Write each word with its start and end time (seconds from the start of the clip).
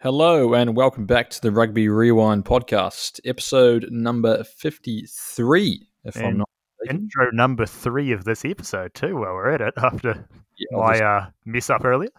Hello 0.00 0.54
and 0.54 0.76
welcome 0.76 1.06
back 1.06 1.30
to 1.30 1.40
the 1.40 1.50
Rugby 1.50 1.88
Rewind 1.88 2.44
podcast, 2.44 3.18
episode 3.24 3.88
number 3.90 4.44
53, 4.44 5.88
if 6.04 6.16
I'm 6.18 6.38
not 6.38 6.48
mistaken. 6.80 7.04
Intro 7.04 7.30
number 7.32 7.64
three 7.66 8.12
of 8.12 8.24
this 8.24 8.44
episode 8.44 8.92
too. 8.94 9.14
While 9.16 9.32
we're 9.34 9.50
at 9.50 9.60
it, 9.62 9.74
after 9.82 10.28
Yeah, 10.58 10.76
my 10.78 11.00
uh, 11.00 11.26
mess 11.46 11.70
up 11.70 11.84
earlier. 11.84 12.10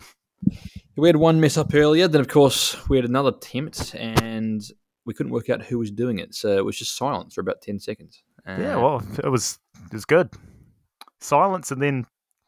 we 0.95 1.07
had 1.07 1.17
one 1.17 1.39
mess 1.39 1.55
up 1.57 1.73
earlier, 1.73 2.07
then 2.07 2.19
of 2.21 2.27
course 2.27 2.75
we 2.89 2.97
had 2.97 3.05
another 3.05 3.29
attempt 3.29 3.94
and 3.96 4.64
we 5.05 5.14
couldn't 5.14 5.32
work 5.32 5.50
out 5.50 5.62
who 5.62 5.78
was 5.78 5.91
doing 5.91 6.20
it, 6.20 6.34
so 6.34 6.57
it 6.57 6.66
was 6.66 6.78
just 6.78 6.98
silence 6.98 7.36
for 7.36 7.41
about 7.41 7.62
10 7.62 7.80
seconds. 7.80 8.23
Uh, 8.46 8.57
yeah, 8.59 8.75
well, 8.78 9.04
it 9.23 9.30
was 9.30 9.59
it 9.86 9.94
was 9.94 10.05
good. 10.05 10.30
Silence 11.20 11.71
and 11.71 11.82
then 11.82 12.05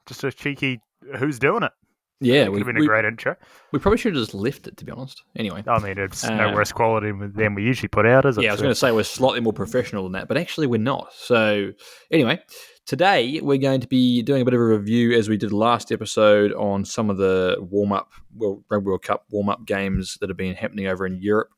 just 0.07 0.23
a 0.23 0.32
cheeky 0.32 0.82
"Who's 1.18 1.38
doing 1.39 1.64
it?" 1.64 1.71
Yeah, 2.20 2.45
could 2.45 2.54
we, 2.54 2.59
have 2.59 2.67
been 2.67 2.77
we, 2.77 2.86
a 2.86 2.88
great 2.88 3.05
intro. 3.05 3.36
we 3.71 3.79
probably 3.79 3.97
should 3.97 4.13
have 4.15 4.21
just 4.21 4.33
left 4.33 4.68
it, 4.68 4.77
to 4.77 4.86
be 4.86 4.91
honest. 4.91 5.23
Anyway. 5.36 5.63
I 5.68 5.79
mean, 5.79 5.97
it's 5.97 6.23
no 6.27 6.49
Uh, 6.49 6.54
worse 6.54 6.71
quality 6.71 7.11
than 7.36 7.55
we 7.55 7.64
usually 7.64 7.87
put 7.89 8.05
out, 8.05 8.25
is 8.25 8.37
it? 8.37 8.43
Yeah, 8.43 8.50
I 8.50 8.54
was 8.54 8.59
So- 8.59 8.64
going 8.64 8.71
to 8.71 8.79
say 8.79 8.92
we're 8.92 9.04
slightly 9.04 9.39
more 9.39 9.54
professional 9.54 10.04
than 10.04 10.11
that, 10.14 10.28
but 10.28 10.37
actually 10.37 10.68
we're 10.68 10.78
not. 10.79 11.14
So, 11.14 11.71
anyway, 12.11 12.39
today 12.86 13.39
we're 13.42 13.57
going 13.57 13.82
to 13.82 13.87
be 13.87 14.21
doing 14.21 14.42
a 14.42 14.45
bit 14.45 14.54
of 14.54 14.59
a 14.59 14.65
review, 14.65 15.14
as 15.14 15.29
we 15.29 15.37
did 15.37 15.51
last 15.54 15.92
episode, 15.92 16.51
on 16.54 16.86
some 16.86 17.09
of 17.09 17.18
the 17.18 17.57
warm 17.59 17.92
up, 17.92 18.11
well, 18.36 18.64
Rugby 18.70 18.87
World 18.87 19.04
Cup 19.04 19.25
warm 19.29 19.50
up 19.50 19.65
games 19.65 20.17
that 20.21 20.29
have 20.29 20.37
been 20.37 20.56
happening 20.56 20.87
over 20.87 21.06
in 21.06 21.21
Europe 21.21 21.50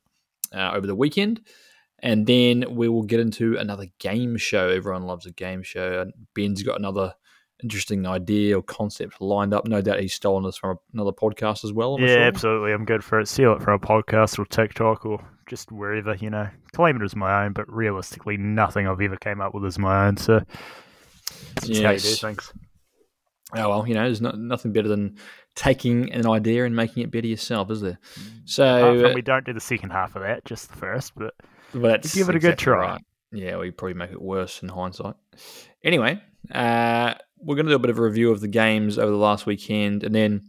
uh, 0.54 0.72
over 0.74 0.86
the 0.88 0.96
weekend. 0.96 1.42
And 2.04 2.26
then 2.26 2.66
we 2.72 2.90
will 2.90 3.04
get 3.04 3.20
into 3.20 3.58
another 3.58 3.86
game 4.00 4.36
show. 4.36 4.70
Everyone 4.70 5.04
loves 5.04 5.28
a 5.28 5.32
game 5.32 5.62
show. 5.62 6.10
Ben's 6.34 6.64
got 6.64 6.80
another 6.80 7.14
interesting 7.64 8.06
idea 8.06 8.58
or 8.58 8.64
concept 8.64 9.22
lined 9.22 9.54
up. 9.54 9.68
No 9.68 9.82
doubt 9.82 10.00
he's 10.00 10.14
stolen 10.14 10.44
this 10.44 10.58
from 10.58 10.78
another 10.94 11.12
podcast 11.12 11.64
as 11.64 11.74
well. 11.74 11.96
I'm 11.96 12.02
yeah, 12.02 12.08
sure. 12.08 12.24
absolutely. 12.24 12.74
I'm 12.74 12.86
good 12.86 13.04
for 13.04 13.20
it. 13.20 13.28
Steal 13.28 13.54
it 13.54 13.62
from 13.62 13.74
a 13.74 13.80
podcast 13.80 14.40
or 14.40 14.46
TikTok 14.46 15.06
or 15.06 15.24
just 15.48 15.72
wherever, 15.72 16.16
you 16.16 16.30
know. 16.30 16.50
Claim 16.74 16.96
it 16.98 17.04
as 17.04 17.16
my 17.16 17.46
own, 17.46 17.54
but 17.54 17.72
realistically, 17.72 18.38
nothing 18.38 18.88
I've 18.88 19.02
ever 19.02 19.18
came 19.18 19.42
up 19.42 19.54
with 19.54 19.66
is 19.66 19.78
my 19.78 20.08
own. 20.08 20.18
So, 20.18 20.42
it's 21.58 21.68
just 21.68 21.84
how 21.84 21.92
you 21.92 22.00
do 22.00 22.16
things. 22.16 22.54
Oh 23.54 23.70
well, 23.70 23.88
you 23.88 23.94
know, 23.94 24.04
there's 24.04 24.22
not, 24.22 24.40
nothing 24.40 24.72
better 24.72 24.88
than 24.88 25.18
taking 25.56 26.12
an 26.14 26.26
idea 26.26 26.64
and 26.64 26.74
making 26.74 27.04
it 27.04 27.12
better 27.12 27.28
yourself, 27.28 27.70
is 27.70 27.82
there? 27.82 28.00
So, 28.46 29.02
from 29.02 29.14
we 29.14 29.22
don't 29.22 29.46
do 29.46 29.52
the 29.52 29.60
second 29.60 29.90
half 29.90 30.16
of 30.16 30.22
that, 30.22 30.46
just 30.46 30.70
the 30.70 30.78
first. 30.78 31.14
But 31.16 31.34
that's 31.74 32.16
give 32.16 32.30
it 32.30 32.36
a 32.36 32.40
good 32.40 32.58
try. 32.58 32.94
right. 32.94 33.02
Yeah, 33.34 33.58
we 33.58 33.72
probably 33.72 33.94
make 33.94 34.12
it 34.12 34.22
worse 34.22 34.62
in 34.62 34.70
hindsight. 34.70 35.16
Anyway, 35.84 36.22
uh, 36.54 37.16
we're 37.44 37.56
going 37.56 37.66
to 37.66 37.72
do 37.72 37.76
a 37.76 37.80
bit 37.80 37.90
of 37.90 38.00
a 38.00 38.04
review 38.04 38.32
of 38.32 38.42
the 38.42 38.48
games 38.48 38.98
over 38.98 39.12
the 39.12 39.18
last 39.18 39.46
weekend, 39.46 40.04
and 40.04 40.14
then 40.14 40.44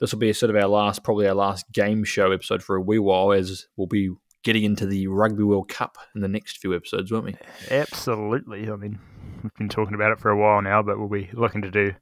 this 0.00 0.12
will 0.12 0.18
be 0.18 0.32
sort 0.32 0.50
of 0.50 0.56
our 0.56 0.68
last, 0.68 1.02
probably 1.02 1.26
our 1.26 1.34
last 1.34 1.70
game 1.72 2.04
show 2.04 2.32
episode 2.32 2.62
for 2.62 2.76
a 2.76 2.80
wee 2.80 2.98
while, 2.98 3.32
as 3.32 3.66
we'll 3.76 3.86
be 3.86 4.10
getting 4.42 4.64
into 4.64 4.86
the 4.86 5.08
Rugby 5.08 5.42
World 5.42 5.68
Cup 5.68 5.98
in 6.14 6.20
the 6.20 6.28
next 6.28 6.58
few 6.58 6.74
episodes, 6.74 7.10
won't 7.10 7.24
we? 7.24 7.36
Absolutely. 7.70 8.70
I 8.70 8.76
mean, 8.76 8.98
we've 9.42 9.54
been 9.54 9.68
talking 9.68 9.94
about 9.94 10.12
it 10.12 10.20
for 10.20 10.30
a 10.30 10.36
while 10.36 10.62
now, 10.62 10.82
but 10.82 10.98
we'll 10.98 11.08
be 11.08 11.30
looking 11.32 11.62
to 11.62 11.70
do 11.70 11.94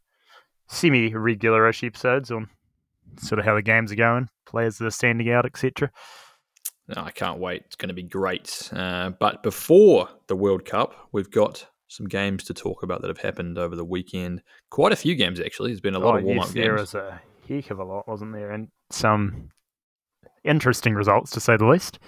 semi 0.68 1.14
regular-ish 1.14 1.84
episodes 1.84 2.30
on 2.30 2.48
sort 3.18 3.38
of 3.38 3.44
how 3.44 3.54
the 3.54 3.62
games 3.62 3.92
are 3.92 3.96
going, 3.96 4.28
players 4.46 4.78
that 4.78 4.86
are 4.86 4.90
standing 4.90 5.30
out, 5.30 5.46
etc. 5.46 5.90
No, 6.88 7.02
I 7.02 7.10
can't 7.10 7.40
wait. 7.40 7.62
It's 7.66 7.76
going 7.76 7.88
to 7.88 7.94
be 7.94 8.02
great. 8.02 8.70
Uh, 8.72 9.10
but 9.10 9.42
before 9.42 10.08
the 10.28 10.36
World 10.36 10.64
Cup, 10.64 10.94
we've 11.12 11.30
got 11.30 11.66
some 11.88 12.06
games 12.06 12.44
to 12.44 12.54
talk 12.54 12.82
about 12.82 13.00
that 13.00 13.08
have 13.08 13.18
happened 13.18 13.58
over 13.58 13.76
the 13.76 13.84
weekend. 13.84 14.42
Quite 14.70 14.92
a 14.92 14.96
few 14.96 15.14
games, 15.14 15.40
actually. 15.40 15.70
There's 15.70 15.80
been 15.80 15.94
a 15.94 15.98
lot 15.98 16.14
oh, 16.14 16.18
of 16.18 16.24
warm 16.24 16.40
up 16.40 16.46
yes, 16.46 16.54
there 16.54 16.74
was 16.74 16.94
a 16.94 17.20
heck 17.48 17.70
of 17.70 17.78
a 17.78 17.84
lot, 17.84 18.08
wasn't 18.08 18.32
there? 18.32 18.50
And 18.50 18.68
some 18.90 19.50
interesting 20.44 20.94
results, 20.94 21.30
to 21.32 21.40
say 21.40 21.56
the 21.56 21.66
least. 21.66 21.98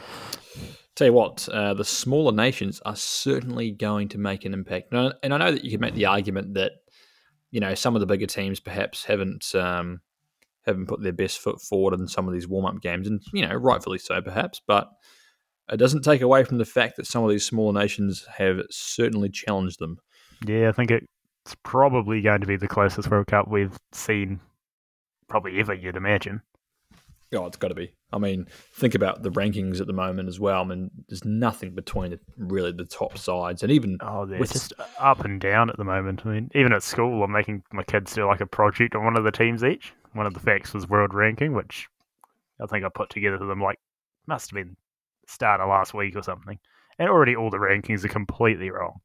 Tell 0.97 1.07
you 1.07 1.13
what, 1.13 1.49
uh, 1.49 1.75
the 1.75 1.85
smaller 1.85 2.33
nations 2.33 2.81
are 2.85 2.97
certainly 2.97 3.71
going 3.71 4.09
to 4.09 4.19
make 4.19 4.45
an 4.45 4.53
impact. 4.53 4.93
And 4.93 5.01
I, 5.01 5.13
and 5.23 5.35
I 5.35 5.39
know 5.39 5.53
that 5.53 5.65
you 5.65 5.71
can 5.71 5.81
make 5.81 5.95
the 5.95 6.07
argument 6.07 6.55
that 6.55 6.73
you 7.51 7.61
know 7.61 7.75
some 7.75 7.95
of 7.95 8.01
the 8.01 8.07
bigger 8.07 8.27
teams 8.27 8.61
perhaps 8.61 9.05
haven't 9.05 9.55
um, 9.55 10.01
haven't 10.67 10.87
put 10.87 11.03
their 11.03 11.13
best 11.13 11.39
foot 11.39 11.61
forward 11.63 11.95
in 11.95 12.09
some 12.09 12.27
of 12.27 12.35
these 12.35 12.49
warm 12.49 12.67
up 12.67 12.81
games, 12.83 13.07
and 13.07 13.23
you 13.33 13.47
know 13.47 13.55
rightfully 13.55 13.99
so, 13.99 14.21
perhaps. 14.21 14.61
But 14.67 14.89
it 15.71 15.77
doesn't 15.77 16.03
take 16.03 16.21
away 16.23 16.45
from 16.45 16.59
the 16.59 16.65
fact 16.65 16.97
that 16.97 17.07
some 17.07 17.25
of 17.25 17.31
these 17.31 17.45
smaller 17.45 17.73
nations 17.79 18.27
have 18.37 18.61
certainly 18.71 19.29
challenged 19.29 19.79
them. 19.79 19.99
Yeah, 20.47 20.69
I 20.69 20.73
think 20.73 20.91
it's 20.91 21.07
probably 21.63 22.21
going 22.21 22.41
to 22.41 22.47
be 22.47 22.57
the 22.57 22.69
closest 22.69 23.11
World 23.11 23.27
Cup 23.27 23.49
we've 23.49 23.77
seen, 23.93 24.41
probably 25.29 25.59
ever, 25.59 25.75
you'd 25.75 25.97
imagine. 25.97 26.43
Oh, 27.35 27.45
it's 27.45 27.59
got 27.59 27.69
to 27.69 27.75
be. 27.75 27.93
I 28.11 28.19
mean, 28.19 28.47
think 28.73 28.95
about 28.95 29.23
the 29.23 29.31
rankings 29.31 29.83
at 29.83 29.87
the 29.87 29.93
moment 29.93 30.31
as 30.31 30.41
well. 30.41 30.63
I 30.63 30.65
mean, 30.65 30.91
there's 31.11 31.27
nothing 31.27 31.75
between 31.75 32.13
the, 32.13 32.21
really 32.39 32.73
the 32.73 32.87
top 32.87 33.19
sides, 33.19 33.63
and 33.63 33.71
even 33.71 33.99
Oh, 34.01 34.25
they're 34.25 34.39
With- 34.39 34.53
just 34.53 34.73
up 34.99 35.25
and 35.27 35.39
down 35.39 35.69
at 35.69 35.77
the 35.77 35.85
moment. 35.85 36.23
I 36.25 36.31
mean, 36.31 36.51
even 36.55 36.73
at 36.73 36.83
school, 36.83 37.23
I'm 37.23 37.33
making 37.33 37.65
my 37.71 37.83
kids 37.83 38.15
do 38.15 38.25
like 38.25 38.41
a 38.41 38.47
project 38.47 38.95
on 38.95 39.05
one 39.05 39.17
of 39.19 39.25
the 39.25 39.31
teams 39.31 39.63
each. 39.63 39.93
One 40.15 40.27
of 40.27 40.33
the 40.33 40.41
facts 40.41 40.73
was 40.73 40.89
world 40.89 41.13
ranking, 41.13 41.53
which 41.53 41.87
I 42.63 42.67
think 42.67 42.83
I 42.85 42.89
put 42.89 43.11
together 43.11 43.37
for 43.37 43.45
them 43.45 43.61
like 43.61 43.79
must 44.27 44.51
have 44.51 44.55
been 44.57 44.77
start 45.29 45.61
of 45.61 45.69
last 45.69 45.95
week 45.95 46.17
or 46.17 46.23
something. 46.23 46.59
And 46.99 47.09
already 47.09 47.37
all 47.37 47.51
the 47.51 47.59
rankings 47.59 48.05
are 48.05 48.09
completely 48.09 48.71
wrong. 48.71 48.99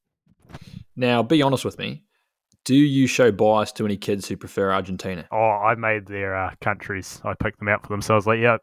now, 0.95 1.21
be 1.23 1.41
honest 1.41 1.63
with 1.65 1.77
me. 1.77 2.03
Do 2.65 2.75
you 2.75 3.07
show 3.07 3.29
bias 3.31 3.73
to 3.73 3.85
any 3.85 3.97
kids 3.97 4.27
who 4.27 4.37
prefer 4.37 4.71
Argentina? 4.71 5.27
Oh, 5.31 5.37
I 5.37 5.75
made 5.75 6.05
their 6.07 6.33
uh, 6.35 6.53
countries. 6.61 7.19
I 7.25 7.33
picked 7.33 7.59
them 7.59 7.67
out 7.67 7.81
for 7.81 7.89
them. 7.89 8.01
So 8.01 8.13
I 8.13 8.15
was 8.15 8.25
like, 8.25 8.39
yeah, 8.39 8.57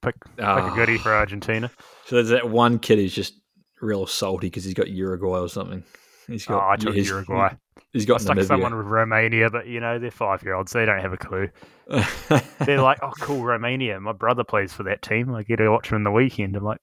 pick, 0.00 0.14
pick 0.24 0.38
a 0.38 0.44
Ah. 0.44 0.74
goodie 0.76 0.96
for 0.96 1.12
Argentina. 1.12 1.68
So 2.06 2.14
there's 2.16 2.28
that 2.28 2.48
one 2.48 2.78
kid 2.78 2.98
who's 2.98 3.12
just 3.14 3.34
real 3.80 4.06
salty 4.06 4.46
because 4.46 4.64
he's 4.64 4.74
got 4.74 4.88
Uruguay 4.90 5.40
or 5.40 5.48
something. 5.48 5.82
He's 6.28 6.46
got. 6.46 6.62
Oh, 6.62 6.70
I 6.70 6.76
took 6.76 6.94
he's- 6.94 7.08
Uruguay. 7.08 7.54
He's 7.92 8.06
got 8.06 8.20
stuck 8.22 8.40
someone 8.42 8.74
with 8.74 8.86
Romania, 8.86 9.50
but 9.50 9.66
you 9.66 9.80
know, 9.80 9.98
they're 9.98 10.10
five 10.10 10.42
year 10.44 10.54
olds. 10.54 10.70
so 10.72 10.78
They 10.78 10.86
don't 10.86 11.00
have 11.00 11.12
a 11.12 11.18
clue. 11.18 11.48
They're 12.64 12.80
like, 12.80 13.00
oh, 13.02 13.12
cool, 13.20 13.42
Romania. 13.44 14.00
My 14.00 14.12
brother 14.12 14.44
plays 14.44 14.72
for 14.72 14.82
that 14.84 15.02
team. 15.02 15.34
I 15.34 15.42
get 15.42 15.56
to 15.56 15.68
watch 15.70 15.90
him 15.90 15.96
in 15.96 16.04
the 16.04 16.10
weekend. 16.10 16.56
I'm 16.56 16.64
like, 16.64 16.80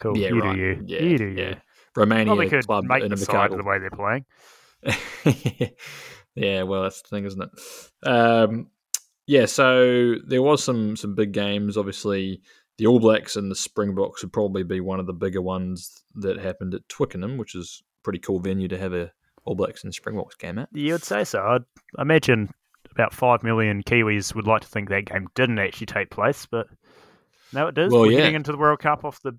cool, 0.00 0.16
yeah, 0.16 0.28
you 0.28 0.40
right. 0.40 0.54
do 0.54 0.60
you. 0.60 0.84
Yeah, 0.86 1.02
you 1.02 1.18
do 1.18 1.28
yeah. 1.28 1.54
Romania 1.96 2.26
Probably 2.26 2.48
could 2.48 2.66
club 2.66 2.84
make 2.84 3.02
in 3.02 3.10
the 3.10 3.16
side 3.16 3.52
of 3.52 3.58
the 3.58 3.64
way 3.64 3.78
they're 3.78 3.90
playing. 3.90 4.24
yeah, 6.34 6.62
well, 6.62 6.82
that's 6.82 7.02
the 7.02 7.08
thing, 7.08 7.24
isn't 7.24 7.42
it? 7.42 8.08
Um, 8.08 8.68
yeah, 9.26 9.46
so 9.46 10.14
there 10.26 10.42
was 10.42 10.62
some 10.62 10.96
some 10.96 11.14
big 11.14 11.32
games. 11.32 11.76
Obviously, 11.76 12.42
the 12.78 12.86
All 12.86 13.00
Blacks 13.00 13.36
and 13.36 13.50
the 13.50 13.56
Springboks 13.56 14.22
would 14.22 14.32
probably 14.32 14.62
be 14.62 14.80
one 14.80 15.00
of 15.00 15.06
the 15.06 15.12
bigger 15.12 15.42
ones 15.42 16.02
that 16.16 16.38
happened 16.38 16.74
at 16.74 16.88
Twickenham, 16.88 17.36
which 17.36 17.54
is 17.54 17.82
a 17.82 18.02
pretty 18.02 18.18
cool 18.18 18.40
venue 18.40 18.68
to 18.68 18.78
have 18.78 18.94
a 18.94 19.12
All 19.44 19.54
Blacks 19.54 19.84
and 19.84 19.94
Springboks 19.94 20.36
game 20.36 20.58
at. 20.58 20.68
You 20.72 20.92
would 20.92 21.04
say 21.04 21.24
so. 21.24 21.40
I'd 21.40 21.64
imagine 21.98 22.50
about 22.90 23.12
5 23.14 23.42
million 23.42 23.82
Kiwis 23.82 24.34
would 24.34 24.46
like 24.46 24.62
to 24.62 24.68
think 24.68 24.88
that 24.88 25.06
game 25.06 25.28
didn't 25.34 25.58
actually 25.58 25.86
take 25.86 26.10
place, 26.10 26.46
but 26.46 26.66
no, 27.52 27.68
it 27.68 27.74
does. 27.74 27.92
Well, 27.92 28.02
We're 28.02 28.12
yeah. 28.12 28.18
getting 28.18 28.36
into 28.36 28.52
the 28.52 28.58
World 28.58 28.80
Cup 28.80 29.04
off 29.04 29.20
the 29.22 29.38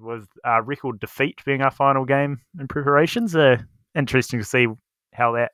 with 0.00 0.28
our 0.44 0.62
record 0.62 1.00
defeat 1.00 1.40
being 1.44 1.62
our 1.62 1.70
final 1.70 2.04
game 2.04 2.40
in 2.58 2.68
preparations. 2.68 3.34
Uh, 3.34 3.58
interesting 3.94 4.38
to 4.38 4.44
see 4.44 4.66
how 5.12 5.32
that 5.32 5.52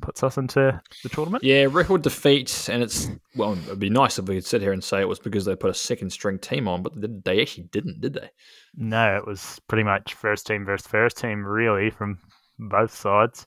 puts 0.00 0.22
us 0.22 0.36
into 0.36 0.80
the 1.02 1.08
tournament. 1.08 1.42
Yeah, 1.42 1.66
record 1.70 2.02
defeat, 2.02 2.68
and 2.70 2.82
it's 2.82 3.08
well, 3.34 3.52
it'd 3.54 3.80
be 3.80 3.90
nice 3.90 4.18
if 4.18 4.26
we 4.26 4.36
could 4.36 4.44
sit 4.44 4.62
here 4.62 4.72
and 4.72 4.82
say 4.82 5.00
it 5.00 5.08
was 5.08 5.18
because 5.18 5.44
they 5.44 5.56
put 5.56 5.70
a 5.70 5.74
second 5.74 6.10
string 6.10 6.38
team 6.38 6.68
on, 6.68 6.82
but 6.82 6.92
they- 7.24 7.40
actually 7.42 7.64
didn't, 7.64 8.00
did 8.00 8.14
they? 8.14 8.30
No, 8.76 9.16
it 9.16 9.26
was 9.26 9.60
pretty 9.68 9.82
much 9.82 10.14
first 10.14 10.46
team 10.46 10.64
versus 10.64 10.86
first 10.86 11.16
team, 11.16 11.44
really, 11.44 11.90
from 11.90 12.18
both 12.58 12.94
sides. 12.94 13.46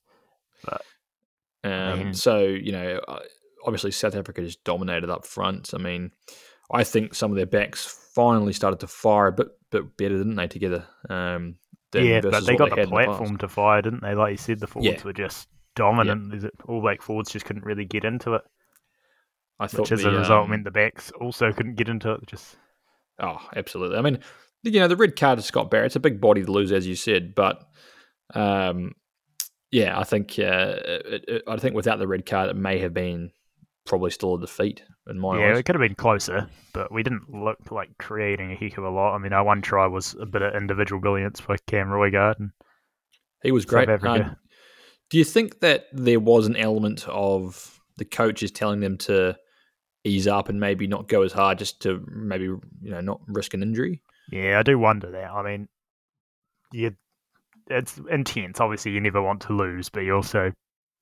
Um, 1.63 1.99
mean- 1.99 2.13
so 2.13 2.39
you 2.39 2.71
know, 2.71 2.99
uh, 3.07 3.19
obviously 3.65 3.91
South 3.91 4.15
Africa 4.15 4.41
just 4.41 4.63
dominated 4.63 5.09
up 5.09 5.25
front. 5.25 5.73
I 5.73 5.77
mean, 5.77 6.11
I 6.73 6.83
think 6.83 7.13
some 7.13 7.31
of 7.31 7.37
their 7.37 7.45
backs 7.45 7.85
finally 8.13 8.53
started 8.53 8.79
to 8.81 8.87
fire 8.87 9.27
a 9.27 9.31
bit 9.31 9.47
bit 9.71 9.97
better, 9.97 10.17
didn't 10.17 10.35
they? 10.35 10.47
Together, 10.47 10.85
um, 11.09 11.55
yeah, 11.93 12.21
but 12.21 12.45
they 12.45 12.55
got 12.55 12.77
had 12.77 12.87
the 12.87 12.91
platform 12.91 13.37
to 13.37 13.47
fire, 13.47 13.81
didn't 13.81 14.01
they? 14.03 14.15
Like 14.15 14.31
you 14.31 14.37
said, 14.37 14.59
the 14.59 14.67
forwards 14.67 15.01
Yeah. 15.01 15.03
were 15.03 15.13
just 15.13 15.47
dominant. 15.75 16.33
Is 16.33 16.43
it 16.43 16.53
All 16.67 16.81
Black 16.81 17.01
forwards 17.01 17.31
just 17.31 17.45
couldn't 17.45 17.65
really 17.65 17.85
get 17.85 18.03
into 18.03 18.33
it, 18.33 18.41
I 19.59 19.67
thought 19.67 19.81
which 19.81 19.91
as 19.93 20.03
the, 20.03 20.09
a 20.09 20.19
result 20.19 20.45
um, 20.45 20.51
meant 20.51 20.63
the 20.63 20.71
backs 20.71 21.11
also 21.19 21.51
couldn't 21.51 21.75
get 21.75 21.89
into 21.89 22.11
it. 22.13 22.21
Just 22.27 22.55
Oh, 23.19 23.37
absolutely. 23.55 23.97
I 23.97 24.01
mean, 24.01 24.19
you 24.63 24.79
know, 24.79 24.87
the 24.87 24.95
red 24.95 25.15
card 25.15 25.37
to 25.37 25.43
Scott 25.43 25.69
Barrett, 25.69 25.87
it's 25.87 25.95
a 25.95 25.99
big 25.99 26.19
body 26.19 26.43
to 26.43 26.51
lose, 26.51 26.71
as 26.71 26.87
you 26.87 26.95
said, 26.95 27.35
but 27.35 27.63
um, 28.33 28.93
yeah, 29.71 29.97
I 29.99 30.03
think 30.03 30.37
uh, 30.39 30.75
it, 30.83 31.25
it, 31.27 31.43
I 31.47 31.57
think 31.57 31.75
without 31.75 31.99
the 31.99 32.07
red 32.07 32.25
card, 32.25 32.49
it 32.49 32.55
may 32.55 32.79
have 32.79 32.93
been 32.93 33.31
probably 33.91 34.09
still 34.09 34.35
a 34.35 34.39
defeat 34.39 34.83
in 35.09 35.19
my 35.19 35.37
yeah, 35.37 35.51
eyes. 35.51 35.59
it 35.59 35.63
could 35.63 35.75
have 35.75 35.81
been 35.81 35.95
closer, 35.95 36.47
but 36.73 36.93
we 36.93 37.03
didn't 37.03 37.29
look 37.29 37.71
like 37.71 37.89
creating 37.99 38.51
a 38.51 38.55
heck 38.55 38.77
of 38.77 38.85
a 38.85 38.89
lot. 38.89 39.13
I 39.13 39.17
mean, 39.17 39.33
our 39.33 39.43
one 39.43 39.61
try 39.61 39.85
was 39.85 40.15
a 40.21 40.25
bit 40.25 40.41
of 40.41 40.55
individual 40.55 41.01
brilliance 41.01 41.41
by 41.41 41.57
Cam 41.67 41.87
Roigard, 41.87 42.39
and 42.39 42.51
He 43.43 43.51
was 43.51 43.65
great. 43.65 43.89
Uh, 43.89 44.29
do 45.09 45.17
you 45.17 45.25
think 45.25 45.59
that 45.59 45.87
there 45.91 46.21
was 46.21 46.47
an 46.47 46.55
element 46.55 47.05
of 47.09 47.81
the 47.97 48.05
coaches 48.05 48.49
telling 48.49 48.79
them 48.79 48.97
to 48.99 49.35
ease 50.05 50.25
up 50.25 50.47
and 50.47 50.57
maybe 50.57 50.87
not 50.87 51.09
go 51.09 51.21
as 51.23 51.33
hard 51.33 51.59
just 51.59 51.81
to 51.81 52.01
maybe 52.09 52.45
you 52.45 52.61
know 52.83 53.01
not 53.01 53.19
risk 53.27 53.53
an 53.53 53.61
injury. 53.61 54.01
Yeah, 54.31 54.57
I 54.57 54.63
do 54.63 54.79
wonder 54.79 55.11
that. 55.11 55.31
I 55.31 55.43
mean, 55.43 55.67
you, 56.71 56.95
it's 57.67 57.99
intense. 58.09 58.61
Obviously, 58.61 58.93
you 58.93 59.01
never 59.01 59.21
want 59.21 59.41
to 59.41 59.53
lose, 59.53 59.89
but 59.89 60.01
you 60.01 60.15
also 60.15 60.53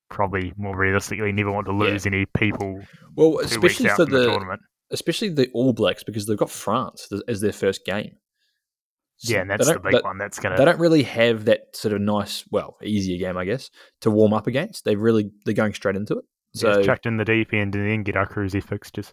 probably 0.10 0.54
more 0.58 0.76
realistically 0.78 1.32
never 1.32 1.52
want 1.52 1.68
to 1.68 1.74
Yeah. 1.74 1.80
lose 1.92 2.06
any 2.06 2.26
people 2.38 2.82
Well, 3.16 3.40
especially 3.40 3.90
for 3.90 4.06
the 4.06 4.18
the 4.20 4.26
tournament. 4.32 4.62
especially 4.92 5.30
the 5.30 5.50
All 5.54 5.74
Blacks 5.74 6.04
because 6.04 6.26
they've 6.26 6.38
got 6.38 6.50
France 6.50 7.08
as 7.28 7.42
their 7.42 7.52
first 7.54 7.86
game. 7.86 8.16
So 9.18 9.34
Yeah, 9.34 9.42
and 9.42 9.50
that's 9.50 9.68
the 9.68 9.80
big 9.80 10.04
one. 10.04 10.18
That's 10.18 10.40
gonna 10.40 10.56
They 10.58 10.66
don't 10.66 10.80
really 10.80 11.04
have 11.04 11.46
that 11.46 11.76
sort 11.76 11.94
of 11.94 12.02
nice, 12.02 12.46
well, 12.52 12.78
easier 12.84 13.18
game, 13.18 13.38
I 13.38 13.46
guess, 13.46 13.70
to 14.02 14.10
warm 14.12 14.34
up 14.34 14.48
against. 14.48 14.86
They 14.86 14.96
really 14.96 15.30
they're 15.46 15.54
going 15.54 15.74
straight 15.74 15.96
into 15.98 16.18
it. 16.20 16.26
so 16.56 16.74
So 16.74 16.84
chucked 16.84 17.06
in 17.06 17.18
the 17.18 17.26
deep 17.26 17.54
end 17.54 17.76
and 17.76 17.86
then 17.88 18.04
get 18.04 18.16
our 18.16 18.28
cruisy 18.28 18.64
fixtures. 18.64 19.12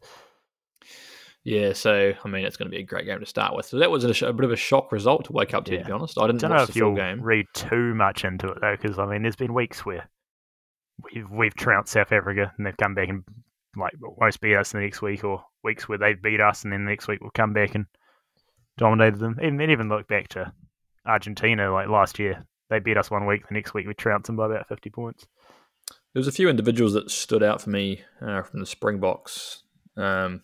yeah, 1.44 1.72
so 1.72 2.12
I 2.24 2.28
mean, 2.28 2.44
it's 2.44 2.56
going 2.56 2.70
to 2.70 2.74
be 2.76 2.82
a 2.82 2.86
great 2.86 3.04
game 3.04 3.20
to 3.20 3.26
start 3.26 3.54
with. 3.54 3.66
So 3.66 3.78
that 3.78 3.90
was 3.90 4.04
a, 4.04 4.12
sh- 4.14 4.22
a 4.22 4.32
bit 4.32 4.44
of 4.44 4.52
a 4.52 4.56
shock 4.56 4.90
result 4.92 5.26
to 5.26 5.32
wake 5.32 5.54
up 5.54 5.64
to. 5.66 5.72
Yeah. 5.74 5.80
To 5.80 5.84
be 5.86 5.92
honest, 5.92 6.18
I 6.18 6.26
didn't 6.26 6.40
don't 6.40 6.50
know 6.50 6.62
if 6.62 6.74
you'll 6.74 6.94
game. 6.94 7.20
read 7.20 7.46
too 7.54 7.94
much 7.94 8.24
into 8.24 8.48
it 8.48 8.58
though, 8.60 8.76
because 8.80 8.98
I 8.98 9.06
mean, 9.06 9.22
there's 9.22 9.36
been 9.36 9.54
weeks 9.54 9.84
where 9.84 10.08
we've 11.02 11.30
we've 11.30 11.54
trounced 11.54 11.92
South 11.92 12.12
Africa 12.12 12.52
and 12.56 12.66
they've 12.66 12.76
come 12.76 12.94
back 12.94 13.08
and 13.08 13.24
like 13.76 13.92
almost 14.02 14.40
beat 14.40 14.56
us 14.56 14.72
in 14.72 14.80
the 14.80 14.86
next 14.86 15.02
week, 15.02 15.24
or 15.24 15.44
weeks 15.62 15.88
where 15.88 15.98
they've 15.98 16.22
beat 16.22 16.40
us 16.40 16.64
and 16.64 16.72
then 16.72 16.84
the 16.84 16.90
next 16.90 17.08
week 17.08 17.20
we'll 17.20 17.30
come 17.30 17.52
back 17.52 17.74
and 17.74 17.86
dominated 18.78 19.18
them. 19.18 19.38
And 19.40 19.60
even 19.60 19.88
look 19.88 20.08
back 20.08 20.28
to 20.28 20.52
Argentina 21.04 21.72
like 21.72 21.88
last 21.88 22.18
year, 22.18 22.44
they 22.70 22.78
beat 22.78 22.96
us 22.96 23.10
one 23.10 23.26
week, 23.26 23.46
the 23.48 23.54
next 23.54 23.74
week 23.74 23.86
we 23.86 23.94
trounced 23.94 24.26
them 24.26 24.36
by 24.36 24.46
about 24.46 24.68
fifty 24.68 24.90
points. 24.90 25.26
There 25.88 26.20
was 26.20 26.28
a 26.28 26.32
few 26.32 26.48
individuals 26.48 26.94
that 26.94 27.10
stood 27.10 27.42
out 27.42 27.60
for 27.60 27.70
me 27.70 28.02
uh, 28.22 28.42
from 28.42 28.60
the 28.60 28.66
Springboks. 28.66 29.62
Um, 29.96 30.42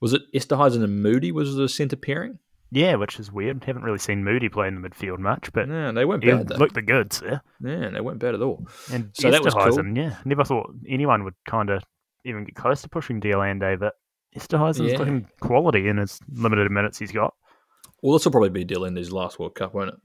was 0.00 0.12
it 0.12 0.22
Esterhuizen 0.34 0.84
and 0.84 1.02
Moodie 1.02 1.32
was 1.32 1.54
the 1.54 1.68
centre 1.68 1.96
pairing? 1.96 2.38
Yeah, 2.72 2.94
which 2.94 3.18
is 3.18 3.32
weird. 3.32 3.64
Haven't 3.64 3.82
really 3.82 3.98
seen 3.98 4.22
Moodie 4.22 4.48
play 4.48 4.68
in 4.68 4.80
the 4.80 4.88
midfield 4.88 5.18
much, 5.18 5.52
but 5.52 5.68
No, 5.68 5.92
they 5.92 6.04
weren't 6.04 6.24
bad. 6.24 6.46
Though. 6.48 6.56
looked 6.56 6.74
the 6.74 6.82
goods 6.82 7.20
there. 7.20 7.42
yeah, 7.60 7.88
they 7.90 8.00
weren't 8.00 8.20
bad 8.20 8.34
at 8.34 8.42
all. 8.42 8.66
And 8.92 9.10
So 9.14 9.30
that 9.30 9.42
was 9.42 9.54
cool. 9.54 9.96
Yeah, 9.96 10.16
never 10.24 10.44
thought 10.44 10.72
anyone 10.88 11.24
would 11.24 11.34
kind 11.48 11.70
of 11.70 11.82
even 12.24 12.44
get 12.44 12.54
close 12.54 12.82
to 12.82 12.88
pushing 12.88 13.18
Diolande, 13.18 13.76
but 13.76 13.94
Esterhuizen's 14.36 14.92
Yeah. 14.92 14.98
looking 14.98 15.26
quality 15.40 15.88
in 15.88 15.96
his 15.96 16.20
limited 16.32 16.70
minutes 16.70 16.98
he's 16.98 17.10
got. 17.12 17.34
Well, 18.02 18.12
this 18.12 18.24
will 18.24 18.32
probably 18.32 18.50
be 18.50 18.64
Dylan's 18.64 19.10
last 19.12 19.38
World 19.40 19.54
Cup, 19.56 19.74
won't 19.74 19.88
it? 19.90 19.98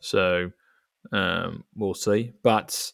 So 0.00 0.50
um, 1.12 1.64
we'll 1.76 1.94
see. 1.94 2.32
But 2.42 2.92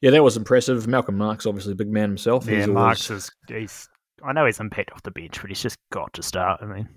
yeah, 0.00 0.10
that 0.10 0.22
was 0.24 0.36
impressive. 0.36 0.86
Malcolm 0.88 1.16
Marx, 1.16 1.46
obviously 1.46 1.72
a 1.72 1.76
big 1.76 1.88
man 1.90 2.08
himself. 2.10 2.46
Yeah, 2.46 2.56
He's 2.58 2.66
Marx 2.66 3.10
always, 3.10 3.24
is 3.24 3.30
he's. 3.48 3.88
I 4.24 4.32
know 4.32 4.46
he's 4.46 4.60
impact 4.60 4.90
off 4.92 5.02
the 5.02 5.10
bench, 5.10 5.40
but 5.40 5.50
he's 5.50 5.62
just 5.62 5.78
got 5.92 6.12
to 6.14 6.22
start. 6.22 6.60
I 6.62 6.66
mean, 6.66 6.88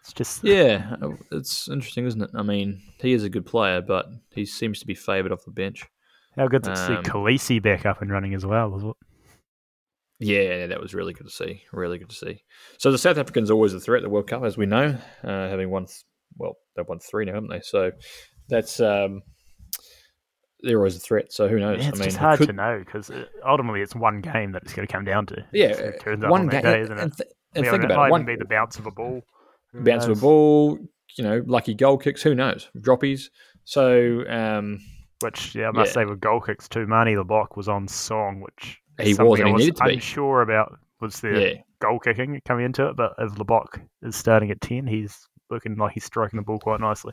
it's 0.00 0.12
just 0.12 0.42
yeah, 0.44 0.96
it's 1.30 1.68
interesting, 1.68 2.06
isn't 2.06 2.22
it? 2.22 2.30
I 2.34 2.42
mean, 2.42 2.80
he 3.00 3.12
is 3.12 3.24
a 3.24 3.28
good 3.28 3.46
player, 3.46 3.80
but 3.80 4.06
he 4.34 4.44
seems 4.46 4.78
to 4.80 4.86
be 4.86 4.94
favoured 4.94 5.32
off 5.32 5.44
the 5.44 5.50
bench. 5.50 5.84
how 6.36 6.48
good 6.48 6.62
to 6.64 6.76
see 6.76 6.94
Um, 6.94 7.04
Kolisi 7.04 7.62
back 7.62 7.84
up 7.86 8.00
and 8.02 8.10
running 8.10 8.34
as 8.34 8.44
well. 8.46 8.70
Was 8.70 8.82
it? 8.84 8.96
Yeah, 10.22 10.66
that 10.66 10.80
was 10.80 10.92
really 10.94 11.12
good 11.14 11.26
to 11.26 11.32
see. 11.32 11.62
Really 11.72 11.98
good 11.98 12.10
to 12.10 12.14
see. 12.16 12.42
So 12.78 12.92
the 12.92 12.98
South 12.98 13.16
Africans 13.18 13.50
are 13.50 13.54
always 13.54 13.72
a 13.72 13.80
threat 13.80 14.00
at 14.00 14.04
the 14.04 14.10
World 14.10 14.28
Cup, 14.28 14.42
as 14.44 14.56
we 14.58 14.66
know, 14.66 14.96
uh, 15.24 15.48
having 15.48 15.70
won. 15.70 15.86
th- 15.86 16.04
Well, 16.36 16.56
they've 16.76 16.86
won 16.86 16.98
three 16.98 17.24
now, 17.24 17.34
haven't 17.34 17.48
they? 17.50 17.60
So 17.62 17.92
that's 18.48 18.80
um, 18.80 19.22
they're 20.60 20.76
always 20.76 20.96
a 20.96 21.00
threat. 21.00 21.32
So 21.32 21.48
who 21.48 21.58
knows? 21.58 21.80
Yeah, 21.82 21.88
it's 21.88 21.98
I 21.98 22.00
mean, 22.00 22.08
just 22.10 22.16
hard 22.18 22.38
could- 22.38 22.48
to 22.48 22.52
know 22.52 22.82
because 22.84 23.10
ultimately 23.46 23.80
it's 23.80 23.94
one 23.94 24.20
game 24.20 24.52
that 24.52 24.62
it's 24.62 24.74
going 24.74 24.86
to 24.86 24.92
come 24.92 25.04
down 25.04 25.24
to. 25.26 25.44
Yeah, 25.52 25.68
it 25.68 26.00
turns 26.00 26.22
out 26.22 26.30
one 26.30 26.42
on 26.42 26.48
game. 26.48 26.62
day, 26.62 26.80
isn't 26.82 26.98
it? 26.98 27.02
and, 27.02 27.16
th- 27.16 27.30
and 27.54 27.64
think 27.66 27.82
it 27.82 27.84
about 27.86 27.96
might 27.96 28.08
it. 28.08 28.10
One 28.10 28.24
be 28.26 28.36
the 28.36 28.44
bounce 28.44 28.78
of 28.78 28.86
a 28.86 28.90
ball. 28.90 29.22
Who 29.72 29.82
bounce 29.82 30.04
of 30.04 30.18
a 30.18 30.20
ball, 30.20 30.78
you 31.16 31.24
know, 31.24 31.42
lucky 31.46 31.74
goal 31.74 31.98
kicks. 31.98 32.22
Who 32.22 32.34
knows? 32.34 32.68
Droppies. 32.78 33.30
So 33.64 34.24
um, 34.28 34.80
Which 35.20 35.54
yeah, 35.54 35.68
I 35.68 35.70
must 35.72 35.90
Yeah. 35.90 36.02
say 36.02 36.04
with 36.06 36.20
goal 36.20 36.40
kicks 36.40 36.68
too, 36.68 36.86
Manie 36.86 37.14
Libbok 37.14 37.56
was 37.56 37.68
on 37.68 37.86
song, 37.88 38.40
which 38.40 38.78
He 39.00 39.14
was, 39.14 39.38
and 39.40 39.48
I 39.48 39.48
he 39.48 39.52
was 39.52 39.60
needed 39.62 39.76
to 39.76 39.84
be. 39.84 39.94
unsure 39.94 40.42
about 40.42 40.78
was 41.00 41.20
the 41.20 41.28
yeah, 41.40 41.62
goal 41.80 41.98
kicking 41.98 42.40
coming 42.46 42.64
into 42.66 42.86
it, 42.88 42.96
but 42.96 43.12
if 43.18 43.32
Libbok 43.32 43.80
is 44.02 44.16
starting 44.16 44.50
at 44.50 44.60
ten, 44.60 44.86
he's 44.86 45.26
looking 45.50 45.76
like 45.76 45.92
he's 45.92 46.04
striking 46.04 46.36
the 46.38 46.42
ball 46.44 46.58
quite 46.58 46.80
nicely. 46.80 47.12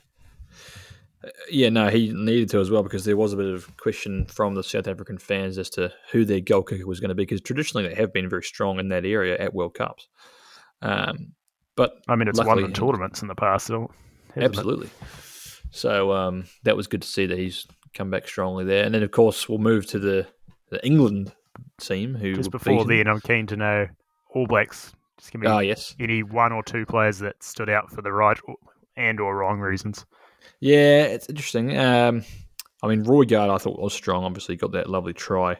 yeah, 1.49 1.69
no, 1.69 1.89
he 1.89 2.11
needed 2.13 2.49
to 2.49 2.59
as 2.59 2.69
well 2.69 2.83
because 2.83 3.03
there 3.03 3.17
was 3.17 3.33
a 3.33 3.37
bit 3.37 3.47
of 3.53 3.75
question 3.77 4.25
from 4.27 4.53
the 4.55 4.63
South 4.63 4.87
African 4.87 5.17
fans 5.17 5.57
as 5.57 5.69
to 5.71 5.91
who 6.11 6.23
their 6.25 6.39
goal 6.39 6.63
kicker 6.63 6.85
was 6.85 6.99
going 6.99 7.09
to 7.09 7.15
be 7.15 7.23
because 7.23 7.41
traditionally 7.41 7.87
they 7.87 7.95
have 7.95 8.13
been 8.13 8.29
very 8.29 8.43
strong 8.43 8.79
in 8.79 8.89
that 8.89 9.05
area 9.05 9.37
at 9.37 9.53
World 9.53 9.73
Cups. 9.73 10.07
Um, 10.81 11.33
but 11.77 11.93
I 12.09 12.15
mean, 12.15 12.27
it's 12.27 12.43
won 12.43 12.61
the 12.61 12.67
tournaments 12.67 13.21
in 13.21 13.29
the 13.29 13.35
past, 13.35 13.67
so 13.67 13.89
hasn't 14.35 14.43
it? 14.43 14.43
Absolutely. 14.57 14.89
So 15.71 16.11
um, 16.11 16.45
that 16.63 16.75
was 16.75 16.87
good 16.87 17.01
to 17.03 17.07
see 17.07 17.25
that 17.27 17.37
he's 17.37 17.65
come 17.93 18.09
back 18.09 18.27
strongly 18.27 18.65
there. 18.65 18.83
And 18.83 18.93
then, 18.93 19.03
of 19.03 19.11
course, 19.11 19.47
we'll 19.47 19.57
move 19.57 19.85
to 19.87 19.99
the, 19.99 20.27
the 20.69 20.85
England 20.85 21.33
team 21.79 22.15
who 22.15 22.35
Just 22.35 22.51
before 22.51 22.85
then, 22.85 23.07
I'm 23.07 23.21
keen 23.21 23.47
to 23.47 23.55
know 23.55 23.87
All 24.33 24.47
Blacks. 24.47 24.93
Just 25.17 25.31
give 25.31 25.41
me 25.41 25.47
Ah, 25.47 25.59
yes. 25.59 25.95
any 25.99 26.23
one 26.23 26.51
or 26.51 26.63
two 26.63 26.85
players 26.85 27.19
that 27.19 27.41
stood 27.43 27.69
out 27.69 27.89
for 27.91 28.01
the 28.01 28.11
right 28.11 28.37
and 28.95 29.19
or 29.19 29.35
wrong 29.37 29.59
reasons. 29.59 30.05
Yeah, 30.59 31.03
it's 31.03 31.29
interesting. 31.29 31.77
Um, 31.77 32.23
I 32.83 32.87
mean, 32.87 33.03
Roigard, 33.03 33.49
I 33.49 33.57
thought 33.57 33.79
was 33.79 33.93
strong. 33.93 34.23
Obviously, 34.23 34.55
got 34.55 34.71
that 34.73 34.89
lovely 34.89 35.13
try 35.13 35.59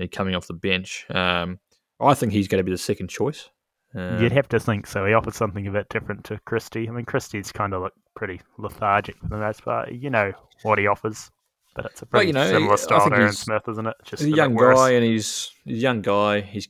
uh, 0.00 0.06
coming 0.10 0.34
off 0.34 0.46
the 0.46 0.54
bench. 0.54 1.06
Um, 1.10 1.58
I 2.00 2.14
think 2.14 2.32
he's 2.32 2.48
going 2.48 2.58
to 2.60 2.64
be 2.64 2.72
the 2.72 2.78
second 2.78 3.08
choice. 3.08 3.48
Um, 3.94 4.22
You'd 4.22 4.32
have 4.32 4.48
to 4.50 4.60
think 4.60 4.86
so. 4.86 5.06
He 5.06 5.14
offers 5.14 5.36
something 5.36 5.66
a 5.66 5.70
bit 5.72 5.88
different 5.88 6.24
to 6.24 6.38
Christie. 6.44 6.88
I 6.88 6.92
mean, 6.92 7.04
Christie's 7.06 7.50
kind 7.52 7.72
of 7.72 7.82
look 7.82 7.94
pretty 8.14 8.40
lethargic 8.58 9.16
for 9.18 9.28
the 9.28 9.38
most 9.38 9.64
part. 9.64 9.90
You 9.92 10.10
know 10.10 10.32
what 10.62 10.78
he 10.78 10.86
offers, 10.86 11.30
but 11.74 11.86
it's 11.86 12.02
a 12.02 12.04
Well, 12.04 12.20
pretty 12.20 12.26
you 12.28 12.32
know, 12.34 12.46
similar 12.50 12.76
style 12.76 13.08
to 13.08 13.16
Aaron 13.16 13.32
Smith, 13.32 13.62
isn't 13.68 13.86
it? 13.86 13.96
Just 14.04 14.22
he's 14.22 14.32
a 14.32 14.36
young 14.36 14.54
guy, 14.54 14.90
and 14.90 15.04
he's, 15.04 15.50
he's 15.64 15.78
a 15.78 15.80
young 15.80 16.02
guy. 16.02 16.42
He's 16.42 16.68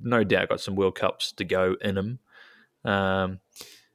no 0.00 0.24
doubt 0.24 0.50
got 0.50 0.60
some 0.60 0.76
World 0.76 0.94
Cups 0.96 1.32
to 1.32 1.44
go 1.44 1.74
in 1.80 1.96
him. 1.96 2.18
Um, 2.84 3.40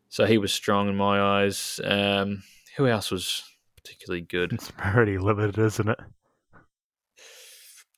so 0.10 0.26
he 0.26 0.38
was 0.38 0.52
strong 0.52 0.90
in 0.90 0.96
my 0.96 1.44
eyes. 1.44 1.80
Um, 1.84 2.44
who 2.78 2.88
else 2.88 3.12
was 3.12 3.44
particularly 3.78 4.22
good? 4.22 4.52
It's 4.54 4.72
pretty 4.78 5.18
limited, 5.20 5.60
isn't 5.60 5.90
it? 5.90 6.00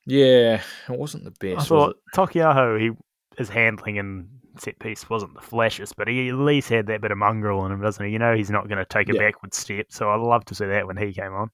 Yeah, 0.06 0.62
it 0.88 0.98
wasn't 0.98 1.24
the 1.24 1.30
best. 1.32 1.56
was 1.56 1.68
thought? 1.68 1.96
Taukei'aho, 2.14 2.80
he 2.80 2.90
his 3.36 3.48
handling 3.48 3.98
and 3.98 4.28
set 4.60 4.78
piece 4.78 5.08
wasn't 5.10 5.34
the 5.34 5.40
flashiest, 5.40 5.94
but 5.96 6.08
he 6.08 6.28
at 6.28 6.34
least 6.34 6.68
had 6.68 6.86
that 6.86 7.00
bit 7.00 7.10
of 7.10 7.18
mongrel 7.18 7.64
in 7.66 7.72
him, 7.72 7.80
doesn't 7.80 8.04
he? 8.04 8.12
You 8.12 8.18
know, 8.18 8.34
he's 8.34 8.50
not 8.50 8.68
going 8.68 8.78
to 8.78 8.84
take 8.84 9.08
a 9.08 9.14
Yeah. 9.14 9.20
backward 9.20 9.54
step, 9.54 9.86
so 9.90 10.10
I'd 10.10 10.20
love 10.20 10.44
to 10.46 10.54
see 10.54 10.66
that 10.66 10.86
when 10.86 10.96
he 10.96 11.12
came 11.12 11.32
on. 11.32 11.50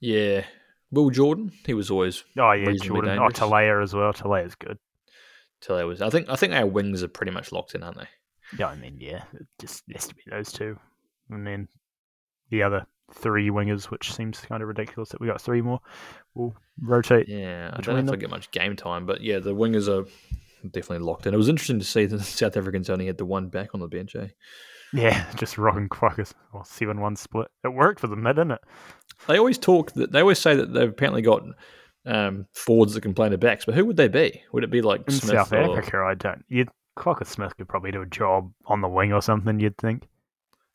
Yeah, 0.00 0.44
Will 0.90 1.10
Jordan. 1.10 1.52
He 1.66 1.74
was 1.74 1.90
always 1.90 2.24
Oh 2.38 2.52
yeah, 2.52 2.72
Jordan. 2.72 3.18
Oh, 3.18 3.28
dangerous. 3.28 3.38
Telea 3.38 3.82
as 3.82 3.94
well. 3.94 4.12
Telea's 4.12 4.54
good. 4.54 4.78
I 5.68 5.84
was. 5.84 6.00
I 6.00 6.08
think 6.08 6.28
I 6.30 6.36
think 6.36 6.54
our 6.54 6.66
wings 6.66 7.02
are 7.02 7.08
pretty 7.08 7.32
much 7.32 7.52
locked 7.52 7.74
in, 7.74 7.82
aren't 7.82 7.98
they? 7.98 8.08
Yeah, 8.58 8.68
I 8.68 8.76
mean, 8.76 8.96
yeah, 8.98 9.24
it 9.34 9.46
just 9.60 9.84
has 9.92 10.08
to 10.08 10.14
be 10.14 10.22
those 10.30 10.50
two, 10.50 10.78
and 11.28 11.46
then 11.46 11.68
the 12.48 12.62
other 12.62 12.86
three 13.12 13.50
wingers, 13.50 13.84
which 13.84 14.12
seems 14.12 14.40
kind 14.40 14.62
of 14.62 14.68
ridiculous 14.68 15.10
that 15.10 15.20
we 15.20 15.26
got 15.26 15.40
three 15.40 15.60
more. 15.60 15.80
We'll 16.34 16.54
rotate. 16.80 17.28
Yeah, 17.28 17.70
I 17.74 17.80
don't 17.82 18.06
know 18.06 18.12
if? 18.12 18.18
I 18.18 18.20
get 18.20 18.30
much 18.30 18.50
game 18.52 18.74
time, 18.74 19.04
but 19.04 19.20
yeah, 19.20 19.38
the 19.38 19.54
wingers 19.54 19.86
are 19.88 20.08
definitely 20.68 21.04
locked 21.04 21.26
in. 21.26 21.34
It 21.34 21.38
was 21.38 21.48
interesting 21.48 21.78
to 21.78 21.84
see 21.84 22.06
that 22.06 22.16
the 22.16 22.24
South 22.24 22.56
Africans 22.56 22.90
only 22.90 23.06
had 23.06 23.18
the 23.18 23.24
one 23.24 23.48
back 23.48 23.70
on 23.74 23.80
the 23.80 23.88
bench. 23.88 24.14
Eh? 24.16 24.28
Yeah, 24.92 25.24
just 25.36 25.58
rocking 25.58 25.88
quackers 25.88 26.34
Well, 26.52 26.64
seven 26.64 27.00
one 27.00 27.16
split. 27.16 27.48
It 27.64 27.68
worked 27.68 28.00
for 28.00 28.06
them, 28.06 28.24
didn't 28.24 28.52
it? 28.52 28.60
They 29.28 29.38
always 29.38 29.58
talk 29.58 29.92
that 29.92 30.12
they 30.12 30.20
always 30.20 30.38
say 30.38 30.54
that 30.54 30.72
they've 30.72 30.88
apparently 30.88 31.22
got 31.22 31.42
um, 32.06 32.46
forwards 32.52 32.94
that 32.94 33.02
can 33.02 33.14
play 33.14 33.28
the 33.28 33.38
backs, 33.38 33.64
but 33.64 33.74
who 33.74 33.84
would 33.84 33.96
they 33.96 34.08
be? 34.08 34.42
Would 34.52 34.64
it 34.64 34.70
be 34.70 34.82
like 34.82 35.02
In 35.06 35.12
Smith 35.14 35.32
South 35.32 35.52
or 35.52 35.78
Africa, 35.78 35.98
I 35.98 36.14
don't. 36.14 36.44
You'd 36.48 36.70
Kwagga 36.98 37.26
Smith 37.26 37.56
could 37.56 37.68
probably 37.68 37.92
do 37.92 38.02
a 38.02 38.06
job 38.06 38.52
on 38.66 38.80
the 38.80 38.88
wing 38.88 39.12
or 39.12 39.22
something. 39.22 39.60
You'd 39.60 39.78
think. 39.78 40.08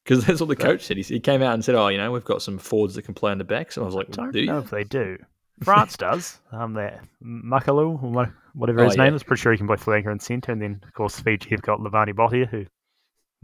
because 0.03 0.25
that's 0.25 0.39
what 0.39 0.49
the 0.49 0.55
coach 0.55 0.83
said. 0.83 0.97
He, 0.97 1.19
came 1.19 1.41
out 1.41 1.53
and 1.53 1.65
said, 1.65 1.75
"Oh, 1.75 1.87
you 1.87 1.97
know, 1.97 2.11
we've 2.11 2.23
got 2.23 2.41
some 2.41 2.57
forwards 2.57 2.95
that 2.95 3.03
can 3.03 3.13
play 3.13 3.31
in 3.31 3.37
the 3.37 3.43
backs," 3.43 3.75
and 3.75 3.83
I 3.83 3.85
was 3.85 3.95
like, 3.95 4.11
Don't 4.11 4.31
"Do 4.31 4.39
you?" 4.39 4.47
know 4.47 4.59
if 4.59 4.69
they 4.69 4.83
do. 4.83 5.17
France 5.63 5.95
does. 5.97 6.39
Um, 6.51 6.73
that 6.73 7.03
Macalou, 7.23 8.01
or 8.03 8.09
wha- 8.11 8.25
whatever 8.53 8.81
Oh, 8.81 8.85
his 8.85 8.95
yeah. 8.97 9.05
name 9.05 9.15
is, 9.15 9.23
pretty 9.23 9.41
sure 9.41 9.51
he 9.51 9.57
can 9.57 9.67
play 9.67 9.77
flanker 9.77 10.11
and 10.11 10.21
centre. 10.21 10.51
And 10.51 10.61
then, 10.61 10.81
of 10.85 10.93
course, 10.93 11.19
Fiji 11.19 11.49
have 11.51 11.61
got 11.61 11.79
Levani 11.79 12.13
Botia, 12.13 12.47
who 12.47 12.65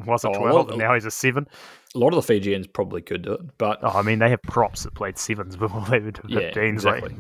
was 0.06 0.24
a 0.26 0.30
Oh, 0.30 0.34
12, 0.34 0.54
well- 0.56 0.70
and 0.70 0.78
now 0.80 0.94
he's 0.94 1.06
a 1.06 1.12
7. 1.12 1.48
A 1.96 1.98
lot 1.98 2.10
of 2.10 2.16
the 2.16 2.22
Fijians 2.22 2.68
probably 2.68 3.02
could 3.02 3.22
do 3.22 3.34
it, 3.34 3.42
but 3.58 3.80
Oh, 3.84 3.90
I 3.90 4.02
mean, 4.02 4.20
they 4.20 4.30
have 4.30 4.42
props 4.44 4.84
that 4.84 4.94
played 4.96 5.16
7s 5.16 5.58
before 5.58 5.86
they 5.90 6.00
were 6.00 6.12
to 6.12 6.22
15s. 6.24 6.84
yeah, 6.84 6.92
like- 6.92 7.12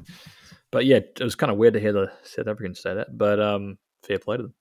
But 0.72 0.86
yeah, 0.86 0.98
it 0.98 1.20
was 1.22 1.36
kind 1.36 1.52
of 1.52 1.58
weird 1.58 1.74
to 1.76 1.80
hear 1.80 1.94
the 1.94 2.12
South 2.24 2.48
Africans 2.48 2.82
say 2.82 2.94
that, 2.94 3.18
but 3.18 3.40
um, 3.40 3.78
fair 4.04 4.20
play 4.20 4.38
to 4.38 4.44
them. 4.44 4.54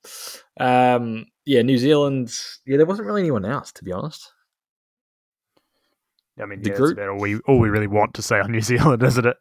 Um, 0.58 1.26
yeah, 1.44 1.62
New 1.62 1.78
Zealand. 1.78 2.32
Yeah, 2.66 2.76
there 2.76 2.86
wasn't 2.86 3.06
really 3.06 3.22
anyone 3.22 3.44
else, 3.44 3.72
to 3.72 3.84
be 3.84 3.92
honest. 3.92 4.32
I 6.40 6.46
mean, 6.46 6.62
The 6.62 6.70
yeah, 6.70 6.76
group- 6.76 6.96
that's 6.96 7.04
about 7.06 7.12
all 7.14 7.20
we, 7.20 7.38
all 7.40 7.58
we 7.58 7.68
really 7.68 7.86
want 7.86 8.14
to 8.14 8.22
say 8.22 8.40
on 8.40 8.50
New 8.50 8.60
Zealand, 8.62 9.02
isn't 9.02 9.26
it? 9.26 9.36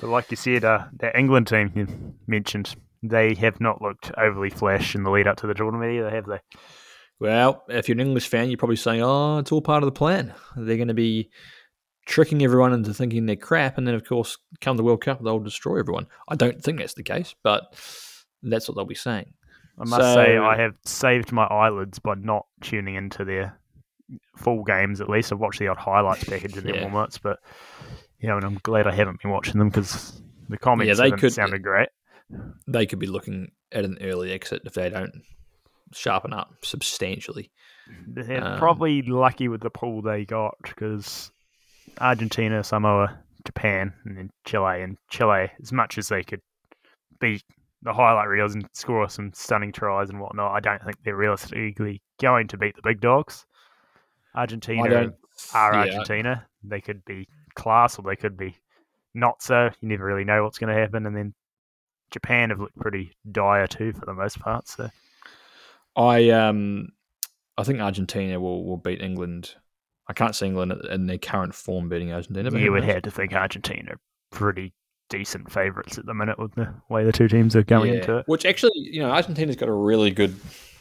But 0.00 0.10
like 0.10 0.30
you 0.30 0.36
said, 0.36 0.64
uh, 0.64 0.86
that 0.98 1.16
England 1.16 1.46
team 1.46 1.72
you 1.74 2.14
mentioned, 2.26 2.74
they 3.02 3.34
have 3.34 3.60
not 3.60 3.80
looked 3.82 4.10
overly 4.16 4.50
flash 4.50 4.94
in 4.94 5.02
the 5.02 5.10
lead 5.10 5.26
up 5.26 5.36
to 5.38 5.46
the 5.46 5.54
tournament 5.54 5.92
either, 5.92 6.10
have 6.10 6.26
they? 6.26 6.40
Well, 7.20 7.64
if 7.68 7.88
you're 7.88 7.94
an 7.94 8.00
English 8.06 8.28
fan, 8.28 8.48
you're 8.50 8.58
probably 8.58 8.76
saying, 8.76 9.02
"Oh, 9.02 9.38
it's 9.38 9.52
all 9.52 9.62
part 9.62 9.82
of 9.82 9.86
the 9.86 9.92
plan. 9.92 10.34
They're 10.56 10.76
going 10.76 10.88
to 10.88 10.94
be 10.94 11.30
tricking 12.06 12.42
everyone 12.42 12.72
into 12.72 12.92
thinking 12.92 13.24
they're 13.26 13.36
crap, 13.36 13.78
and 13.78 13.86
then 13.86 13.94
of 13.94 14.04
course, 14.04 14.36
come 14.60 14.76
the 14.76 14.82
World 14.82 15.02
Cup, 15.02 15.22
they'll 15.22 15.38
destroy 15.38 15.78
everyone." 15.78 16.06
I 16.28 16.34
don't 16.34 16.62
think 16.62 16.78
that's 16.78 16.94
the 16.94 17.02
case, 17.04 17.34
but 17.42 17.62
that's 18.42 18.68
what 18.68 18.74
they'll 18.74 18.84
be 18.84 18.94
saying. 18.94 19.32
I 19.78 19.84
must 19.84 20.14
say, 20.14 20.36
I 20.36 20.56
have 20.56 20.74
saved 20.84 21.32
my 21.32 21.44
eyelids 21.46 21.98
by 21.98 22.14
not 22.14 22.46
tuning 22.60 22.94
into 22.96 23.24
their 23.24 23.58
full 24.36 24.62
games. 24.64 25.00
At 25.00 25.08
least 25.08 25.32
I've 25.32 25.40
watched 25.40 25.58
the 25.58 25.68
odd 25.68 25.78
highlights 25.78 26.24
package 26.24 26.56
in 26.56 26.64
their 26.64 26.76
Yeah. 26.76 26.82
warm-ups, 26.82 27.18
but 27.18 27.38
you 28.24 28.30
know, 28.30 28.36
and 28.38 28.44
I'm 28.46 28.58
glad 28.62 28.86
I 28.86 28.94
haven't 28.94 29.20
been 29.20 29.30
watching 29.30 29.58
them 29.58 29.68
because 29.68 30.18
the 30.48 30.56
comments 30.56 30.96
they 30.96 31.04
haven't 31.04 31.18
could- 31.20 31.32
sounded 31.34 31.62
great. 31.62 31.90
They 32.66 32.86
could 32.86 32.98
be 32.98 33.06
looking 33.06 33.52
at 33.70 33.84
an 33.84 33.98
early 34.00 34.32
exit 34.32 34.62
if 34.64 34.72
they 34.72 34.88
don't 34.88 35.12
sharpen 35.92 36.32
up 36.32 36.54
substantially. 36.62 37.50
They're 38.08 38.42
Um, 38.42 38.58
probably 38.58 39.02
lucky 39.02 39.48
with 39.48 39.60
the 39.60 39.68
pool 39.68 40.00
they 40.00 40.24
got 40.24 40.54
because 40.62 41.30
Argentina, 42.00 42.64
Samoa, 42.64 43.18
Japan, 43.44 43.92
and 44.06 44.16
then 44.16 44.30
Chile. 44.46 44.80
And 44.80 44.96
Chile, 45.10 45.50
as 45.60 45.70
much 45.70 45.98
as 45.98 46.08
they 46.08 46.22
could 46.22 46.40
beat 47.20 47.44
the 47.82 47.92
highlight 47.92 48.28
reels 48.28 48.54
and 48.54 48.66
score 48.72 49.06
some 49.10 49.34
stunning 49.34 49.70
tries 49.70 50.08
and 50.08 50.18
whatnot, 50.18 50.52
I 50.52 50.60
don't 50.60 50.82
think 50.82 50.96
they're 51.04 51.14
realistically 51.14 52.00
going 52.18 52.48
to 52.48 52.56
beat 52.56 52.74
the 52.74 52.82
big 52.82 53.02
dogs. 53.02 53.44
Argentina 54.34 55.12
are 55.52 55.72
yeah, 55.74 55.80
Argentina. 55.80 56.46
They 56.62 56.80
could 56.80 57.04
be 57.04 57.28
class 57.54 57.98
or 57.98 58.02
they 58.02 58.16
could 58.16 58.36
be 58.36 58.56
not 59.14 59.42
so. 59.42 59.70
You 59.80 59.88
never 59.88 60.04
really 60.04 60.24
know 60.24 60.42
what's 60.44 60.58
going 60.58 60.74
to 60.74 60.80
happen. 60.80 61.06
And 61.06 61.16
then 61.16 61.34
Japan 62.10 62.50
have 62.50 62.60
looked 62.60 62.76
pretty 62.76 63.12
dire 63.30 63.66
too 63.66 63.92
for 63.92 64.06
the 64.06 64.14
most 64.14 64.38
part. 64.40 64.68
So 64.68 64.88
I 65.96 66.30
um, 66.30 66.88
I 67.56 67.64
think 67.64 67.80
Argentina 67.80 68.40
will, 68.40 68.64
will 68.64 68.76
beat 68.76 69.00
England. 69.00 69.54
I 70.08 70.12
can't 70.12 70.34
see 70.34 70.46
England 70.46 70.72
in 70.90 71.06
their 71.06 71.18
current 71.18 71.54
form 71.54 71.88
beating 71.88 72.12
Argentina. 72.12 72.50
But 72.50 72.60
you 72.60 72.72
would 72.72 72.84
have 72.84 73.02
to 73.02 73.10
think 73.10 73.32
Argentina 73.32 73.94
pretty 74.30 74.74
decent 75.08 75.50
favourites 75.50 75.96
at 75.98 76.06
the 76.06 76.14
minute 76.14 76.38
with 76.38 76.54
the 76.54 76.74
way 76.88 77.04
the 77.04 77.12
two 77.12 77.28
teams 77.28 77.54
are 77.56 77.62
going 77.62 77.92
Yeah. 77.92 78.00
into 78.00 78.18
it. 78.18 78.24
Which 78.26 78.44
actually, 78.44 78.72
you 78.74 79.00
know, 79.00 79.10
Argentina's 79.10 79.56
got 79.56 79.68
a 79.68 79.72
really 79.72 80.10
good 80.10 80.34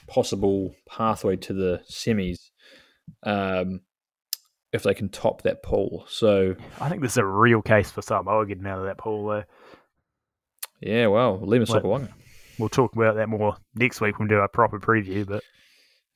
possible 0.07 0.75
pathway 0.89 1.35
to 1.37 1.53
the 1.53 1.81
semis 1.89 2.49
um, 3.23 3.81
if 4.73 4.83
they 4.83 4.93
can 4.93 5.07
top 5.09 5.43
that 5.43 5.63
pool. 5.63 6.03
So, 6.09 6.55
I 6.81 6.89
think 6.89 7.01
this 7.01 7.11
is 7.13 7.17
a 7.17 7.25
real 7.25 7.61
case 7.61 7.91
for 7.91 8.01
Samoa 8.01 8.45
getting 8.45 8.65
out 8.67 8.79
of 8.79 8.85
that 8.85 8.97
pool. 8.97 9.27
there. 9.27 9.45
yeah, 10.81 11.07
well, 11.07 11.39
Lima 11.41 11.65
Sopoaga. 11.65 12.09
We'll 12.59 12.69
talk 12.69 12.95
about 12.95 13.15
that 13.15 13.29
more 13.29 13.55
next 13.75 14.01
week 14.01 14.19
when 14.19 14.27
we 14.27 14.35
do 14.35 14.39
our 14.39 14.47
proper 14.47 14.79
preview. 14.79 15.25
But 15.27 15.43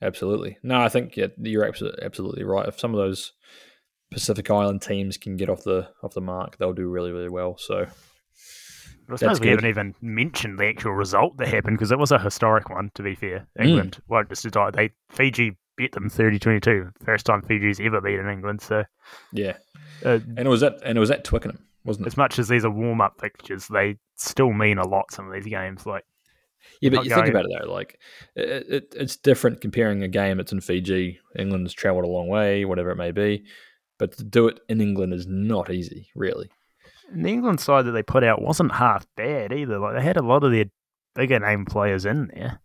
Absolutely. 0.00 0.58
No, 0.62 0.80
I 0.80 0.88
think 0.88 1.16
yeah, 1.16 1.26
you're 1.38 1.64
absolutely, 1.64 2.02
absolutely 2.04 2.44
right. 2.44 2.68
If 2.68 2.78
some 2.78 2.92
of 2.94 2.98
those 2.98 3.32
Pacific 4.10 4.48
Island 4.50 4.80
teams 4.82 5.16
can 5.16 5.36
get 5.36 5.48
off 5.50 5.64
the 5.64 5.88
off 6.02 6.14
the 6.14 6.20
mark, 6.20 6.56
they'll 6.56 6.72
do 6.72 6.88
really, 6.88 7.10
really 7.10 7.28
well. 7.28 7.56
So, 7.58 7.86
I 9.10 9.16
suppose 9.16 9.40
we 9.40 9.46
good. 9.46 9.50
haven't 9.62 9.70
even 9.70 9.94
mentioned 10.00 10.58
the 10.58 10.66
actual 10.66 10.92
result 10.92 11.36
that 11.38 11.48
happened 11.48 11.78
because 11.78 11.90
it 11.90 11.98
was 11.98 12.12
a 12.12 12.18
historic 12.18 12.70
one. 12.70 12.90
To 12.94 13.02
be 13.02 13.14
fair, 13.14 13.48
Mm. 13.58 13.64
England 13.66 13.98
won't 14.08 14.28
just 14.28 14.48
die. 14.50 14.70
They 14.70 14.90
Fiji 15.10 15.56
beat 15.78 15.92
them 15.92 16.10
30-22. 16.10 16.92
First 17.04 17.24
time 17.24 17.40
Fiji's 17.40 17.80
ever 17.80 18.00
beaten 18.00 18.28
England. 18.28 18.60
So 18.60 18.84
yeah. 19.32 19.56
uh, 20.04 20.18
And 20.36 20.40
it 20.40 20.48
was 20.48 20.62
at 20.62 20.74
and 20.84 20.98
it 20.98 21.00
was 21.00 21.10
at 21.10 21.24
Twickenham, 21.24 21.64
wasn't 21.84 22.06
it? 22.06 22.08
as 22.08 22.16
much 22.16 22.38
as 22.38 22.48
these 22.48 22.64
are 22.64 22.70
warm 22.70 23.00
up 23.00 23.18
fixtures, 23.20 23.68
they 23.68 23.96
still 24.16 24.52
mean 24.52 24.78
a 24.78 24.86
lot. 24.86 25.12
Some 25.12 25.26
of 25.26 25.32
these 25.32 25.46
games, 25.46 25.86
like 25.86 26.04
Yeah, 26.80 26.90
but 26.90 27.04
you 27.04 27.14
think 27.14 27.28
about 27.28 27.46
it 27.46 27.52
though, 27.62 27.72
like 27.72 27.98
it, 28.34 28.66
it, 28.68 28.94
it's 28.96 29.16
different 29.16 29.60
comparing 29.60 30.02
a 30.02 30.08
game 30.08 30.36
that's 30.36 30.52
in 30.52 30.60
Fiji. 30.60 31.20
England's 31.38 31.72
travelled 31.72 32.04
a 32.04 32.08
long 32.08 32.28
way, 32.28 32.64
whatever 32.64 32.90
it 32.90 32.96
may 32.96 33.12
be, 33.12 33.44
but 33.98 34.16
to 34.18 34.24
do 34.24 34.48
it 34.48 34.60
in 34.68 34.80
England 34.80 35.14
is 35.14 35.26
not 35.26 35.70
easy, 35.70 36.10
really. 36.14 36.50
And 37.10 37.24
the 37.24 37.30
England 37.30 37.60
side 37.60 37.86
that 37.86 37.92
they 37.92 38.02
put 38.02 38.24
out 38.24 38.42
wasn't 38.42 38.72
half 38.72 39.06
bad 39.16 39.52
either. 39.52 39.78
Like 39.78 39.96
they 39.96 40.02
had 40.02 40.18
a 40.18 40.22
lot 40.22 40.44
of 40.44 40.52
their 40.52 40.66
bigger 41.14 41.38
name 41.38 41.64
players 41.64 42.04
in 42.04 42.30
there. 42.34 42.60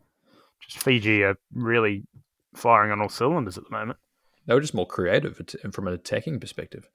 Just 0.62 0.84
Fiji 0.84 1.24
are 1.24 1.36
really 1.54 2.04
firing 2.56 2.92
on 2.92 3.02
all 3.02 3.10
cylinders 3.10 3.58
at 3.58 3.64
the 3.66 3.72
moment. 3.72 3.98
They 4.46 4.54
were 4.54 4.62
just 4.62 4.74
more 4.74 4.88
creative 4.88 5.40
at- 5.40 5.74
from 5.74 5.88
an 5.88 5.94
attacking 5.94 6.40
perspective. 6.40 6.88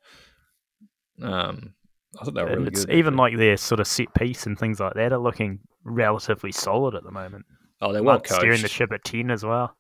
Um, 1.23 1.75
I 2.21 2.25
thought 2.25 2.35
they 2.35 2.43
were 2.43 2.49
and 2.49 2.59
really 2.59 2.69
it's 2.69 2.85
good. 2.85 2.95
even 2.95 3.17
like 3.17 3.37
their 3.37 3.57
sort 3.57 3.81
of 3.81 3.87
set 3.87 4.13
piece 4.15 4.47
and 4.47 4.59
things 4.59 4.81
like 4.81 4.95
that 4.95 5.13
are 5.13 5.19
looking 5.19 5.61
relatively 5.85 6.53
solid 6.53 6.95
at 6.95 7.05
the 7.05 7.11
moment. 7.11 7.45
oh, 7.81 7.93
they're 7.93 8.03
well 8.03 8.23
steering 8.25 8.63
the 8.63 8.69
ship 8.69 8.93
at 8.93 9.05
ten 9.05 9.31
as 9.31 9.45
well. 9.45 9.75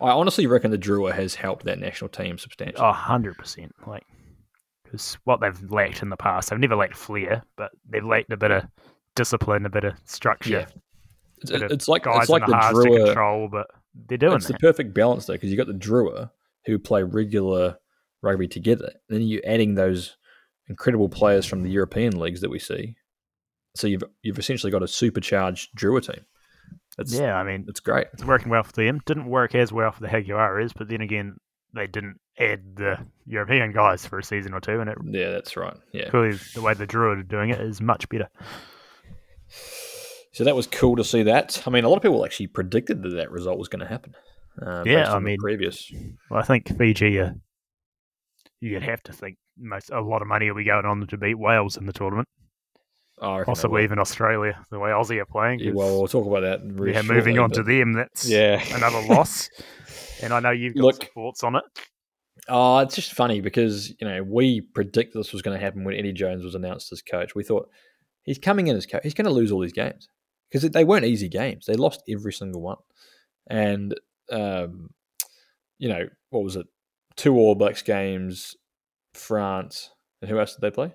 I 0.00 0.10
honestly 0.10 0.46
reckon 0.46 0.70
the 0.70 0.78
Drua 0.78 1.12
has 1.14 1.34
helped 1.34 1.64
that 1.66 1.78
national 1.78 2.08
team 2.08 2.38
substantially. 2.38 2.80
Oh, 2.82 2.86
100 2.88 3.36
percent. 3.36 3.72
Like 3.86 4.04
because 4.84 5.18
what 5.24 5.40
they've 5.40 5.70
lacked 5.70 6.02
in 6.02 6.08
the 6.08 6.16
past, 6.16 6.50
they've 6.50 6.58
never 6.58 6.74
lacked 6.76 6.96
flair, 6.96 7.42
but 7.56 7.70
they've 7.88 8.04
lacked 8.04 8.32
a 8.32 8.36
bit 8.36 8.50
of 8.50 8.64
discipline, 9.14 9.66
a 9.66 9.70
bit 9.70 9.84
of 9.84 9.94
structure. 10.06 10.50
Yeah. 10.50 10.66
it's, 11.42 11.50
it's 11.50 11.88
like 11.88 12.02
guys 12.04 12.22
it's 12.22 12.30
like 12.30 12.42
in 12.42 12.50
the 12.50 12.56
the 12.56 12.88
Drua. 12.88 13.04
control, 13.06 13.48
but 13.50 13.66
they're 13.94 14.18
doing 14.18 14.34
It's 14.34 14.46
the 14.46 14.54
perfect 14.54 14.94
balance 14.94 15.26
though, 15.26 15.34
because 15.34 15.50
you 15.50 15.56
got 15.56 15.66
the 15.66 15.72
Drua 15.72 16.30
who 16.66 16.78
play 16.78 17.02
regular 17.02 17.78
rugby 18.22 18.48
together, 18.48 18.92
and 19.08 19.20
then 19.20 19.22
you're 19.22 19.42
adding 19.44 19.74
those 19.74 20.16
incredible 20.68 21.08
players 21.08 21.46
from 21.46 21.62
the 21.62 21.70
European 21.70 22.18
leagues 22.18 22.40
that 22.42 22.50
we 22.50 22.58
see. 22.58 22.96
So 23.76 23.86
you've 23.86 24.04
you've 24.22 24.38
essentially 24.38 24.70
got 24.70 24.82
a 24.82 24.88
supercharged 24.88 25.70
Drua 25.76 26.04
team. 26.04 26.24
It's 26.98 27.12
yeah, 27.12 27.34
I 27.36 27.44
mean, 27.44 27.66
it's 27.68 27.80
great. 27.80 28.08
it's 28.12 28.24
working 28.24 28.50
well 28.50 28.62
for 28.62 28.72
them. 28.72 29.00
Didn't 29.06 29.26
work 29.26 29.54
as 29.54 29.72
well 29.72 29.92
for 29.92 30.00
the 30.00 30.08
Jaguares, 30.08 30.72
but 30.76 30.88
then 30.88 31.00
again, 31.00 31.36
they 31.74 31.86
didn't 31.86 32.20
add 32.38 32.76
the 32.76 32.98
European 33.26 33.72
guys 33.72 34.04
for 34.04 34.18
a 34.18 34.24
season 34.24 34.54
or 34.54 34.60
two, 34.60 34.80
and 34.80 34.90
it 34.90 34.98
Yeah, 35.04 35.30
that's 35.30 35.56
right. 35.56 35.76
Yeah. 35.92 36.10
clearly 36.10 36.38
the 36.54 36.62
way 36.62 36.74
the 36.74 36.86
Drua 36.86 37.18
are 37.18 37.22
doing 37.22 37.50
it 37.50 37.60
is 37.60 37.80
much 37.80 38.08
better. 38.08 38.28
So 40.32 40.44
that 40.44 40.54
was 40.56 40.66
cool 40.66 40.96
to 40.96 41.04
see 41.04 41.22
that. 41.24 41.62
I 41.66 41.70
mean, 41.70 41.84
a 41.84 41.88
lot 41.88 41.96
of 41.96 42.02
people 42.02 42.24
actually 42.24 42.46
predicted 42.48 43.02
that 43.02 43.08
that 43.10 43.30
result 43.30 43.58
was 43.58 43.68
going 43.68 43.80
to 43.80 43.86
happen. 43.86 44.14
Uh, 44.60 44.84
Yeah, 44.86 45.12
I 45.12 45.18
mean- 45.18 45.38
previous. 45.38 45.90
Well, 46.30 46.40
I 46.40 46.44
think 46.44 46.76
Fiji, 46.78 47.18
uh, 47.20 47.30
you'd 48.60 48.82
have 48.82 49.02
to 49.04 49.12
think 49.12 49.36
most 49.58 49.90
a 49.90 50.00
lot 50.00 50.22
of 50.22 50.28
money 50.28 50.48
will 50.48 50.56
be 50.56 50.64
going 50.64 50.84
on 50.86 51.06
to 51.06 51.16
beat 51.16 51.34
Wales 51.38 51.76
in 51.76 51.86
the 51.86 51.92
tournament, 51.92 52.28
Oh, 53.22 53.32
I 53.32 53.38
reckon 53.40 53.50
they 53.50 53.54
possibly 53.54 53.82
even 53.84 53.98
Australia, 53.98 54.64
the 54.70 54.78
way 54.78 54.90
Aussie 54.90 55.20
are 55.20 55.26
playing. 55.26 55.60
Yeah, 55.60 55.72
well, 55.72 55.98
we'll 55.98 56.08
talk 56.08 56.26
about 56.26 56.40
that. 56.40 56.60
Yeah, 56.62 57.02
moving 57.02 57.36
shortly, 57.36 57.38
on 57.38 57.50
to 57.52 57.62
them, 57.62 57.92
that's 57.92 58.26
Yeah, 58.28 58.62
another 58.74 59.02
loss. 59.08 59.50
and 60.22 60.32
I 60.32 60.40
know 60.40 60.50
you've 60.52 60.74
got 60.74 60.82
Look- 60.84 61.10
thoughts 61.12 61.42
on 61.44 61.56
it. 61.56 61.64
Oh, 62.48 62.78
it's 62.78 62.94
just 62.94 63.12
funny 63.12 63.42
because 63.42 63.90
you 64.00 64.08
know 64.08 64.22
we 64.22 64.62
predicted 64.62 65.20
this 65.20 65.32
was 65.32 65.42
going 65.42 65.58
to 65.58 65.62
happen 65.62 65.84
when 65.84 65.94
Eddie 65.94 66.12
Jones 66.14 66.42
was 66.42 66.54
announced 66.54 66.90
as 66.92 67.02
coach. 67.02 67.34
We 67.34 67.44
thought 67.44 67.68
he's 68.22 68.38
coming 68.38 68.68
in 68.68 68.76
as 68.76 68.86
coach. 68.86 69.02
He's 69.02 69.12
going 69.14 69.26
to 69.26 69.30
lose 69.30 69.52
all 69.52 69.60
these 69.60 69.74
games 69.74 70.08
because 70.50 70.68
they 70.70 70.84
weren't 70.84 71.04
easy 71.04 71.28
games. 71.28 71.66
They 71.66 71.74
lost 71.74 72.02
every 72.08 72.32
single 72.32 72.60
one, 72.62 72.78
and 73.48 73.94
um, 74.30 74.90
you 75.78 75.88
know 75.88 76.08
what 76.30 76.44
was 76.44 76.56
it? 76.56 76.66
Two 77.16 77.36
All 77.36 77.54
Blacks 77.54 77.82
games, 77.82 78.56
France, 79.14 79.90
and 80.20 80.30
who 80.30 80.38
else 80.38 80.54
did 80.54 80.62
they 80.62 80.70
play? 80.70 80.92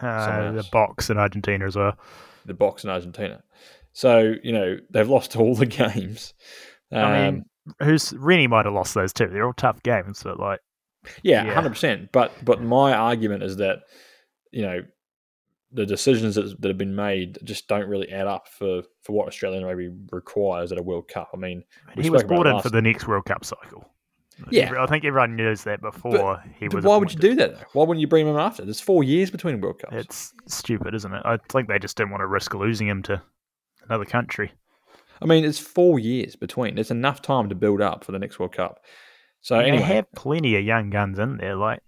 Uh, 0.00 0.52
the 0.52 0.64
Boks 0.72 1.10
in 1.10 1.18
Argentina 1.18 1.66
as 1.66 1.76
well. 1.76 1.98
The 2.46 2.54
Boks 2.54 2.84
in 2.84 2.90
Argentina. 2.90 3.42
So 3.92 4.34
you 4.42 4.52
know 4.52 4.76
they've 4.90 5.08
lost 5.08 5.36
all 5.36 5.54
the 5.54 5.66
games. 5.66 6.34
Um, 6.92 7.04
I 7.04 7.30
mean, 7.30 7.44
who's 7.82 8.12
Rennie 8.14 8.46
might 8.46 8.64
have 8.64 8.74
lost 8.74 8.94
those 8.94 9.12
too. 9.12 9.26
They're 9.28 9.44
all 9.46 9.52
tough 9.52 9.82
games, 9.82 10.22
but 10.22 10.38
like, 10.38 10.60
Yeah, 11.22 11.44
Yeah. 11.44 11.54
hundred 11.54 11.70
percent. 11.70 12.10
But 12.12 12.32
but 12.44 12.62
my 12.62 12.92
argument 12.92 13.42
is 13.42 13.56
that 13.56 13.80
you 14.52 14.62
know 14.62 14.80
the 15.72 15.86
decisions 15.86 16.34
that, 16.34 16.60
that 16.60 16.68
have 16.68 16.78
been 16.78 16.96
made 16.96 17.38
just 17.44 17.68
don't 17.68 17.88
really 17.88 18.10
add 18.10 18.26
up 18.26 18.48
for 18.48 18.82
for 19.02 19.12
what 19.12 19.28
Australian 19.28 19.64
rugby 19.64 19.90
requires 20.10 20.72
at 20.72 20.78
a 20.78 20.82
World 20.82 21.08
Cup. 21.08 21.30
I 21.32 21.36
mean, 21.36 21.64
he 21.98 22.10
was 22.10 22.24
brought 22.24 22.46
in 22.46 22.54
last- 22.54 22.62
for 22.64 22.70
the 22.70 22.82
next 22.82 23.06
World 23.06 23.24
Cup 23.24 23.44
cycle. 23.44 23.88
Yeah. 24.50 24.72
I 24.82 24.86
think 24.86 25.04
everyone 25.04 25.36
knows 25.36 25.64
that 25.64 25.82
before 25.82 26.42
he 26.58 26.68
was. 26.68 26.84
why 26.84 26.96
would 26.96 27.12
you 27.12 27.18
do 27.18 27.34
that? 27.34 27.54
Though? 27.54 27.64
Why 27.74 27.84
wouldn't 27.84 28.00
you 28.00 28.06
bring 28.06 28.26
him 28.26 28.36
after? 28.36 28.64
There's 28.64 28.80
four 28.80 29.04
years 29.04 29.30
between 29.30 29.60
World 29.60 29.80
Cups. 29.80 29.94
It's 29.94 30.32
stupid, 30.46 30.94
isn't 30.94 31.12
it? 31.12 31.22
I 31.26 31.38
think 31.50 31.68
they 31.68 31.78
just 31.78 31.96
didn't 31.96 32.10
want 32.10 32.22
to 32.22 32.26
risk 32.26 32.54
losing 32.54 32.88
him 32.88 33.02
to 33.02 33.20
another 33.84 34.06
country. 34.06 34.52
I 35.20 35.26
mean, 35.26 35.44
it's 35.44 35.58
four 35.58 35.98
years 35.98 36.36
between. 36.36 36.74
There's 36.76 36.90
enough 36.90 37.20
time 37.20 37.50
to 37.50 37.54
build 37.54 37.82
up 37.82 38.02
for 38.02 38.12
the 38.12 38.18
next 38.18 38.38
World 38.38 38.52
Cup. 38.52 38.80
So 39.42 39.56
And 39.58 39.68
anyway, 39.68 39.86
They 39.86 39.94
have 39.96 40.12
plenty 40.12 40.56
of 40.56 40.64
young 40.64 40.88
guns 40.88 41.18
in 41.18 41.36
there. 41.36 41.56
Like, 41.56 41.82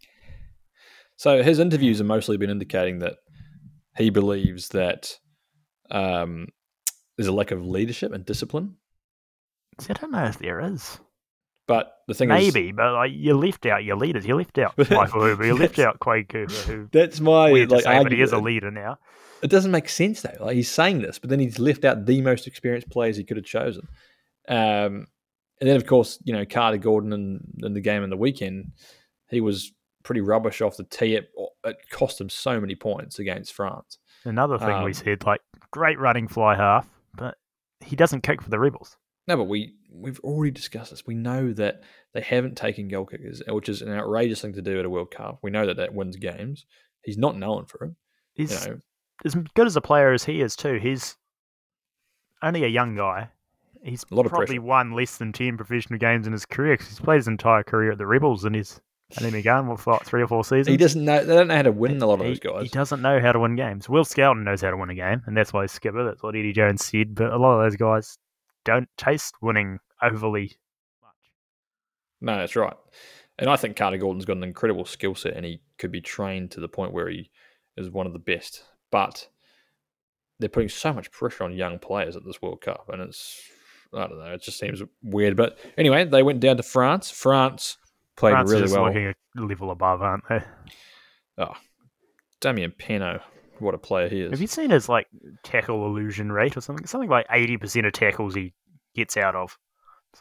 So 1.16 1.42
his 1.42 1.58
interviews 1.58 1.98
have 1.98 2.06
mostly 2.06 2.36
been 2.36 2.50
indicating 2.50 2.98
that 2.98 3.14
he 3.96 4.10
believes 4.10 4.68
that 4.70 5.18
um, 5.90 6.48
there's 7.16 7.28
a 7.28 7.32
lack 7.32 7.50
of 7.50 7.64
leadership 7.66 8.12
and 8.12 8.24
discipline. 8.24 8.76
see, 9.80 9.90
I 9.90 9.94
don't 9.94 10.12
know 10.12 10.24
if 10.24 10.38
there 10.38 10.60
is. 10.60 10.98
But 11.68 11.92
the 12.08 12.14
thing 12.14 12.30
is, 12.30 12.54
Maybe, 12.54 12.72
but 12.72 12.92
like 12.92 13.12
you 13.14 13.34
left 13.34 13.66
out 13.66 13.84
your 13.84 13.96
leaders. 13.96 14.26
You 14.26 14.34
left 14.36 14.58
out 14.58 14.76
Michael 14.90 15.22
Hooper. 15.22 15.44
You 15.44 15.54
left 15.54 15.78
out 15.78 16.00
Quade 16.00 16.28
Cooper, 16.28 16.52
who 16.52 16.88
that's 16.92 17.20
my 17.20 17.50
like 17.50 17.84
say, 17.84 18.02
but 18.02 18.12
he 18.12 18.20
is 18.20 18.32
a 18.32 18.38
leader 18.38 18.70
now. 18.70 18.98
it 19.42 19.48
doesn't 19.48 19.70
make 19.70 19.88
sense 19.88 20.22
though. 20.22 20.36
Like 20.44 20.56
he's 20.56 20.70
saying 20.70 21.02
this, 21.02 21.18
but 21.18 21.30
then 21.30 21.38
he's 21.38 21.58
left 21.58 21.84
out 21.84 22.04
the 22.04 22.20
most 22.20 22.46
experienced 22.46 22.90
players 22.90 23.16
he 23.16 23.24
could 23.24 23.36
have 23.36 23.46
chosen. 23.46 23.86
Um, 24.48 25.06
and 25.60 25.68
then 25.68 25.76
of 25.76 25.86
course, 25.86 26.18
you 26.24 26.32
know, 26.32 26.44
Carter 26.44 26.78
Gordon 26.78 27.12
in, 27.12 27.40
in 27.62 27.74
the 27.74 27.80
game 27.80 28.02
in 28.02 28.10
the 28.10 28.16
weekend, 28.16 28.72
he 29.30 29.40
was 29.40 29.72
pretty 30.02 30.20
rubbish 30.20 30.60
off 30.60 30.76
the 30.76 30.84
tee. 30.84 31.14
It, 31.16 31.30
it 31.64 31.76
cost 31.90 32.20
him 32.20 32.28
so 32.28 32.60
many 32.60 32.74
points 32.74 33.18
against 33.18 33.52
France. 33.54 33.98
Another 34.24 34.58
thing 34.58 34.70
Um, 34.70 34.84
we 34.84 34.92
said, 34.92 35.24
like 35.24 35.40
great 35.70 35.98
running 35.98 36.28
fly 36.28 36.54
half, 36.56 36.88
but 37.16 37.36
he 37.80 37.96
doesn't 37.96 38.22
kick 38.22 38.40
for 38.42 38.50
the 38.50 38.58
Rebels. 38.58 38.96
No, 39.28 39.36
but 39.36 39.44
we 39.44 39.74
we've 39.90 40.20
already 40.20 40.50
discussed 40.50 40.90
this. 40.90 41.06
We 41.06 41.14
know 41.14 41.52
that 41.52 41.82
they 42.14 42.20
haven't 42.22 42.56
taken 42.56 42.88
goal 42.88 43.04
kickers, 43.06 43.42
which 43.48 43.68
is 43.68 43.82
an 43.82 43.90
outrageous 43.92 44.40
thing 44.40 44.52
to 44.54 44.62
do 44.62 44.78
at 44.78 44.84
a 44.84 44.90
World 44.90 45.10
Cup. 45.10 45.38
We 45.42 45.50
know 45.50 45.66
that 45.66 45.76
that 45.76 45.94
wins 45.94 46.16
games. 46.16 46.66
He's 47.04 47.18
not 47.18 47.36
known 47.36 47.66
for 47.66 47.84
it. 47.84 47.92
He's 48.34 48.64
You 48.64 48.70
know, 48.72 48.78
as 49.24 49.34
good 49.54 49.66
as 49.66 49.76
a 49.76 49.80
player 49.80 50.12
as 50.12 50.24
he 50.24 50.40
is 50.40 50.56
too. 50.56 50.78
He's 50.82 51.16
only 52.42 52.64
a 52.64 52.68
young 52.68 52.96
guy. 52.96 53.28
He's 53.84 54.04
A 54.10 54.14
lot 54.14 54.26
of 54.26 54.30
probably 54.30 54.56
pressure. 54.58 54.62
won 54.62 54.92
less 54.92 55.16
than 55.16 55.32
ten 55.32 55.56
professional 55.56 55.98
games 55.98 56.26
in 56.26 56.32
his 56.32 56.46
career 56.46 56.76
'cause 56.76 56.88
he's 56.88 57.00
played 57.00 57.16
his 57.16 57.28
entire 57.28 57.62
career 57.64 57.92
at 57.92 57.98
the 57.98 58.06
Rebels, 58.06 58.44
and 58.44 58.54
he's 58.54 58.80
been 59.20 59.42
going 59.42 59.66
what 59.66 59.80
for 59.80 59.92
like 59.94 60.04
three 60.04 60.22
or 60.22 60.26
four 60.28 60.44
seasons. 60.44 60.68
he 60.68 60.76
doesn't 60.76 61.04
know. 61.04 61.24
They 61.24 61.34
don't 61.34 61.48
know 61.48 61.56
how 61.56 61.62
to 61.62 61.72
win 61.72 62.00
a 62.02 62.06
lot 62.06 62.14
of 62.20 62.20
He- 62.26 62.30
those 62.32 62.40
guys. 62.40 62.62
He 62.62 62.68
doesn't 62.68 63.02
know 63.02 63.20
how 63.20 63.32
to 63.32 63.38
win 63.40 63.56
games. 63.56 63.88
Will 63.88 64.04
Skelton 64.04 64.44
knows 64.44 64.62
how 64.62 64.70
to 64.70 64.76
win 64.76 64.90
a 64.90 64.94
game, 64.94 65.22
and 65.26 65.36
that's 65.36 65.52
why 65.52 65.62
he's 65.62 65.72
skipper. 65.72 66.04
That's 66.04 66.22
what 66.22 66.34
Eddie 66.34 66.52
Jones 66.52 66.84
said. 66.84 67.14
But 67.14 67.32
a 67.32 67.36
lot 67.36 67.58
of 67.58 67.64
those 67.64 67.76
guys 67.76 68.18
don't 68.64 68.88
taste 68.96 69.34
winning 69.42 69.78
overly 70.02 70.56
much. 71.02 71.10
No, 72.20 72.38
that's 72.38 72.56
right. 72.56 72.74
And 73.38 73.48
I 73.50 73.56
think 73.56 73.76
Carter 73.76 73.96
Gordon's 73.98 74.24
got 74.24 74.36
an 74.36 74.44
incredible 74.44 74.84
skill 74.84 75.14
set, 75.14 75.34
and 75.34 75.44
he 75.44 75.60
could 75.78 75.90
be 75.92 76.00
trained 76.00 76.50
to 76.52 76.60
the 76.60 76.68
point 76.68 76.92
where 76.92 77.08
he 77.08 77.30
is 77.76 77.90
one 77.90 78.06
of 78.06 78.12
the 78.12 78.18
best. 78.18 78.64
But 78.90 79.28
they're 80.38 80.48
putting 80.48 80.68
so 80.68 80.92
much 80.92 81.10
pressure 81.10 81.44
on 81.44 81.52
young 81.54 81.78
players 81.78 82.14
at 82.16 82.24
this 82.24 82.40
World 82.42 82.60
Cup, 82.60 82.88
and 82.92 83.00
it's 83.02 83.40
I 83.94 84.06
don't 84.06 84.18
know. 84.18 84.32
It 84.32 84.42
just 84.42 84.58
seems 84.58 84.82
weird. 85.02 85.36
But 85.36 85.58
anyway, 85.76 86.04
they 86.04 86.22
went 86.22 86.40
down 86.40 86.56
to 86.56 86.62
France. 86.62 87.10
France 87.10 87.76
played 88.16 88.32
France 88.32 88.50
really 88.50 88.64
is 88.64 88.72
well. 88.72 88.86
looking 88.86 89.06
a 89.06 89.40
level 89.40 89.70
above, 89.70 90.02
aren't 90.02 90.24
they? 90.28 90.40
Oh, 91.38 91.54
Damian 92.40 92.72
Penaud, 92.72 93.20
what 93.58 93.74
a 93.74 93.78
player 93.78 94.08
he 94.08 94.20
is! 94.20 94.30
Have 94.30 94.40
you 94.40 94.46
seen 94.46 94.70
his 94.70 94.88
like 94.88 95.06
tackle 95.42 95.86
illusion 95.86 96.30
rate 96.30 96.56
or 96.56 96.60
something? 96.60 96.86
Something 96.86 97.10
like 97.10 97.26
eighty 97.30 97.56
percent 97.56 97.86
of 97.86 97.92
tackles 97.92 98.34
he 98.34 98.52
gets 98.94 99.16
out 99.16 99.34
of. 99.34 99.56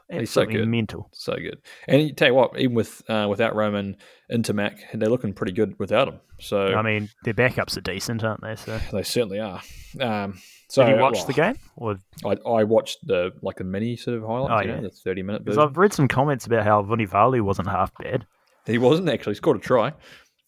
He's 0.10 0.29
so 0.29 0.45
good. 0.45 0.67
mental. 0.67 1.10
So 1.13 1.36
good. 1.36 1.60
And 1.88 2.01
you 2.01 2.13
tell 2.13 2.27
you 2.29 2.33
what, 2.33 2.57
even 2.60 2.75
with 2.75 3.01
uh, 3.10 3.27
without 3.29 3.55
Roman 3.55 3.98
into 4.29 4.53
Ntamack, 4.53 4.77
they're 4.93 5.10
looking 5.10 5.33
pretty 5.33 5.53
good 5.53 5.77
without 5.79 6.07
him. 6.07 6.19
So 6.39 6.74
I 6.74 6.81
mean, 6.81 7.10
their 7.24 7.33
backups 7.33 7.77
are 7.77 7.81
decent, 7.81 8.24
aren't 8.24 8.41
they? 8.41 8.55
So, 8.55 8.79
they 8.91 9.03
certainly 9.03 9.39
are. 9.39 9.62
Um, 10.00 10.39
so 10.69 10.86
did 10.86 10.95
you 10.95 11.01
watch 11.01 11.15
well, 11.15 11.25
the 11.25 11.33
game? 11.33 11.55
Or 11.75 11.98
I, 12.25 12.38
I 12.50 12.63
watched 12.63 13.05
the 13.05 13.31
like 13.41 13.57
the 13.57 13.63
mini 13.63 13.95
sort 13.95 14.17
of 14.17 14.24
highlights, 14.24 14.51
Oh, 14.53 14.62
you 14.62 14.67
know, 14.67 14.75
yeah. 14.75 14.81
the 14.81 14.89
thirty 14.89 15.21
minute 15.24 15.43
because. 15.43 15.57
I've 15.57 15.77
read 15.77 15.93
some 15.93 16.07
comments 16.07 16.45
about 16.45 16.63
how 16.63 16.81
Vunivalu 16.83 17.41
wasn't 17.41 17.67
half 17.67 17.91
bad. 18.01 18.25
He 18.65 18.77
wasn't 18.77 19.10
actually 19.10 19.33
He 19.33 19.38
scored 19.38 19.57
a 19.57 19.60
try. 19.60 19.93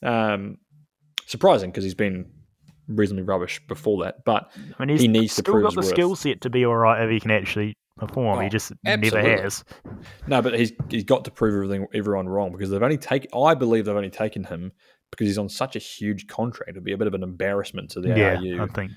Um, 0.02 0.58
surprising 1.26 1.72
because 1.72 1.84
he's 1.84 1.96
been 1.96 2.32
reasonably 2.88 3.24
rubbish 3.24 3.62
before 3.68 4.04
that. 4.04 4.24
But 4.26 4.50
I 4.56 4.86
mean, 4.86 4.90
he's 4.90 5.02
He 5.02 5.08
needs 5.08 5.36
to 5.36 5.42
still 5.42 5.54
prove 5.54 5.64
got 5.66 5.74
the 5.74 5.82
worth. 5.82 5.88
skill 5.90 6.16
set 6.16 6.42
to 6.42 6.50
be 6.50 6.66
all 6.66 6.76
right 6.76 7.04
if 7.04 7.10
he 7.10 7.20
can 7.20 7.32
actually 7.32 7.76
perform. 7.98 8.40
he 8.42 8.46
Oh, 8.46 8.50
just 8.50 8.72
absolutely. 8.86 9.30
never 9.32 9.42
has. 9.44 9.64
no, 10.28 10.42
but 10.42 10.58
he's 10.58 10.72
he's 10.90 11.04
got 11.04 11.26
to 11.26 11.32
prove 11.32 11.54
everything 11.56 11.88
everyone 11.94 12.28
wrong 12.28 12.52
because 12.52 12.70
they've 12.70 12.82
only 12.84 12.98
taken. 12.98 13.30
I 13.38 13.54
believe 13.56 13.86
they've 13.86 13.96
only 13.96 14.10
taken 14.10 14.44
him 14.44 14.72
because 15.12 15.28
he's 15.28 15.38
on 15.38 15.50
such 15.50 15.76
a 15.76 15.80
huge 15.80 16.28
contract. 16.28 16.72
It'd 16.72 16.84
be 16.84 16.94
a 16.94 16.98
bit 16.98 17.08
of 17.08 17.14
an 17.14 17.24
embarrassment 17.24 17.92
to 17.92 18.02
the 18.02 18.10
Yeah, 18.10 18.38
ARU. 18.38 18.64
I 18.64 18.68
think. 18.68 18.92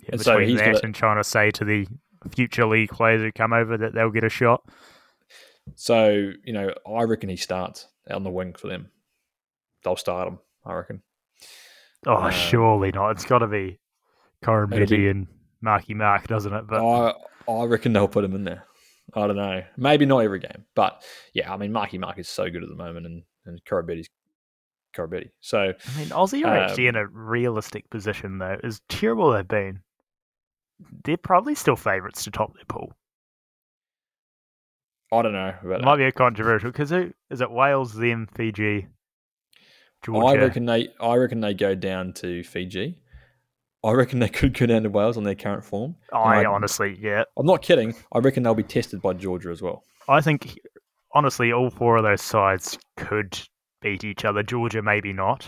Yeah, 0.00 0.08
And 0.12 0.20
so 0.20 0.32
between 0.34 0.48
he's 0.50 0.58
that 0.58 0.72
gotta- 0.74 0.84
and 0.86 0.94
trying 0.94 1.16
to 1.16 1.24
say 1.24 1.50
to 1.52 1.64
the 1.64 1.86
future 2.34 2.66
league 2.66 2.90
players 2.90 3.22
who 3.22 3.32
come 3.32 3.52
over 3.52 3.76
that 3.78 3.94
they'll 3.94 4.10
get 4.10 4.24
a 4.24 4.28
shot. 4.28 4.62
So 5.74 6.32
you 6.44 6.52
know, 6.52 6.72
I 6.86 7.02
reckon 7.02 7.28
he 7.28 7.36
starts 7.36 7.88
out 8.08 8.16
on 8.16 8.22
the 8.24 8.30
wing 8.30 8.54
for 8.54 8.68
them. 8.68 8.90
They'll 9.82 9.96
start 9.96 10.28
him. 10.28 10.38
I 10.64 10.74
reckon. 10.74 11.02
Oh, 12.06 12.14
Uh, 12.14 12.30
surely 12.30 12.92
not. 12.92 13.10
It's 13.12 13.24
got 13.24 13.38
to 13.38 13.46
be 13.48 13.78
Koroibete 14.44 15.10
and 15.10 15.26
Marky 15.60 15.94
Mark, 15.94 16.26
doesn't 16.28 16.52
it? 16.52 16.66
But 16.68 16.84
I 16.84 17.14
I 17.48 17.64
reckon 17.64 17.92
they'll 17.92 18.08
put 18.08 18.24
him 18.24 18.34
in 18.34 18.44
there. 18.44 18.64
I 19.14 19.26
don't 19.26 19.36
know. 19.36 19.62
Maybe 19.76 20.04
not 20.04 20.18
every 20.18 20.40
game, 20.40 20.64
but 20.74 21.02
yeah. 21.32 21.52
I 21.52 21.56
mean, 21.56 21.72
Marky 21.72 21.96
Mark 21.98 22.18
is 22.18 22.28
so 22.28 22.50
good 22.50 22.62
at 22.62 22.68
the 22.68 22.74
moment, 22.74 23.06
and 23.06 23.22
and 23.46 23.64
Koroibete's 23.64 24.08
Koroibete. 24.96 25.30
So 25.40 25.58
I 25.58 25.98
mean, 25.98 26.08
Aussie 26.08 26.44
are 26.44 26.56
actually 26.56 26.88
Um, 26.88 26.96
in 26.96 27.02
a 27.02 27.06
realistic 27.06 27.88
position, 27.90 28.38
though. 28.38 28.56
As 28.64 28.80
terrible 28.88 29.30
they've 29.30 29.46
been, 29.46 29.80
they're 31.04 31.16
probably 31.16 31.54
still 31.54 31.76
favourites 31.76 32.24
to 32.24 32.30
top 32.32 32.54
their 32.54 32.64
pool. 32.66 32.92
I 35.12 35.22
don't 35.22 35.32
know 35.32 35.54
about 35.62 35.64
It 35.64 35.78
that. 35.78 35.84
might 35.84 35.96
be 35.98 36.04
a 36.04 36.12
controversial 36.12 36.70
because 36.72 36.90
is 36.90 37.40
it? 37.40 37.50
Wales, 37.50 37.94
them, 37.94 38.26
Fiji, 38.34 38.88
Georgia. 40.04 40.26
I 40.26 40.34
reckon 40.42 40.66
they 40.66 40.88
I 41.00 41.14
reckon 41.14 41.40
they 41.40 41.54
go 41.54 41.74
down 41.76 42.12
to 42.14 42.42
Fiji. 42.42 42.98
I 43.84 43.92
reckon 43.92 44.18
they 44.18 44.28
could 44.40 44.54
go 44.58 44.66
down 44.66 44.82
to 44.82 44.90
Wales 44.90 45.16
on 45.16 45.24
their 45.24 45.34
current 45.34 45.64
form. 45.64 45.96
I 46.12 46.40
I- 46.40 46.44
honestly, 46.44 46.98
yeah, 47.00 47.24
I'm 47.38 47.46
not 47.46 47.62
kidding. 47.62 47.94
I 48.12 48.18
reckon 48.18 48.42
they'll 48.42 48.54
be 48.54 48.62
tested 48.62 49.00
by 49.02 49.12
Georgia 49.14 49.50
as 49.50 49.62
well. 49.62 49.82
I 50.08 50.20
think 50.20 50.58
honestly, 51.14 51.52
all 51.52 51.70
four 51.70 51.96
of 51.96 52.02
those 52.04 52.22
sides 52.22 52.78
could 52.96 53.38
beat 53.82 54.04
each 54.04 54.24
other. 54.24 54.42
Georgia, 54.42 54.82
maybe 54.82 55.12
not, 55.12 55.46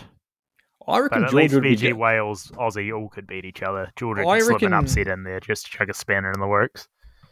I 0.87 0.99
reckon 0.99 1.21
but 1.21 1.25
at 1.27 1.31
Georgia 1.31 1.35
least 1.43 1.53
would 1.55 1.63
be 1.63 1.69
Fiji, 1.75 1.93
Wales, 1.93 2.51
Aussie 2.55 2.95
all 2.97 3.09
could 3.09 3.27
beat 3.27 3.45
each 3.45 3.61
other. 3.63 3.91
Georgia 3.95 4.27
I 4.27 4.39
could 4.39 4.47
slip 4.47 4.61
an 4.63 4.73
upset 4.73 5.07
in 5.07 5.23
there 5.23 5.39
just 5.39 5.65
to 5.65 5.71
chuck 5.71 5.89
a 5.89 5.93
spanner 5.93 6.31
in 6.31 6.39
the 6.39 6.47
works. 6.47 6.87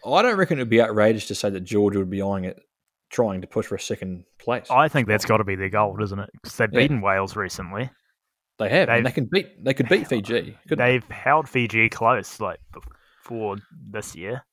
I 0.06 0.22
don't 0.22 0.38
reckon 0.38 0.58
it 0.60 0.62
would 0.62 0.70
be 0.70 0.82
outrageous 0.82 1.28
to 1.28 1.36
say 1.36 1.50
that 1.50 1.62
Georgia 1.62 2.00
would 2.00 2.10
be 2.10 2.22
eyeing 2.22 2.46
it, 2.46 2.60
trying 3.10 3.42
to 3.42 3.48
push 3.48 3.66
for 3.66 3.76
a 3.76 3.80
second 3.80 4.24
place. 4.40 4.68
I 4.70 4.88
think 4.88 5.08
that's 5.08 5.26
got 5.26 5.38
to 5.38 5.44
be 5.44 5.56
their 5.56 5.70
goal, 5.70 5.98
isn't 6.02 6.20
it? 6.20 6.30
Because 6.34 6.56
they've 6.58 6.70
Yeah. 6.72 6.80
beaten 6.82 7.02
Wales 7.02 7.36
recently. 7.36 7.90
They 8.60 8.70
have, 8.70 8.90
and 8.90 9.06
they've- 9.06 9.14
can 9.14 9.26
beat. 9.26 9.64
They 9.64 9.74
could 9.74 9.90
beat 9.90 10.08
Fiji. 10.08 10.58
couldn't 10.68 10.78
they? 10.86 10.94
They've 10.94 11.10
held 11.10 11.48
Fiji 11.50 11.90
close 11.90 12.40
like 12.40 12.60
before 12.74 13.58
this 13.72 14.16
year, 14.16 14.44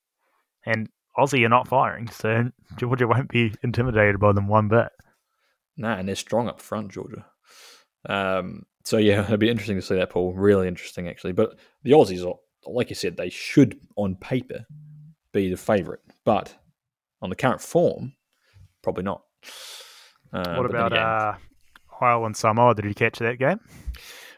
and 0.66 0.88
Aussie 1.16 1.44
are 1.44 1.48
not 1.48 1.68
firing, 1.68 2.08
so 2.08 2.50
Georgia 2.76 3.06
won't 3.06 3.28
be 3.30 3.54
intimidated 3.62 4.18
by 4.20 4.32
them 4.32 4.48
one 4.48 4.68
bit. 4.68 4.88
No, 5.76 5.88
and 5.90 6.08
they're 6.08 6.14
strong 6.14 6.48
up 6.48 6.60
front, 6.60 6.92
Georgia. 6.92 7.24
Um, 8.08 8.64
so 8.84 8.98
yeah, 8.98 9.24
it'd 9.24 9.40
be 9.40 9.48
interesting 9.50 9.76
to 9.76 9.82
see 9.82 9.96
that 9.96 10.10
pool. 10.10 10.34
Really 10.34 10.68
interesting, 10.68 11.08
actually. 11.08 11.32
But 11.32 11.58
the 11.82 11.92
Aussies, 11.92 12.26
are, 12.26 12.34
like 12.66 12.90
you 12.90 12.94
said, 12.96 13.16
they 13.16 13.30
should 13.30 13.80
on 13.96 14.16
paper 14.16 14.66
be 15.32 15.50
the 15.50 15.56
favourite, 15.56 16.00
but 16.24 16.54
on 17.22 17.30
the 17.30 17.36
current 17.36 17.60
form, 17.60 18.12
probably 18.82 19.04
not. 19.04 19.22
Uh, 20.32 20.54
what 20.56 20.66
about 20.66 20.92
uh, 20.92 21.34
Ireland 22.00 22.36
Samoa? 22.36 22.74
Did 22.74 22.84
you 22.84 22.94
catch 22.94 23.18
that 23.20 23.38
game? 23.38 23.60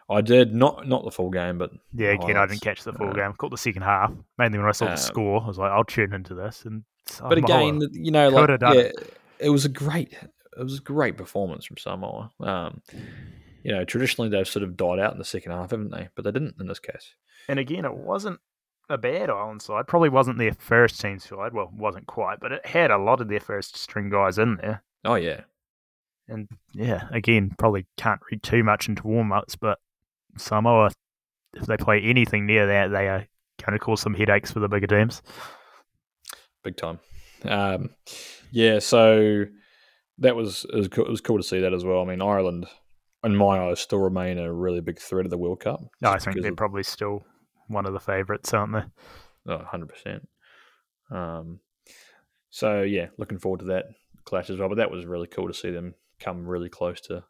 I 0.09 0.21
did 0.21 0.55
not 0.55 0.87
not 0.87 1.05
the 1.05 1.11
full 1.11 1.31
game, 1.31 1.59
but 1.59 1.71
Yeah, 1.93 2.11
again, 2.11 2.37
I 2.37 2.47
didn't 2.47 2.61
catch 2.63 2.85
the 2.85 2.93
full 2.93 3.09
Uh, 3.11 3.13
game. 3.13 3.33
Caught 3.33 3.51
the 3.51 3.59
second 3.59 3.83
half. 3.83 4.13
Mainly 4.39 4.59
when 4.59 4.69
I 4.69 4.73
saw 4.73 4.87
Um, 4.87 4.91
the 4.93 4.97
score, 4.99 5.43
I 5.43 5.47
was 5.49 5.59
like, 5.59 5.71
I'll 5.73 5.85
tune 5.85 6.13
into 6.13 6.35
this. 6.35 6.65
And 6.65 6.85
but 7.21 7.39
again, 7.39 7.81
you 7.93 8.11
know, 8.13 8.29
like 8.29 8.61
yeah, 8.77 8.91
it 9.41 9.51
was 9.51 9.65
a 9.65 9.69
great, 9.69 10.13
it 10.13 10.63
was 10.63 10.79
a 10.79 10.83
great 10.83 11.17
performance 11.17 11.65
from 11.65 11.77
Samoa. 11.77 12.31
Um, 12.41 12.83
you 13.65 13.73
know, 13.73 13.85
traditionally 13.85 14.31
they've 14.31 14.47
sort 14.47 14.63
of 14.63 14.77
died 14.77 15.01
out 15.01 15.13
in 15.13 15.19
the 15.19 15.25
second 15.25 15.51
half, 15.53 15.71
haven't 15.73 15.91
they? 15.91 16.09
But 16.15 16.25
they 16.25 16.31
didn't 16.33 16.55
in 16.61 16.67
this 16.69 16.79
case. 16.79 17.15
and 17.49 17.59
again, 17.59 17.85
it 17.85 17.95
wasn't 17.97 18.39
a 18.89 18.97
bad 18.99 19.29
Ireland 19.29 19.63
side. 19.63 19.89
Probably 19.89 20.09
wasn't 20.09 20.39
their 20.39 20.53
first 20.55 21.01
team 21.01 21.19
side. 21.19 21.53
Well, 21.53 21.73
wasn't 21.77 22.07
quite, 22.07 22.39
but 22.39 22.53
it 22.53 22.65
had 22.67 22.93
a 22.93 22.99
lot 22.99 23.21
of 23.21 23.27
their 23.29 23.41
first 23.41 23.77
string 23.77 24.09
guys 24.11 24.39
in 24.39 24.57
there. 24.59 24.85
Oh 25.05 25.17
yeah, 25.17 25.41
And 26.29 26.49
yeah, 26.73 27.09
again, 27.11 27.53
probably 27.59 27.87
can't 27.97 28.21
read 28.31 28.45
too 28.45 28.63
much 28.63 28.89
into 28.89 29.05
warm 29.07 29.33
ups, 29.33 29.57
but 29.57 29.81
Samoa, 30.37 30.91
if 31.55 31.67
they 31.67 31.77
play 31.77 32.01
anything 32.03 32.47
near 32.47 32.67
that, 32.67 32.89
they 32.89 33.09
are 33.09 33.27
going 33.65 33.73
to 33.73 33.79
cause 33.79 34.01
some 34.01 34.15
headaches 34.15 34.51
for 34.51 34.61
the 34.61 34.69
bigger 34.69 34.87
teams. 34.87 35.23
big 36.63 36.77
time. 36.77 36.99
Um, 37.45 37.91
yeah, 38.51 38.79
so 38.79 39.45
that 40.19 40.37
was 40.37 40.65
it, 40.73 40.77
was 40.77 40.89
cool, 40.89 41.05
it 41.07 41.11
was 41.11 41.21
cool 41.21 41.37
to 41.37 41.43
see 41.43 41.61
that 41.61 41.75
as 41.75 41.85
well. 41.85 42.03
I 42.03 42.05
mean, 42.05 42.23
Ireland, 42.23 42.67
in 43.25 43.37
my 43.37 43.69
eyes, 43.69 43.81
still 43.81 43.99
remain 43.99 44.39
a 44.39 44.53
really 44.53 44.81
big 44.81 44.99
threat 44.99 45.27
of 45.27 45.31
the 45.31 45.39
World 45.39 45.61
Cup. 45.61 45.81
No, 46.01 46.11
I 46.11 46.19
think 46.19 46.41
they're 46.41 46.51
of- 46.53 46.57
probably 46.57 46.83
still 46.83 47.25
one 47.69 47.87
of 47.87 47.93
the 47.93 48.01
favourites, 48.01 48.53
aren't 48.55 48.73
they? 48.73 49.53
Oh, 49.53 49.65
100%. 49.73 50.21
Um, 51.11 51.61
so, 52.51 52.83
yeah, 52.83 53.09
looking 53.19 53.39
forward 53.39 53.61
to 53.61 53.67
that 53.67 53.87
clash 54.25 54.51
as 54.51 54.59
well. 54.59 54.69
But 54.69 54.77
that 54.77 54.91
was 54.91 55.07
really 55.07 55.27
cool 55.27 55.49
to 55.49 55.55
see 55.55 55.71
them 55.71 55.95
come 56.19 56.47
really 56.47 56.69
close 56.69 57.01
to, 57.03 57.25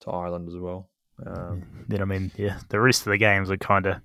to 0.00 0.10
Ireland 0.10 0.48
as 0.48 0.56
well. 0.56 0.90
Um, 1.26 1.84
Then 1.88 2.02
I 2.02 2.04
mean, 2.04 2.30
yeah, 2.36 2.58
the 2.68 2.80
rest 2.80 3.06
of 3.06 3.10
the 3.10 3.18
games 3.18 3.50
are 3.50 3.56
kind 3.56 3.86
of 3.86 3.96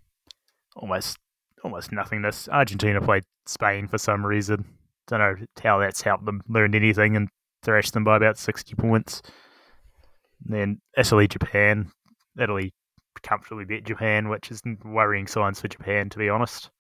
almost 0.75 1.17
almost 1.63 1.91
nothingness. 1.91 2.49
Argentina 2.49 2.99
played 3.01 3.23
Spain 3.45 3.87
for 3.87 3.97
some 3.97 4.25
reason. 4.25 4.65
Don't 5.07 5.19
know 5.19 5.35
how 5.61 5.79
that's 5.79 6.01
helped 6.01 6.25
them 6.25 6.41
learn 6.47 6.75
anything 6.75 7.15
and 7.15 7.29
thrashed 7.61 7.93
them 7.93 8.03
by 8.03 8.17
about 8.17 8.37
sixty 8.37 8.75
points. 8.75 9.21
then 10.45 10.81
Italy, 10.97 11.27
Japan. 11.27 11.91
Italy 12.39 12.73
comfortably 13.21 13.63
beat 13.63 13.85
Japan, 13.85 14.27
which 14.27 14.49
is 14.51 14.61
worrying 14.83 15.27
signs 15.27 15.61
for 15.61 15.67
Japan, 15.67 16.09
to 16.09 16.17
be 16.17 16.29
honest. 16.29 16.71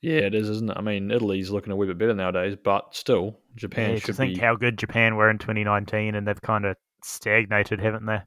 Yeah, 0.00 0.20
it 0.20 0.34
is, 0.34 0.48
isn't 0.50 0.70
it? 0.70 0.76
I 0.76 0.80
mean, 0.80 1.10
Italy's 1.10 1.50
looking 1.50 1.72
a 1.72 1.76
wee 1.76 1.86
bit 1.86 1.98
better 1.98 2.14
nowadays, 2.14 2.56
but 2.62 2.94
still, 2.94 3.38
Japan 3.56 3.92
Yeah, 3.92 3.96
should 3.98 4.06
to 4.06 4.12
think 4.14 4.34
be. 4.34 4.40
how 4.40 4.54
good 4.56 4.78
Japan 4.78 5.16
were 5.16 5.30
in 5.30 5.38
2019, 5.38 6.14
and 6.14 6.26
they've 6.26 6.40
kind 6.42 6.64
of 6.66 6.76
stagnated, 7.02 7.80
haven't 7.80 8.06
they? 8.06 8.20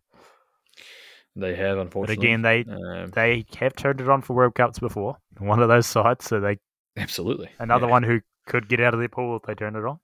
They 1.35 1.55
have, 1.55 1.77
But 1.77 1.83
unfortunately. 1.83 2.27
again, 2.27 2.41
they 2.41 2.65
um, 2.69 3.11
they 3.11 3.45
have 3.57 3.75
turned 3.75 4.01
it 4.01 4.09
on 4.09 4.21
for 4.21 4.33
World 4.35 4.55
Cups 4.55 4.79
before. 4.79 5.17
One 5.39 5.61
of 5.61 5.69
those 5.69 5.87
sides, 5.87 6.25
so 6.25 6.39
they 6.39 6.57
absolutely. 6.97 7.49
another 7.59 7.85
yeah. 7.85 7.91
one 7.91 8.03
who 8.03 8.19
could 8.47 8.67
get 8.67 8.81
out 8.81 8.93
of 8.93 8.99
their 8.99 9.09
pool 9.09 9.37
if 9.37 9.43
they 9.43 9.55
turn 9.55 9.75
it 9.75 9.85
on. 9.85 9.99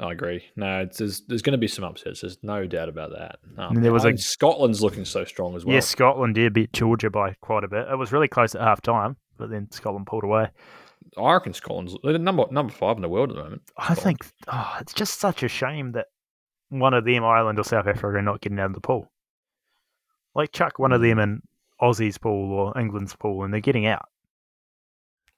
I 0.00 0.12
agree. 0.12 0.44
No, 0.56 0.80
it's, 0.80 0.98
there's, 0.98 1.20
there's 1.28 1.42
going 1.42 1.52
to 1.52 1.58
be 1.58 1.68
some 1.68 1.84
upsets. 1.84 2.22
There's 2.22 2.38
no 2.42 2.66
doubt 2.66 2.88
about 2.88 3.10
that. 3.12 3.36
Um, 3.56 3.74
there 3.80 3.92
was 3.92 4.04
a- 4.04 4.16
Scotland's 4.16 4.82
looking 4.82 5.04
so 5.04 5.24
strong 5.24 5.54
as 5.54 5.64
well. 5.64 5.74
Yes, 5.74 5.86
Scotland 5.86 6.34
did 6.34 6.52
beat 6.52 6.72
Georgia 6.72 7.10
by 7.10 7.36
quite 7.40 7.62
a 7.62 7.68
bit. 7.68 7.86
It 7.88 7.96
was 7.96 8.10
really 8.10 8.26
close 8.26 8.56
at 8.56 8.60
half 8.60 8.80
time, 8.80 9.16
but 9.38 9.50
then 9.50 9.70
Scotland 9.70 10.06
pulled 10.06 10.24
away. 10.24 10.48
I 11.16 11.34
reckon 11.34 11.52
Scotland's 11.52 11.94
they're 12.02 12.18
number 12.18 12.44
number 12.50 12.72
five 12.72 12.96
in 12.96 13.02
the 13.02 13.08
world 13.08 13.30
at 13.30 13.36
the 13.36 13.42
moment. 13.42 13.62
I 13.76 13.94
think 13.94 14.26
oh, 14.48 14.76
it's 14.80 14.94
just 14.94 15.20
such 15.20 15.42
a 15.42 15.48
shame 15.48 15.92
that 15.92 16.06
one 16.70 16.94
of 16.94 17.04
them, 17.04 17.22
Ireland 17.22 17.58
or 17.58 17.64
South 17.64 17.86
Africa, 17.86 18.18
are 18.18 18.22
not 18.22 18.40
getting 18.40 18.58
out 18.58 18.66
of 18.66 18.74
the 18.74 18.80
pool. 18.80 19.12
Like 20.34 20.52
chuck 20.52 20.78
one 20.78 20.92
of 20.92 21.00
mm. 21.00 21.10
them 21.10 21.18
in 21.18 21.42
Aussie's 21.80 22.18
pool 22.18 22.52
or 22.52 22.78
England's 22.78 23.14
pool, 23.14 23.44
and 23.44 23.52
they're 23.52 23.60
getting 23.60 23.86
out. 23.86 24.08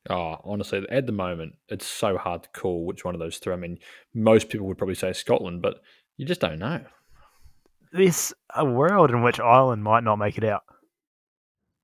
Oh, 0.09 0.37
honestly, 0.45 0.87
at 0.89 1.07
the 1.07 1.13
moment, 1.13 1.57
it's 1.69 1.87
so 1.87 2.17
hard 2.17 2.45
to 2.45 2.49
call 2.51 2.85
which 2.85 3.05
one 3.05 3.15
of 3.15 3.19
those 3.19 3.39
three. 3.39 3.53
I 3.53 3.57
mean, 3.57 3.79
most 4.15 4.49
people 4.49 4.67
would 4.69 4.79
probably 4.79 4.95
say 4.95 5.13
Scotland, 5.13 5.63
but 5.63 5.81
you 6.17 6.25
just 6.25 6.41
don't 6.41 6.59
know. 6.59 6.81
There's 7.93 8.33
a 8.55 8.65
world 8.65 9.11
in 9.11 9.23
which 9.23 9.41
Ireland 9.41 9.83
might 9.83 10.05
not 10.05 10.17
make 10.17 10.39
it 10.39 10.45
out. 10.45 10.63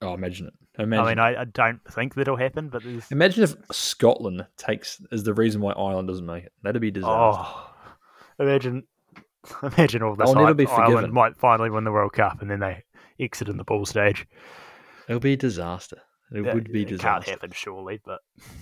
Oh, 0.01 0.15
imagine 0.15 0.49
it. 0.49 0.55
Imagine. 0.79 1.05
I 1.05 1.09
mean, 1.09 1.19
I, 1.19 1.43
I 1.43 1.45
don't 1.45 1.81
think 1.91 2.15
that'll 2.15 2.37
happen, 2.37 2.69
but 2.69 2.83
there's 2.83 3.11
imagine 3.11 3.45
if 3.45 3.55
Scotland 3.71 4.47
takes 4.57 5.01
is 5.11 5.23
the 5.23 5.35
reason 5.35 5.61
why 5.61 5.73
Ireland 5.73 6.09
doesn't 6.09 6.25
make 6.25 6.45
it. 6.45 6.53
That'd 6.63 6.81
be 6.81 6.91
disaster. 6.91 7.13
oh, 7.15 7.71
imagine, 8.39 8.85
imagine 9.63 10.03
all 10.03 10.17
this. 10.17 10.29
I'll 10.29 10.35
never 10.35 10.55
be 10.55 10.67
Ireland 10.67 11.13
might 11.13 11.37
finally 11.37 11.71
win 11.71 11.85
the 11.85 11.93
World 11.93 12.15
Cup, 12.15 12.41
and 12.41 12.51
then 12.51 12.61
they 12.61 12.85
exit 13.23 13.49
in 13.49 13.57
the 13.57 13.65
pool 13.65 13.87
stage. 13.87 14.27
It'll 15.09 15.21
be 15.21 15.33
a 15.35 15.37
disaster. 15.37 16.01
It 16.35 16.43
That- 16.45 16.55
would 16.55 16.73
be 16.73 16.85
disaster. 16.85 17.07
Can't 17.09 17.29
happen, 17.29 17.51
surely, 17.53 18.01
but 18.05 18.21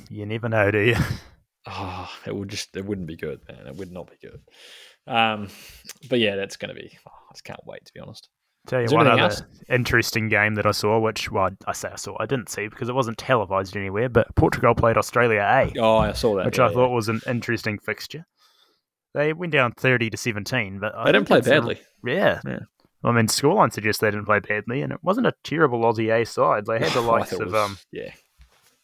you 0.09 0.27
never 0.27 0.49
know, 0.49 0.71
do 0.71 0.79
you? 0.81 0.97
Oh, 1.67 2.11
it 2.27 2.35
would 2.35 2.49
just 2.49 2.77
it 2.77 2.85
wouldn't 2.85 3.07
be 3.07 3.17
good, 3.17 3.41
man. 3.49 3.67
It 3.67 3.77
would 3.77 3.93
not 3.93 4.11
be 4.11 4.17
good. 4.27 4.41
Um, 5.07 5.49
but 6.09 6.19
yeah, 6.19 6.37
that's 6.37 6.57
going 6.57 6.75
to 6.75 6.81
be. 6.81 6.91
oh, 7.07 7.13
I 7.31 7.33
just 7.33 7.45
can't 7.45 7.61
wait 7.67 7.85
to 7.87 7.93
be 7.93 8.01
honest. 8.01 8.29
Tell 8.67 8.83
you 8.83 8.89
one 8.95 9.07
other 9.07 9.35
interesting 9.71 10.29
game 10.29 10.55
that 10.57 10.67
I 10.67 10.73
saw, 10.73 10.99
which 10.99 11.31
well, 11.33 11.49
I 11.67 11.73
say 11.73 11.89
I 11.91 11.97
saw, 11.97 12.15
I 12.21 12.27
didn't 12.27 12.51
see 12.51 12.69
because 12.69 12.91
it 12.91 12.95
wasn't 12.95 13.17
televised 13.17 13.75
anywhere. 13.75 14.11
But 14.11 14.35
Portugal 14.37 14.75
played 14.75 14.99
Australia 14.99 15.41
A, 15.41 15.73
Oh, 15.81 15.97
I 15.97 16.13
saw 16.13 16.37
that. 16.37 16.45
which 16.45 16.59
yeah, 16.59 16.65
I 16.65 16.69
yeah. 16.69 16.75
thought 16.75 16.91
was 16.91 17.09
an 17.09 17.21
interesting 17.27 17.79
fixture. 17.79 18.27
They 19.15 19.33
went 19.33 19.53
down 19.53 19.73
thirty 19.73 20.11
to 20.11 20.17
seventeen, 20.19 20.79
but 20.79 20.95
I 20.95 21.05
they 21.07 21.13
didn't 21.13 21.27
play 21.29 21.39
it's 21.39 21.47
a- 21.47 21.51
badly. 21.51 21.81
yeah. 22.05 22.41
Yeah. 22.47 22.59
I 23.03 23.13
mean, 23.13 23.27
scoreline 23.29 23.73
suggests 23.73 24.01
they 24.01 24.11
didn't 24.11 24.27
play 24.27 24.41
badly, 24.41 24.83
and 24.83 24.93
it 24.93 24.99
wasn't 25.03 25.27
a 25.27 25.35
terrible 25.43 25.81
Aussie 25.81 26.11
A 26.21 26.27
side. 26.27 26.67
They 26.67 26.79
had 26.79 26.93
the 26.93 27.01
likes 27.01 27.33
of 27.33 27.41
was- 27.41 27.55
um, 27.55 27.79
yeah, 27.93 28.13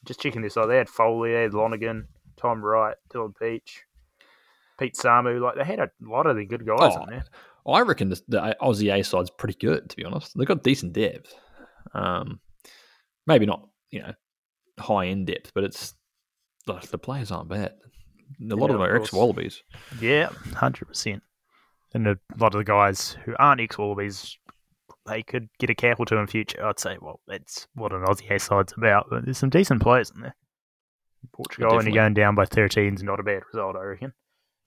just 0.07 0.21
checking 0.21 0.43
this 0.43 0.57
out. 0.57 0.67
They 0.69 0.79
had 0.79 0.89
Foley, 0.89 1.33
they 1.33 1.43
had 1.43 1.53
Lonergan, 1.55 2.09
Tom 2.37 2.63
Wright, 2.65 2.97
Dylan 3.13 3.35
Pietsch, 3.35 3.81
Pete 4.79 4.95
Samu. 4.95 5.41
Like 5.41 5.57
they 5.57 5.65
had 5.65 5.81
a 5.81 5.91
lot 6.01 6.27
of 6.27 6.37
the 6.37 6.47
good 6.47 6.67
guys 6.67 6.95
Oh, 6.97 7.03
in 7.05 7.11
there. 7.11 7.25
I 7.67 7.81
reckon 7.81 8.09
the, 8.11 8.21
the 8.29 8.57
Aussie 8.63 8.95
A 8.99 9.03
side's 9.03 9.31
pretty 9.31 9.59
good. 9.59 9.91
To 9.91 9.97
be 9.97 10.05
honest, 10.05 10.33
they've 10.39 10.47
got 10.47 10.63
decent 10.63 10.93
depth. 10.93 11.35
Um, 11.95 12.41
maybe 13.27 13.45
not 13.47 13.69
you 13.91 14.01
know 14.01 14.13
high 14.79 15.07
end 15.09 15.27
depth, 15.27 15.53
but 15.55 15.65
it's 15.65 15.95
the, 16.67 16.75
the 16.91 16.99
players 16.99 17.31
aren't 17.31 17.49
bad. 17.49 17.75
A 18.41 18.55
lot 18.55 18.71
Yeah, 18.71 18.75
of 18.77 18.81
them 18.81 18.83
are 18.83 18.97
ex 18.97 19.13
Wallabies. 19.13 19.63
Yeah, 20.01 20.31
hundred 20.55 20.87
percent. 20.87 21.23
And 21.95 22.07
a 22.07 22.19
lot 22.39 22.55
of 22.55 22.59
the 22.59 22.65
guys 22.65 23.17
who 23.25 23.35
aren't 23.39 23.61
ex 23.61 23.79
Wallabies, 23.79 24.37
they 25.07 25.23
could 25.23 25.49
get 25.59 25.71
a 25.71 25.75
cap 25.75 25.99
or 26.01 26.07
two 26.07 26.17
in 26.17 26.27
future. 26.27 26.65
I'd 26.65 26.79
say, 26.81 26.99
well, 27.01 27.21
that's 27.27 27.69
what 27.75 27.93
an 27.93 28.05
Aussie 28.05 28.31
A 28.31 28.39
side's 28.39 28.75
about. 28.77 29.07
But 29.09 29.25
there's 29.25 29.39
some 29.39 29.51
decent 29.51 29.81
players 29.83 30.11
in 30.15 30.21
there. 30.23 30.35
Portugal 31.33 31.75
only 31.75 31.93
going 31.93 32.15
down 32.15 32.35
by 32.35 32.45
13 32.45 32.95
is 32.95 33.03
not 33.03 33.21
a 33.21 33.23
bad 33.23 33.43
result, 33.53 33.77
I 33.77 33.83
reckon. 33.83 34.13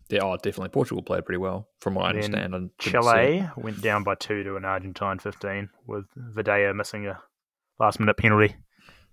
Yeah, 0.09 0.21
oh, 0.23 0.35
definitely. 0.37 0.69
Portugal 0.69 1.03
played 1.03 1.25
pretty 1.25 1.37
well, 1.37 1.67
from 1.81 1.93
what 1.95 2.05
I 2.05 2.13
Then 2.13 2.23
understand. 2.23 2.55
and 2.55 2.69
didn't 2.79 2.81
see 2.81 2.89
it. 2.89 3.03
Chile 3.03 3.49
went 3.57 3.81
down 3.81 4.03
by 4.03 4.15
two 4.15 4.43
to 4.43 4.55
an 4.55 4.65
Argentine 4.65 5.19
15 5.19 5.69
with 5.85 6.05
Videa 6.35 6.75
missing 6.75 7.05
a 7.05 7.19
last 7.79 7.99
minute 7.99 8.17
penalty. 8.17 8.55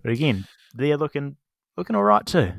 But 0.02 0.12
again, 0.12 0.46
they're 0.74 0.96
looking 0.96 1.36
looking 1.76 1.96
all 1.96 2.02
right 2.02 2.24
too. 2.24 2.52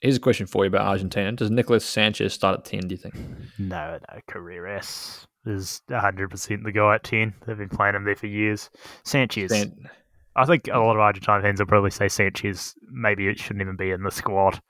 Here's 0.00 0.16
a 0.16 0.20
question 0.20 0.46
for 0.46 0.64
you 0.64 0.68
about 0.68 0.86
Argentina. 0.86 1.32
Does 1.32 1.50
Nicolas 1.50 1.84
Sanchez 1.84 2.32
start 2.32 2.58
at 2.58 2.64
ten? 2.64 2.80
Do 2.80 2.94
you 2.94 2.96
think? 2.96 3.14
No, 3.58 3.98
no, 4.12 4.20
Carreras 4.30 5.26
is 5.46 5.82
100% 5.90 6.62
the 6.62 6.72
guy 6.72 6.94
at 6.96 7.04
10. 7.04 7.34
They've 7.46 7.56
been 7.56 7.68
playing 7.70 7.94
him 7.94 8.04
there 8.04 8.14
for 8.14 8.26
years. 8.26 8.70
Sanchez. 9.04 9.50
San- 9.50 9.88
I 10.36 10.44
think 10.44 10.68
a 10.68 10.78
lot 10.78 10.94
of 10.94 11.00
Argentine 11.00 11.42
fans 11.42 11.58
will 11.58 11.66
probably 11.66 11.90
say 11.90 12.06
Sanchez 12.08 12.74
maybe 12.92 13.26
it 13.26 13.40
shouldn't 13.40 13.62
even 13.62 13.76
be 13.76 13.90
in 13.90 14.02
the 14.04 14.10
squad. 14.10 14.60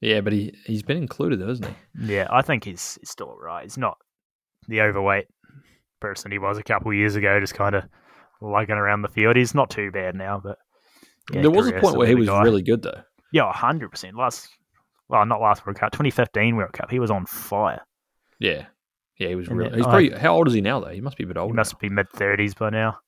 yeah, 0.00 0.20
but 0.22 0.32
he 0.32 0.54
he's 0.64 0.82
been 0.82 0.96
included 0.96 1.40
though, 1.40 1.50
isn't 1.50 1.66
he? 1.66 2.14
Yeah, 2.14 2.28
I 2.30 2.40
think 2.40 2.64
he's, 2.64 2.96
he's 3.00 3.10
still 3.10 3.28
all 3.28 3.38
right. 3.38 3.64
He's 3.64 3.76
not 3.76 3.98
the 4.68 4.80
overweight 4.80 5.26
person 6.00 6.32
he 6.32 6.38
was 6.38 6.56
a 6.56 6.62
couple 6.62 6.90
of 6.90 6.96
years 6.96 7.14
ago, 7.16 7.38
just 7.40 7.54
kind 7.54 7.74
of 7.74 7.84
lugging 8.40 8.76
around 8.76 9.02
the 9.02 9.08
field. 9.08 9.36
He's 9.36 9.54
not 9.54 9.68
too 9.70 9.90
bad 9.90 10.14
now, 10.14 10.40
but 10.42 10.56
yeah, 11.32 11.42
there 11.42 11.50
was 11.50 11.68
a 11.68 11.72
point 11.72 11.96
where 11.96 12.06
he 12.06 12.14
was 12.14 12.28
guy. 12.28 12.42
really 12.42 12.62
good 12.62 12.82
though. 12.82 13.02
Yeah, 13.34 13.52
hundred 13.52 13.90
percent. 13.90 14.16
Last, 14.16 14.48
well, 15.08 15.26
not 15.26 15.40
last 15.40 15.66
World 15.66 15.78
Cup, 15.78 15.90
2015 15.92 16.56
World 16.56 16.72
Cup. 16.72 16.90
He 16.90 16.98
was 17.00 17.10
on 17.10 17.26
fire. 17.26 17.82
Yeah, 18.38 18.66
yeah, 19.18 19.28
he 19.28 19.34
was 19.34 19.48
And 19.48 19.58
really. 19.58 19.70
then 19.70 19.78
He's 19.80 19.86
I- 19.86 19.90
probably 19.90 20.10
how 20.20 20.34
old 20.36 20.46
is 20.48 20.54
he 20.54 20.60
now 20.60 20.80
though? 20.80 20.88
He 20.90 21.00
must 21.00 21.16
be 21.18 21.24
a 21.24 21.26
bit 21.26 21.36
He 21.36 21.40
older. 21.40 21.54
must 21.54 21.78
be 21.78 21.88
mid 21.88 22.08
30s 22.10 22.56
by 22.56 22.70
now. 22.70 22.98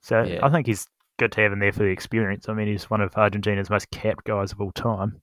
So 0.00 0.22
Yeah. 0.22 0.40
I 0.44 0.50
think 0.50 0.66
he's 0.66 0.86
good 1.18 1.32
to 1.32 1.40
have 1.42 1.52
him 1.52 1.58
there 1.60 1.72
for 1.72 1.80
the 1.80 1.90
experience. 1.90 2.48
I 2.48 2.54
mean, 2.54 2.66
he's 2.68 2.90
one 2.90 3.00
of 3.00 3.14
Argentina's 3.16 3.70
most 3.70 3.90
capped 3.90 4.24
guys 4.24 4.52
of 4.52 4.60
all 4.60 4.72
time. 4.72 5.20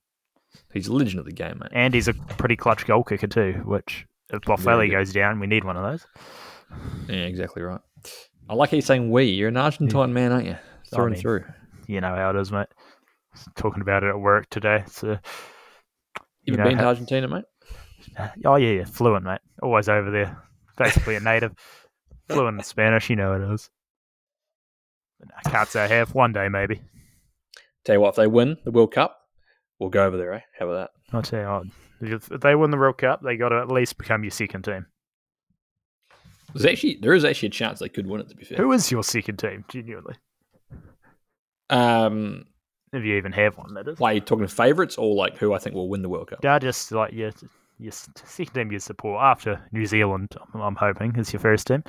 He's 0.72 0.88
a 0.88 0.92
legend 0.92 1.18
of 1.20 1.24
the 1.26 1.32
game, 1.32 1.58
mate. 1.60 1.70
And 1.72 1.94
he's 1.94 2.08
a 2.08 2.14
pretty 2.14 2.56
clutch 2.56 2.86
goal 2.86 3.04
kicker 3.04 3.26
too, 3.26 3.62
which 3.64 4.06
if 4.30 4.40
Boffelli 4.42 4.90
goes 4.90 5.12
down, 5.12 5.38
we 5.40 5.46
need 5.46 5.64
one 5.64 5.76
of 5.76 5.82
those. 5.82 6.06
Yeah, 7.08 7.24
exactly 7.26 7.62
right. 7.62 7.80
I 8.48 8.54
like 8.54 8.70
how 8.70 8.76
you're 8.76 8.82
saying 8.82 9.10
we. 9.10 9.24
You're 9.24 9.48
an 9.48 9.56
Argentine 9.56 10.12
man, 10.12 10.32
aren't 10.32 10.46
you? 10.46 10.56
Through 10.92 11.04
and 11.04 11.12
mean, 11.14 11.20
through. 11.22 11.44
You 11.86 12.00
know 12.00 12.14
how 12.14 12.30
it 12.30 12.36
is, 12.36 12.50
mate. 12.52 12.66
Talking 13.56 13.82
about 13.82 14.02
it 14.04 14.08
at 14.08 14.18
work 14.20 14.48
today. 14.50 14.84
So, 14.88 15.10
You 15.12 15.18
you 16.44 16.56
know 16.56 16.64
been 16.64 16.78
to 16.78 16.84
Argentina, 16.84 17.28
mate? 17.28 17.44
oh 18.44 18.56
yeah, 18.56 18.70
yeah, 18.70 18.84
fluent, 18.84 19.24
mate. 19.24 19.40
Always 19.62 19.88
over 19.88 20.10
there. 20.10 20.36
Basically 20.76 21.16
a 21.16 21.20
native. 21.32 21.52
fluent 22.28 22.58
in 22.58 22.64
Spanish, 22.64 23.08
you 23.10 23.16
know 23.16 23.34
it 23.34 23.54
is. 23.54 23.70
I 25.44 25.48
can't 25.48 25.68
say 25.68 25.84
I 25.84 25.86
have. 25.86 26.14
One 26.14 26.32
day, 26.32 26.48
maybe. 26.48 26.82
Tell 27.84 27.94
you 27.96 28.00
what, 28.00 28.10
if 28.10 28.16
they 28.16 28.26
win 28.26 28.56
the 28.64 28.70
World 28.72 28.92
Cup, 28.92 29.18
we'll 29.78 29.90
go 29.90 30.04
over 30.04 30.16
there. 30.16 30.32
Eh? 30.34 30.40
How 30.58 30.68
about 30.68 30.90
that? 31.10 31.14
I'll 31.16 31.22
tell 31.22 31.40
you 31.40 31.46
what. 31.46 31.66
If 32.12 32.32
if 32.32 32.40
they 32.40 32.54
win 32.56 32.70
the 32.72 32.76
World 32.76 32.98
Cup, 32.98 33.22
they 33.22 33.36
got 33.36 33.50
to 33.50 33.60
at 33.60 33.68
least 33.68 33.96
become 33.98 34.24
your 34.24 34.30
second 34.32 34.62
team. 34.64 34.86
There's 36.52 36.66
actually 36.66 36.98
there 37.00 37.14
is 37.14 37.24
actually 37.24 37.48
a 37.48 37.52
chance 37.52 37.78
they 37.78 37.88
could 37.88 38.06
win 38.06 38.20
it. 38.20 38.28
To 38.28 38.34
be 38.34 38.44
fair, 38.44 38.58
Who 38.58 38.72
is 38.72 38.90
your 38.90 39.04
second 39.04 39.38
team, 39.38 39.64
genuinely? 39.68 40.14
um, 41.70 42.44
If 42.92 43.04
you 43.04 43.16
even 43.16 43.32
have 43.32 43.56
one, 43.56 43.72
that 43.74 43.88
is. 43.88 43.98
why 43.98 44.10
are 44.12 44.14
you 44.14 44.20
talking 44.20 44.46
to 44.46 44.54
favourites 44.54 44.98
or 44.98 45.14
like 45.14 45.38
who 45.38 45.54
I 45.54 45.58
think 45.58 45.74
will 45.74 45.88
win 45.88 46.02
the 46.02 46.08
World 46.10 46.28
Cup? 46.28 46.40
Yeah, 46.42 46.58
just 46.58 46.92
like 46.92 47.12
your, 47.12 47.30
your 47.78 47.92
second 47.92 48.52
team 48.54 48.72
you 48.72 48.78
support 48.78 49.22
after 49.22 49.60
New 49.72 49.86
Zealand, 49.86 50.34
I'm, 50.54 50.76
hoping, 50.76 51.16
is 51.16 51.32
your 51.32 51.40
first 51.40 51.66
team. 51.66 51.84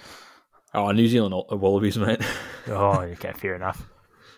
Oh, 0.73 0.89
New 0.91 1.07
Zealand 1.07 1.33
uh, 1.33 1.55
Wallabies, 1.57 1.97
mate. 1.97 2.21
Oh, 2.67 3.01
okay, 3.01 3.33
fair 3.33 3.55
enough. 3.55 3.85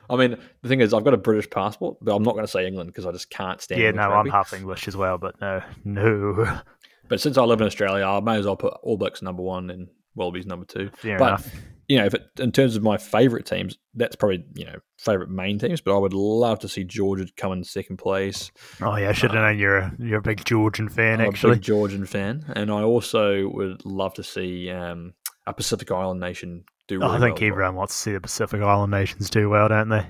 I 0.10 0.16
mean, 0.16 0.38
the 0.64 0.68
thing 0.70 0.82
is, 0.82 0.94
I've 0.96 1.04
got 1.04 1.14
a 1.14 1.18
British 1.18 1.48
passport, 1.52 1.98
but 2.02 2.16
I'm 2.16 2.24
not 2.24 2.34
going 2.34 2.46
to 2.46 2.52
say 2.52 2.66
England 2.66 2.88
because 2.90 3.06
I 3.06 3.12
just 3.12 3.30
can't 3.30 3.62
stand. 3.62 3.80
Yeah, 3.80 3.90
English 3.90 4.04
no, 4.04 4.12
I'm 4.12 4.30
half 4.30 4.52
English 4.54 4.88
as 4.88 4.98
well, 4.98 5.20
but 5.20 5.40
no, 5.40 5.62
no. 5.84 6.60
But 7.08 7.22
since 7.22 7.38
I 7.38 7.44
live 7.44 7.62
in 7.62 7.68
Australia, 7.68 8.04
I 8.04 8.20
may 8.20 8.40
as 8.40 8.48
well 8.48 8.56
put 8.56 8.74
All 8.82 8.98
Blacks 8.98 9.22
number 9.22 9.44
one 9.44 9.70
and 9.70 9.88
Wallabies 10.16 10.48
number 10.48 10.66
two. 10.66 10.90
Fair 10.96 11.20
But- 11.20 11.28
enough. 11.28 11.52
You 11.88 11.98
know, 11.98 12.06
if 12.06 12.14
it, 12.14 12.28
in 12.40 12.52
terms 12.52 12.76
of 12.76 12.84
my 12.84 12.98
favourite 12.98 13.46
teams, 13.46 13.78
that's 13.94 14.16
probably 14.16 14.44
you 14.56 14.66
know 14.66 14.80
favourite 14.98 15.30
main 15.30 15.60
teams. 15.60 15.82
But 15.82 15.96
I 15.96 16.00
would 16.00 16.14
love 16.14 16.60
to 16.60 16.68
see 16.68 16.84
Georgia 16.84 17.28
come 17.38 17.52
in 17.52 17.64
second 17.64 17.98
place. 17.98 18.52
Oh 18.82 18.96
yeah, 18.96 19.10
I 19.10 19.14
should 19.14 19.32
have 19.32 19.42
known 19.42 19.60
you're 19.60 19.78
a, 19.78 19.94
you're 20.00 20.20
a 20.20 20.24
big 20.24 20.44
Georgian 20.46 20.90
fan, 20.90 21.20
I'm 21.20 21.28
a 21.28 21.30
actually. 21.30 21.56
big 21.56 21.64
Georgian 21.64 22.06
fan, 22.06 22.46
and 22.56 22.72
I 22.72 22.82
also 22.82 23.50
would 23.50 23.86
love 23.86 24.14
to 24.16 24.24
see 24.24 24.72
um, 24.72 25.14
a 25.46 25.54
Pacific 25.54 25.92
Island 25.92 26.20
nation 26.20 26.66
do. 26.88 27.02
Oh, 27.04 27.08
I 27.08 27.20
think 27.20 27.40
well. 27.40 27.50
everyone 27.50 27.76
wants 27.76 27.94
to 27.96 28.00
see 28.00 28.14
the 28.14 28.22
Pacific 28.22 28.62
Island 28.62 28.92
nations 28.92 29.30
do 29.30 29.50
well, 29.50 29.70
don't 29.70 29.90
they? 29.90 30.06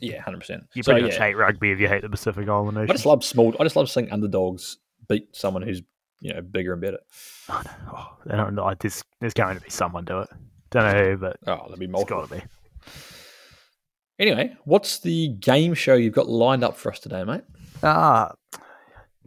Yeah, 0.00 0.20
hundred 0.22 0.38
percent. 0.40 0.64
You 0.74 0.82
So 0.82 0.92
pretty 0.92 1.06
much 1.06 1.14
yeah, 1.14 1.26
hate 1.26 1.36
rugby 1.36 1.72
if 1.72 1.80
you 1.80 1.88
hate 1.88 2.02
the 2.02 2.08
Pacific 2.08 2.48
Island 2.48 2.76
nations. 2.76 2.90
I 2.90 2.94
just 2.94 3.06
love 3.06 3.24
small. 3.24 3.54
I 3.58 3.64
just 3.64 3.76
love 3.76 3.90
seeing 3.90 4.10
underdogs 4.10 4.78
beat 5.08 5.34
someone 5.34 5.62
who's 5.62 5.82
you 6.20 6.32
know 6.32 6.40
bigger 6.40 6.72
and 6.72 6.82
better. 6.82 6.98
Oh, 7.48 7.62
no. 7.64 7.92
Oh, 7.92 8.16
I 8.30 8.36
don't 8.36 8.54
know. 8.54 8.72
There's, 8.78 9.02
there's 9.20 9.34
going 9.34 9.56
to 9.56 9.62
be 9.62 9.70
someone 9.70 10.04
do 10.04 10.20
it. 10.20 10.28
Don't 10.70 10.84
know 10.92 11.04
who, 11.04 11.16
but 11.16 11.36
Oh, 11.46 11.56
there'll 11.56 11.76
be 11.76 11.84
it's 11.86 11.92
multiple. 11.92 12.20
got 12.20 12.28
to 12.28 12.34
be. 12.36 12.42
Anyway, 14.18 14.56
what's 14.64 14.98
the 14.98 15.28
game 15.28 15.74
show 15.74 15.94
you've 15.94 16.14
got 16.14 16.28
lined 16.28 16.64
up 16.64 16.76
for 16.76 16.90
us 16.92 16.98
today, 16.98 17.22
mate? 17.24 17.42
Ah, 17.82 18.32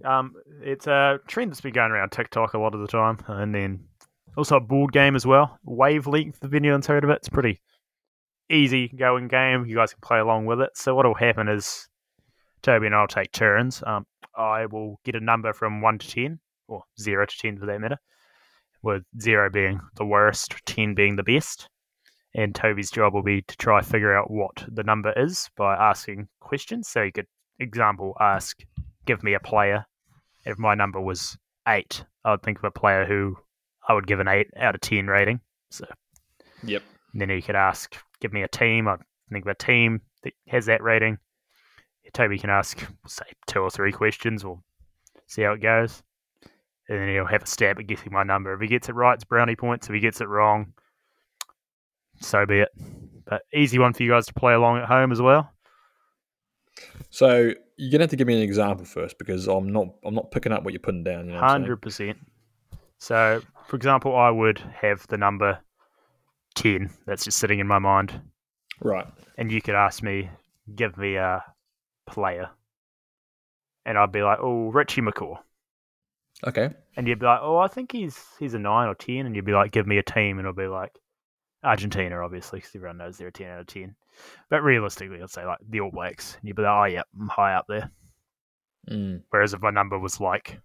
um, 0.04 0.34
it's 0.62 0.86
a 0.88 1.20
trend 1.28 1.50
that's 1.52 1.62
been 1.62 1.74
going 1.74 1.92
around 1.92 2.12
TikTok 2.12 2.54
a 2.54 2.60
lot 2.60 2.74
of 2.76 2.82
the 2.82 2.88
time, 2.88 3.18
and 3.28 3.56
then 3.56 3.86
also 4.36 4.58
a 4.58 4.62
board 4.62 4.92
game 4.92 5.16
as 5.16 5.26
well. 5.26 5.58
Wavelength, 5.64 6.44
if 6.44 6.54
anyone's 6.54 6.88
heard 6.88 7.04
of 7.06 7.10
it, 7.10 7.18
it's 7.18 7.30
pretty 7.30 7.62
easy 8.50 8.90
going 8.90 9.30
game. 9.30 9.66
You 9.66 9.76
guys 9.76 9.94
can 9.94 10.02
play 10.02 10.20
along 10.20 10.46
with 10.46 10.60
it. 10.60 10.72
So 10.76 10.94
what 10.94 11.06
will 11.06 11.14
happen 11.14 11.48
is 11.48 11.88
Toby 12.62 12.88
and 12.88 12.96
I'll 12.96 13.08
take 13.08 13.32
turns. 13.32 13.82
Um, 13.88 14.06
I 14.36 14.66
will 14.66 15.00
get 15.06 15.16
a 15.16 15.20
number 15.22 15.54
from 15.54 15.82
one 15.82 16.00
to 16.00 16.08
ten, 16.10 16.40
or 16.68 16.84
zero 17.00 17.26
to 17.26 17.38
ten 17.38 17.58
for 17.58 17.66
that 17.68 17.80
matter, 17.80 17.98
with 18.84 19.04
zero 19.20 19.50
being 19.50 19.80
the 19.96 20.06
worst, 20.06 20.56
ten 20.66 20.94
being 20.94 21.16
the 21.16 21.24
best. 21.24 21.68
And 22.34 22.56
Toby's 22.56 22.92
job 22.92 23.14
will 23.14 23.24
be 23.24 23.42
to 23.42 23.58
try 23.58 23.82
figure 23.82 24.16
out 24.16 24.32
what 24.32 24.64
the 24.72 24.84
number 24.84 25.12
is 25.18 25.50
by 25.58 25.76
asking 25.76 26.28
questions. 26.40 26.88
So 26.88 27.02
you 27.04 27.12
could, 27.12 27.28
example, 27.60 28.16
ask, 28.20 28.58
give 29.06 29.22
me 29.24 29.34
a 29.34 29.40
player. 29.40 29.86
If 30.46 30.58
my 30.58 30.74
number 30.74 31.02
was 31.02 31.38
eight, 31.68 32.04
I 32.24 32.32
would 32.32 32.42
think 32.42 32.58
of 32.58 32.64
a 32.64 32.72
player 32.72 33.06
who 33.06 33.38
I 33.88 33.94
would 33.94 34.08
give 34.08 34.20
an 34.20 34.28
eight 34.28 34.48
out 34.58 34.76
of 34.76 34.82
ten 34.82 35.08
rating. 35.08 35.42
So 35.70 35.86
Yep. 36.64 36.84
and 37.12 37.22
then 37.22 37.30
you 37.30 37.42
could 37.42 37.56
ask, 37.56 37.96
give 38.22 38.32
me 38.32 38.44
a 38.44 38.48
team. 38.48 38.88
I'd 38.88 39.00
think 39.32 39.46
of 39.46 39.50
a 39.52 39.56
team 39.56 40.02
that 40.24 40.34
has 40.48 40.66
that 40.68 40.82
rating. 40.82 41.18
Toby 42.14 42.38
can 42.40 42.50
ask, 42.50 42.86
say, 43.08 43.26
two 43.48 43.60
or 43.60 43.70
three 43.70 43.92
questions. 43.92 44.44
We'll 44.44 44.64
see 45.28 45.44
how 45.44 45.54
it 45.54 45.62
goes. 45.62 46.02
And 46.92 47.00
then 47.00 47.08
he'll 47.08 47.26
have 47.26 47.44
a 47.44 47.48
stab 47.48 47.80
at 47.80 47.88
guessing 47.88 48.12
my 48.12 48.24
number. 48.24 48.54
If 48.54 48.60
he 48.60 48.68
gets 48.68 48.90
it 48.90 48.96
right, 48.96 49.14
it's 49.14 49.24
brownie 49.24 49.56
points. 49.56 49.88
If 49.88 49.94
he 49.94 50.02
gets 50.02 50.20
it 50.20 50.28
wrong, 50.28 50.74
so 52.20 52.46
be 52.46 52.60
it. 52.60 52.70
But 53.26 53.44
easy 53.54 53.80
one 53.80 53.94
for 53.94 54.04
you 54.04 54.12
guys 54.12 54.26
to 54.26 54.34
play 54.34 54.54
along 54.54 54.80
at 54.80 54.90
home 54.90 55.14
as 55.14 55.22
well. 55.22 55.50
So 57.10 57.54
you're 57.78 57.92
gonna 57.92 58.04
have 58.04 58.10
to 58.10 58.18
give 58.18 58.28
me 58.28 58.36
an 58.36 58.42
example 58.42 58.84
first 58.84 59.18
because 59.18 59.48
I'm 59.48 59.72
not 59.72 59.88
I'm 60.04 60.14
not 60.14 60.32
picking 60.32 60.52
up 60.52 60.64
what 60.64 60.74
you're 60.74 60.82
putting 60.82 61.06
down. 61.06 61.28
You 61.28 61.34
know 61.34 61.36
what 61.36 61.44
I'm 61.46 61.50
saying? 61.52 61.62
Hundred 61.62 61.78
percent. 61.78 62.18
So, 62.98 63.42
for 63.68 63.78
example, 63.78 64.14
I 64.14 64.30
would 64.30 64.60
have 64.60 65.08
the 65.08 65.18
number 65.18 65.60
ten. 66.56 66.90
That's 67.08 67.24
just 67.24 67.38
sitting 67.38 67.60
in 67.60 67.68
my 67.68 67.80
mind. 67.80 68.20
Right. 68.82 69.06
and 69.38 69.50
you 69.52 69.62
could 69.62 69.76
ask 69.76 70.04
me, 70.04 70.30
give 70.76 70.98
me 70.98 71.16
a 71.16 71.42
player, 72.08 72.50
and 73.86 73.98
I'd 73.98 74.12
be 74.12 74.24
like, 74.24 74.40
oh, 74.42 74.72
Richie 74.72 75.02
McCaw, 75.02 75.38
Okay. 76.48 76.72
And 76.98 77.08
you'd 77.08 77.20
be 77.20 77.26
like, 77.26 77.40
oh, 77.42 77.58
I 77.58 77.68
think 77.68 77.92
he's 77.92 78.20
he's 78.40 78.54
a 78.54 78.60
nine 78.60 78.88
or 78.88 78.96
ten, 78.96 79.26
and 79.26 79.36
you'd 79.36 79.46
be 79.46 79.54
like, 79.54 79.72
give 79.72 79.88
me 79.88 79.98
a 79.98 80.04
team, 80.04 80.40
and 80.40 80.48
I'll 80.48 80.54
be 80.54 80.68
like, 80.68 80.92
Argentina, 81.64 82.20
obviously, 82.22 82.60
because 82.60 82.76
everyone 82.76 82.98
knows 82.98 83.18
they're 83.18 83.30
a 83.30 83.32
ten 83.32 83.48
out 83.48 83.62
of 83.62 83.68
ten, 83.68 83.96
but 84.50 84.64
realistically, 84.64 85.22
I'd 85.22 85.30
say 85.30 85.46
like 85.46 85.60
the 85.70 85.80
All 85.82 85.92
Blacks, 85.92 86.36
and 86.40 86.48
you'd 86.48 86.58
be 86.58 86.64
like, 86.64 86.72
oh 86.72 86.94
yeah, 86.94 87.04
I'm 87.20 87.30
high 87.30 87.54
up 87.54 87.66
there. 87.70 87.92
Mm. 88.90 89.22
Whereas 89.30 89.54
if 89.54 89.62
my 89.62 89.70
number 89.70 89.98
was 89.98 90.20
like 90.20 90.60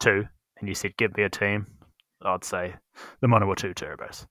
two, 0.00 0.24
and 0.58 0.68
you 0.68 0.74
said 0.74 0.96
give 0.96 1.16
me 1.16 1.22
a 1.22 1.30
team, 1.30 1.66
I'd 2.20 2.44
say 2.44 2.74
the 3.20 3.26
Manawatu 3.26 3.74
Turbos. 3.74 4.26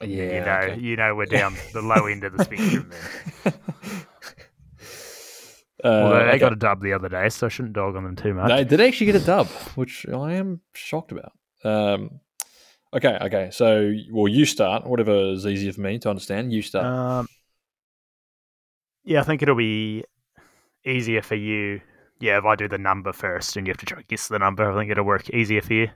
Yeah. 0.00 0.06
you 0.06 0.40
know, 0.44 0.72
okay. 0.72 0.80
you 0.80 0.96
know, 0.96 1.14
we're 1.14 1.26
down 1.26 1.56
the 1.72 1.82
low 1.82 2.06
end 2.06 2.22
of 2.22 2.36
the 2.36 2.44
spectrum 2.44 2.90
there. 2.90 3.52
Uh, 5.84 5.88
Although 5.88 6.26
they 6.26 6.38
got 6.38 6.52
a 6.52 6.56
dub 6.56 6.82
the 6.82 6.92
other 6.92 7.08
day, 7.08 7.28
so 7.28 7.46
I 7.46 7.48
shouldn't 7.50 7.74
dog 7.74 7.94
on 7.94 8.04
them 8.04 8.16
too 8.16 8.34
much. 8.34 8.48
They 8.48 8.64
did 8.64 8.80
actually 8.80 9.06
get 9.06 9.14
a 9.16 9.24
dub, 9.24 9.46
which 9.76 10.06
I 10.08 10.34
am 10.34 10.60
shocked 10.74 11.12
about. 11.12 11.32
Um, 11.62 12.20
okay, 12.92 13.16
okay. 13.22 13.50
So, 13.52 13.92
well, 14.10 14.26
you 14.28 14.44
start. 14.44 14.86
Whatever 14.86 15.14
is 15.32 15.46
easier 15.46 15.72
for 15.72 15.80
me 15.82 15.98
to 16.00 16.10
understand. 16.10 16.52
You 16.52 16.62
start. 16.62 16.84
Um, 16.84 17.28
yeah, 19.04 19.20
I 19.20 19.24
think 19.24 19.40
it'll 19.42 19.54
be 19.54 20.04
easier 20.84 21.22
for 21.22 21.36
you. 21.36 21.80
Yeah, 22.20 22.38
if 22.38 22.44
I 22.44 22.56
do 22.56 22.66
the 22.66 22.78
number 22.78 23.12
first 23.12 23.56
and 23.56 23.66
you 23.66 23.70
have 23.70 23.78
to 23.78 23.86
try 23.86 23.98
to 23.98 24.06
guess 24.08 24.26
the 24.26 24.38
number, 24.40 24.68
I 24.68 24.76
think 24.76 24.90
it'll 24.90 25.04
work 25.04 25.30
easier 25.30 25.62
for 25.62 25.74
you. 25.74 25.88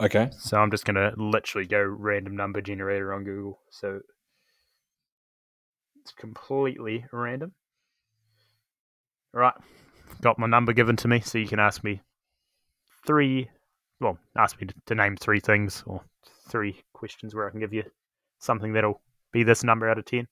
okay. 0.00 0.30
So 0.38 0.56
I'm 0.58 0.70
just 0.70 0.86
going 0.86 0.94
to 0.96 1.12
literally 1.16 1.66
go 1.66 1.82
random 1.82 2.34
number 2.36 2.62
generator 2.62 3.12
on 3.12 3.24
Google. 3.24 3.60
So 3.70 4.00
it's 6.00 6.12
completely 6.12 7.04
random. 7.12 7.52
Right. 9.32 9.54
Got 10.20 10.38
my 10.38 10.46
number 10.46 10.72
given 10.72 10.96
to 10.96 11.08
me, 11.08 11.20
so 11.20 11.38
you 11.38 11.46
can 11.46 11.60
ask 11.60 11.84
me 11.84 12.00
three, 13.06 13.48
well, 14.00 14.18
ask 14.36 14.60
me 14.60 14.68
to, 14.86 14.94
name 14.94 15.16
three 15.16 15.40
things 15.40 15.82
or 15.86 16.02
three 16.48 16.82
questions 16.92 17.34
where 17.34 17.46
I 17.46 17.50
can 17.50 17.60
give 17.60 17.72
you 17.72 17.84
something 18.38 18.72
that'll 18.72 19.00
be 19.32 19.42
this 19.42 19.62
number 19.62 19.88
out 19.88 19.98
of 19.98 20.04
10. 20.06 20.26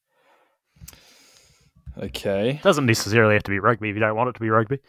Okay. 1.98 2.60
Doesn't 2.62 2.86
necessarily 2.86 3.34
have 3.34 3.42
to 3.44 3.50
be 3.50 3.58
rugby 3.58 3.90
if 3.90 3.96
you 3.96 4.00
don't 4.00 4.16
want 4.16 4.30
it 4.30 4.34
to 4.34 4.40
be 4.40 4.50
rugby. 4.50 4.80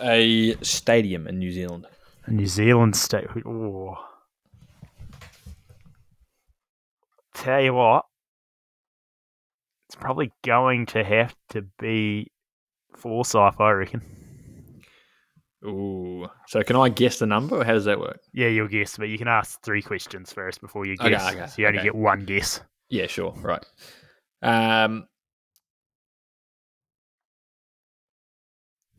A 0.00 0.56
stadium 0.62 1.26
in 1.26 1.38
New 1.38 1.52
Zealand. 1.52 1.86
A 2.26 2.30
New 2.30 2.46
Zealand 2.46 2.96
state. 2.96 3.26
Oh. 3.46 3.96
Tell 7.34 7.60
you 7.60 7.74
what, 7.74 8.06
it's 9.88 9.96
probably 9.96 10.32
going 10.44 10.86
to 10.86 11.04
have 11.04 11.34
to 11.50 11.62
be 11.78 12.30
Forsyth, 12.96 13.60
I 13.60 13.70
reckon. 13.70 14.02
Ooh. 15.64 16.26
So, 16.46 16.62
can 16.62 16.76
I 16.76 16.90
guess 16.90 17.18
the 17.18 17.26
number, 17.26 17.60
or 17.60 17.64
how 17.64 17.72
does 17.72 17.86
that 17.86 17.98
work? 17.98 18.20
Yeah, 18.32 18.48
you'll 18.48 18.68
guess, 18.68 18.98
but 18.98 19.08
you 19.08 19.16
can 19.16 19.28
ask 19.28 19.62
three 19.62 19.80
questions 19.80 20.32
first 20.32 20.60
before 20.60 20.86
you 20.86 20.94
Okay, 21.00 21.10
guess. 21.10 21.32
okay, 21.32 21.46
so 21.46 21.54
you 21.62 21.66
only 21.66 21.78
okay. 21.78 21.86
get 21.86 21.94
one 21.94 22.24
guess. 22.26 22.60
Yeah, 22.90 23.06
sure. 23.06 23.32
Right. 23.40 23.64
Um, 24.42 25.08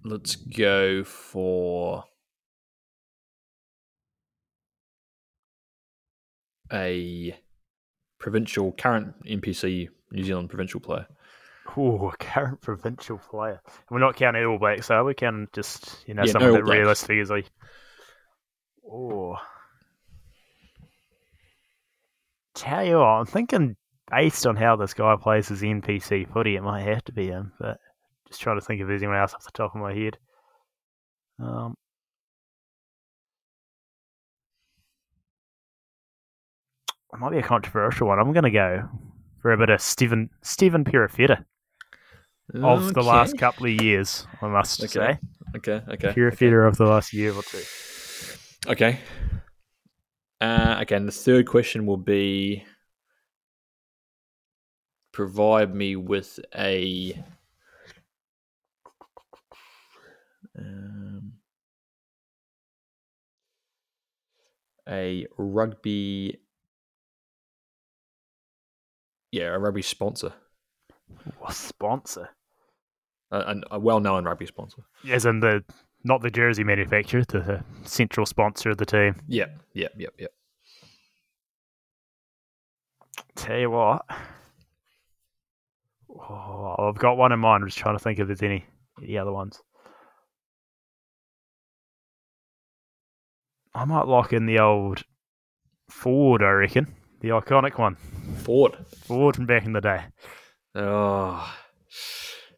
let's 0.04 0.36
go 0.36 1.04
for 1.04 2.04
a 6.74 7.38
provincial 8.20 8.72
current 8.72 9.14
NPC 9.26 9.90
New 10.12 10.24
Zealand 10.24 10.50
provincial 10.50 10.80
player. 10.80 11.06
Ooh, 11.78 12.08
a 12.10 12.18
current 12.18 12.62
provincial 12.62 13.18
player. 13.18 13.60
We're 13.90 14.00
not 14.00 14.16
counting 14.16 14.46
All 14.46 14.58
Blacks, 14.60 14.90
are 14.92 15.04
we? 15.04 15.14
Counting 15.14 15.48
just, 15.54 16.06
you 16.08 16.14
know, 16.14 16.24
Yeah, 16.24 16.32
someone 16.32 16.52
no 16.52 16.58
that 16.58 16.66
Blacks. 16.66 16.78
realistically 16.78 17.20
is 17.20 17.30
like. 17.30 17.50
Oh. 18.90 19.36
Tell 22.54 22.86
you 22.86 22.98
what, 22.98 23.04
I'm 23.06 23.26
thinking 23.26 23.76
based 24.10 24.46
on 24.48 24.56
how 24.56 24.76
this 24.76 24.94
guy 24.94 25.16
plays 25.20 25.48
his 25.50 25.62
NPC 25.62 26.32
footy, 26.32 26.56
it 26.56 26.62
might 26.64 26.84
have 26.84 27.04
to 27.06 27.12
be 27.12 27.28
him, 27.28 27.52
but 27.60 27.78
just 28.28 28.40
trying 28.42 28.60
to 28.60 28.66
think 28.66 28.80
if 28.82 28.88
there's 28.88 29.02
anyone 29.02 29.18
else 29.20 29.34
off 29.34 29.44
the 29.44 29.52
top 29.52 29.76
of 29.76 29.82
my 29.82 29.94
head. 29.94 30.18
Um, 31.40 31.76
it 37.14 37.20
might 37.20 37.32
be 37.32 37.38
a 37.40 37.44
controversial 37.44 38.08
one. 38.08 38.20
I'm 38.20 38.32
going 38.34 38.44
to 38.44 38.52
go 38.52 38.88
for 39.42 39.52
a 39.52 39.58
bit 39.58 39.70
of 39.70 39.82
Stephen 39.82 40.30
Stephen 40.42 40.84
Perofeta 40.84 41.44
of 42.54 42.94
the 42.94 43.02
last 43.02 43.38
couple 43.38 43.66
of 43.66 43.72
years, 43.72 44.26
I 44.42 44.48
must 44.48 44.82
Okay. 44.84 44.88
say. 44.88 45.20
Okay, 45.58 45.82
okay. 45.90 46.14
Perofeta 46.14 46.68
of 46.68 46.78
the 46.78 46.86
last 46.86 47.14
year 47.14 47.34
or 47.34 47.44
two. 47.44 47.62
Okay. 48.68 49.00
Uh, 50.42 50.80
okay, 50.82 50.96
and 50.96 51.08
the 51.08 51.12
third 51.12 51.48
question 51.48 51.86
will 51.86 51.98
be 51.98 52.66
provide 55.14 55.74
me 55.74 55.96
with 55.96 56.40
a 56.54 57.18
um, 60.60 61.32
a 64.90 65.26
rugby 65.38 66.38
yeah 69.32 69.54
a 69.54 69.58
rugby 69.58 69.82
sponsor 69.82 70.34
What 71.40 71.54
sponsor? 71.54 72.30
a, 73.32 73.38
a, 73.38 73.62
a 73.72 73.80
well-known 73.80 74.24
rugby 74.26 74.46
sponsor 74.46 74.84
As 75.10 75.26
in 75.26 75.40
the 75.40 75.64
not 76.04 76.22
the 76.22 76.30
jersey 76.30 76.64
manufacturer, 76.64 77.24
the, 77.28 77.40
the 77.40 77.64
central 77.84 78.26
sponsor 78.28 78.70
of 78.70 78.78
the 78.78 78.86
team. 78.86 79.16
yep 79.28 79.60
yep 79.74 79.92
yep 79.98 80.14
yep 80.18 80.32
Tell 83.36 83.58
you 83.58 83.70
what. 83.70 84.06
Oh, 86.10 86.76
I've 86.80 86.98
got 86.98 87.18
one 87.18 87.32
in 87.34 87.40
mind. 87.40 87.64
I'm 87.64 87.68
just 87.68 87.78
trying 87.78 87.96
to 87.98 88.04
think 88.04 88.18
if 88.20 88.28
there's 88.28 88.42
any 88.42 88.66
any 89.02 89.18
other 89.18 89.32
ones. 89.34 89.62
I 93.74 93.84
might 93.84 94.08
lock 94.08 94.32
in 94.32 94.46
the 94.46 94.60
old 94.60 95.04
Ford, 95.90 96.42
I 96.42 96.50
reckon. 96.52 96.96
The 97.20 97.30
iconic 97.30 97.78
one. 97.78 97.96
Ford 98.38 98.78
Ford 99.06 99.36
from 99.36 99.46
back 99.46 99.66
in 99.66 99.74
the 99.74 99.82
day. 99.82 100.06
Oh 100.76 101.56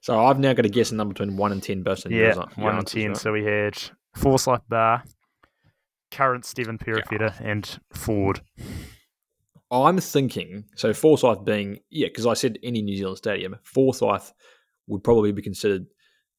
so 0.07 0.17
I've 0.25 0.39
now 0.39 0.53
got 0.53 0.61
to 0.61 0.69
guess 0.69 0.91
a 0.91 0.95
number 0.95 1.13
between 1.13 1.35
one 1.35 1.51
and 1.51 1.61
ten 1.61 1.83
based 1.83 2.05
on 2.05 2.13
yeah, 2.13 2.33
your 2.33 2.45
one 2.55 2.77
and 2.77 2.87
ten. 2.87 3.09
right? 3.09 3.17
So 3.17 3.33
we 3.33 3.43
had 3.43 3.77
Forsyth 4.15 4.61
Barr, 4.69 5.03
current 6.11 6.45
Stephen 6.45 6.77
Perofeta 6.77 7.37
and 7.41 7.77
Ford. 7.91 8.39
I'm 9.69 9.99
thinking 9.99 10.63
so. 10.77 10.93
Forsyth 10.93 11.43
being 11.43 11.79
yeah, 11.89 12.07
because 12.07 12.25
I 12.25 12.35
said 12.35 12.57
any 12.63 12.81
New 12.81 12.95
Zealand 12.95 13.17
stadium, 13.17 13.57
Forsyth 13.63 14.31
would 14.87 15.03
probably 15.03 15.33
be 15.33 15.41
considered 15.41 15.87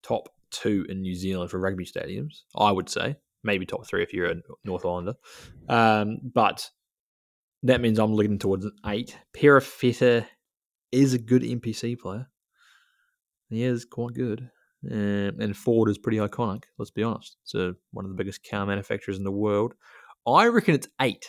top 0.02 0.30
two 0.50 0.86
in 0.88 1.02
New 1.02 1.14
Zealand 1.14 1.50
for 1.50 1.60
rugby 1.60 1.84
stadiums. 1.84 2.44
I 2.56 2.72
would 2.72 2.88
say 2.88 3.16
maybe 3.44 3.66
top 3.66 3.86
three 3.86 4.02
if 4.02 4.14
you're 4.14 4.30
a 4.30 4.36
North 4.64 4.86
Islander, 4.86 5.12
um, 5.68 6.20
but 6.32 6.70
that 7.64 7.82
means 7.82 7.98
I'm 7.98 8.14
looking 8.14 8.38
towards 8.38 8.64
an 8.64 8.72
eight. 8.86 9.14
Perofeta 9.36 10.24
is 10.92 11.14
a 11.14 11.18
good 11.18 11.42
NPC 11.42 11.98
player. 11.98 12.28
He 13.50 13.62
is 13.62 13.84
quite 13.84 14.14
good. 14.14 14.50
Um, 14.90 15.40
and 15.40 15.56
Ford 15.56 15.88
is 15.88 15.98
pretty 15.98 16.18
iconic, 16.18 16.64
let's 16.78 16.90
be 16.90 17.02
honest. 17.02 17.36
It's 17.42 17.54
a, 17.54 17.74
one 17.92 18.04
of 18.04 18.10
the 18.10 18.16
biggest 18.16 18.48
car 18.48 18.64
manufacturers 18.66 19.18
in 19.18 19.24
the 19.24 19.32
world. 19.32 19.74
I 20.26 20.46
reckon 20.46 20.74
it's 20.74 20.88
eight 21.00 21.28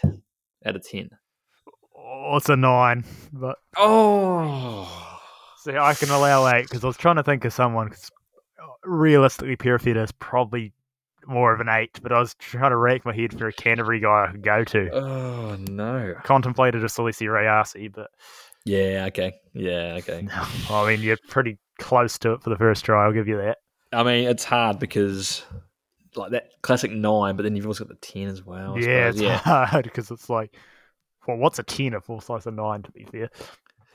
out 0.66 0.76
of 0.76 0.84
10. 0.88 1.10
Oh, 1.98 2.36
it's 2.38 2.50
a 2.50 2.56
nine, 2.56 3.06
but 3.34 3.58
Oh. 3.78 5.20
see, 5.58 5.76
I 5.78 5.94
can 5.94 6.10
allow 6.10 6.48
eight 6.54 6.64
because 6.64 6.84
I 6.84 6.88
was 6.88 6.98
trying 6.98 7.16
to 7.16 7.24
think 7.24 7.44
of 7.46 7.54
someone. 7.54 7.90
'cause 7.90 8.12
realistically, 8.84 9.58
Perofeta 9.58 10.04
is 10.04 10.12
probably 10.12 10.74
more 11.28 11.54
of 11.54 11.60
an 11.60 11.70
eight, 11.70 12.00
but 12.02 12.12
I 12.12 12.20
was 12.20 12.34
trying 12.36 12.72
to 12.72 12.78
rake 12.78 13.06
my 13.06 13.14
head 13.16 13.38
for 13.38 13.48
a 13.48 13.54
Canterbury 13.54 14.00
guy 14.00 14.26
I 14.28 14.32
could 14.32 14.42
go 14.44 14.64
to. 14.64 14.90
Oh, 14.92 15.56
no. 15.70 16.16
Contemplated 16.24 16.84
a 16.84 16.88
Salesi 16.88 17.28
Rayasi, 17.28 17.92
but 17.94 18.10
Yeah, 18.66 19.06
okay. 19.08 19.34
Yeah, 19.54 19.96
okay. 20.00 20.28
I 20.70 20.88
mean, 20.88 21.02
you're 21.02 21.18
pretty 21.28 21.58
close 21.80 22.18
to 22.20 22.34
it 22.34 22.44
for 22.44 22.50
the 22.50 22.58
first 22.58 22.86
try. 22.86 23.06
I'll 23.06 23.14
give 23.14 23.28
you 23.28 23.38
that. 23.38 23.58
I 23.92 24.04
mean, 24.04 24.28
it's 24.28 24.44
hard 24.44 24.80
because, 24.80 25.44
like, 26.16 26.32
that 26.32 26.50
classic 26.62 26.92
nine, 26.92 27.36
but 27.36 27.44
then 27.44 27.56
you've 27.56 27.66
also 27.68 27.86
got 27.86 28.00
the 28.00 28.08
10 28.08 28.28
as 28.28 28.46
well. 28.46 28.76
I 28.76 28.80
yeah, 28.80 29.12
suppose. 29.12 29.16
it's 29.16 29.22
yeah. 29.22 29.38
hard 29.66 29.86
because 29.86 30.12
it's 30.12 30.30
like, 30.30 30.56
well, 31.28 31.38
what's 31.38 31.60
a 31.60 31.64
ten 31.64 31.94
if 31.94 32.04
Forsyth 32.06 32.46
of 32.48 32.54
nine? 32.54 32.82
To 32.84 32.92
be 32.92 33.06
fair, 33.06 33.30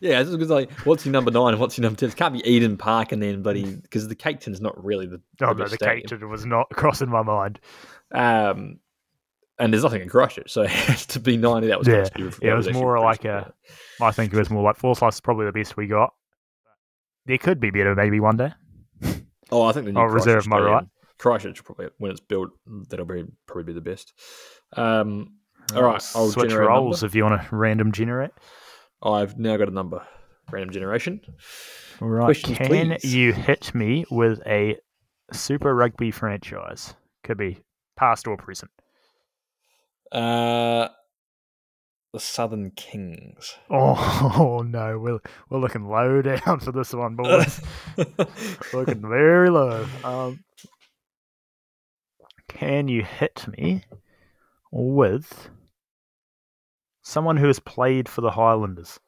Yeah, 0.01 0.21
it's 0.21 0.31
because 0.31 0.51
like, 0.51 0.71
what's 0.81 1.05
your 1.05 1.13
number 1.13 1.31
nine 1.31 1.53
and 1.53 1.61
what's 1.61 1.77
your 1.79 1.83
number 1.83 1.99
10? 1.99 2.11
It 2.11 2.17
can't 2.17 2.35
be 2.35 2.49
Eden 2.49 2.77
Park 2.77 3.13
and 3.13 3.23
then 3.23 3.43
bloody, 3.43 3.75
because 3.77 4.09
the 4.09 4.15
Cake 4.15 4.41
Tin's 4.41 4.61
not 4.61 4.83
really 4.83 5.07
the. 5.07 5.21
oh 5.43 5.53
no, 5.53 5.67
the 5.67 5.79
cake 5.79 6.07
tin 6.07 6.29
was 6.29 6.47
not 6.47 6.69
crossing 6.73 7.09
my 7.09 7.23
mind. 7.23 7.61
Um, 8.13 8.79
and 9.59 9.73
there's 9.73 9.83
nothing 9.83 10.03
in 10.03 10.09
Christchurch, 10.09 10.51
so 10.53 10.63
it 10.65 10.71
has 10.71 11.07
to 11.07 11.21
be 11.21 11.37
90. 11.37 11.69
That 11.69 11.79
was 11.79 11.89
Yeah, 11.89 12.09
yeah, 12.43 12.53
it 12.53 12.57
was 12.57 12.73
more 12.73 12.99
like 12.99 13.25
a. 13.25 13.53
I 14.01 14.11
think 14.11 14.33
it 14.33 14.39
was 14.39 14.51
more 14.51 14.63
like 14.63 14.77
Forsyth 14.77 15.15
is 15.15 15.21
probably 15.21 15.47
the 15.47 15.53
best 15.53 15.77
we 15.77 15.87
got. 15.87 16.13
There 17.27 17.39
could 17.39 17.61
be 17.61 17.71
better, 17.71 17.95
maybe 17.95 18.21
one 18.21 18.37
day. 18.37 18.53
Oh, 19.51 19.63
I 19.63 19.73
think 19.73 19.87
the 19.87 19.93
new 19.93 20.01
I'll 20.01 20.07
reserve 20.07 20.47
my 20.47 20.59
right. 20.59 20.85
Christchurch 21.19 21.63
probably 21.65 21.89
when 21.99 22.11
it's 22.11 22.21
built, 22.21 22.51
that'll 22.89 23.07
be 23.07 23.25
probably 23.47 23.65
be 23.65 23.73
the 23.73 23.81
best. 23.81 24.13
Um, 24.77 25.35
all 25.75 25.83
right, 25.83 26.03
I'll 26.15 26.31
switch 26.31 26.51
generate 26.51 26.69
roles 26.69 27.03
if 27.03 27.15
you 27.15 27.25
want 27.25 27.41
to 27.41 27.57
random 27.57 27.93
generate. 27.93 28.33
I've 29.03 29.39
now 29.39 29.57
got 29.57 29.69
a 29.69 29.73
number. 29.73 30.03
Random 30.51 30.73
generation. 30.73 31.21
All 32.03 32.09
right, 32.09 32.25
Questions, 32.25 32.59
can 32.59 32.67
please. 32.67 33.15
you 33.15 33.33
hit 33.33 33.75
me 33.75 34.05
with 34.11 34.41
a 34.47 34.77
Super 35.33 35.75
Rugby 35.75 36.11
franchise? 36.11 36.95
Could 37.23 37.39
be 37.39 37.61
past 37.97 38.27
or 38.27 38.37
present. 38.37 38.71
Uh, 40.15 40.89
the 42.13 42.21
Southern 42.21 42.71
Kings. 42.71 43.57
Oh, 43.71 44.65
no, 44.65 44.99
we're 44.99 45.19
we're 45.51 45.59
looking 45.59 45.89
low 45.89 46.23
down 46.23 46.61
for 46.61 46.71
this 46.71 46.93
one, 46.93 47.17
boys. 47.17 47.61
looking 48.73 49.01
very 49.01 49.51
low. 49.51 49.87
Um, 50.05 50.45
can 52.49 52.87
you 52.87 53.03
hit 53.03 53.45
me 53.59 53.85
with 54.71 55.51
someone 57.03 57.37
who 57.37 57.49
has 57.49 57.59
played 57.59 58.09
for 58.09 58.21
the 58.21 58.31
Highlanders? 58.31 59.01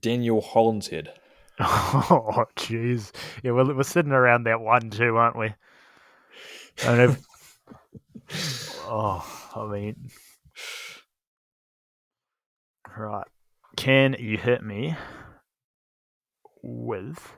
Daniel 0.00 0.42
Hollinshead. 0.42 1.08
Oh, 2.10 2.44
jeez. 2.56 3.10
Yeah, 3.42 3.50
we're, 3.50 3.74
we're 3.74 3.82
sitting 3.82 4.12
around 4.12 4.44
that 4.44 4.60
one 4.60 4.90
too, 4.90 5.16
aren't 5.16 5.36
we? 5.36 5.54
I 6.84 6.96
don't 6.96 7.10
know. 7.10 7.16
oh, 8.84 9.50
I 9.56 9.66
mean, 9.66 10.10
right. 12.96 13.26
Can 13.76 14.14
you 14.18 14.38
hit 14.38 14.62
me 14.62 14.96
with? 16.62 17.36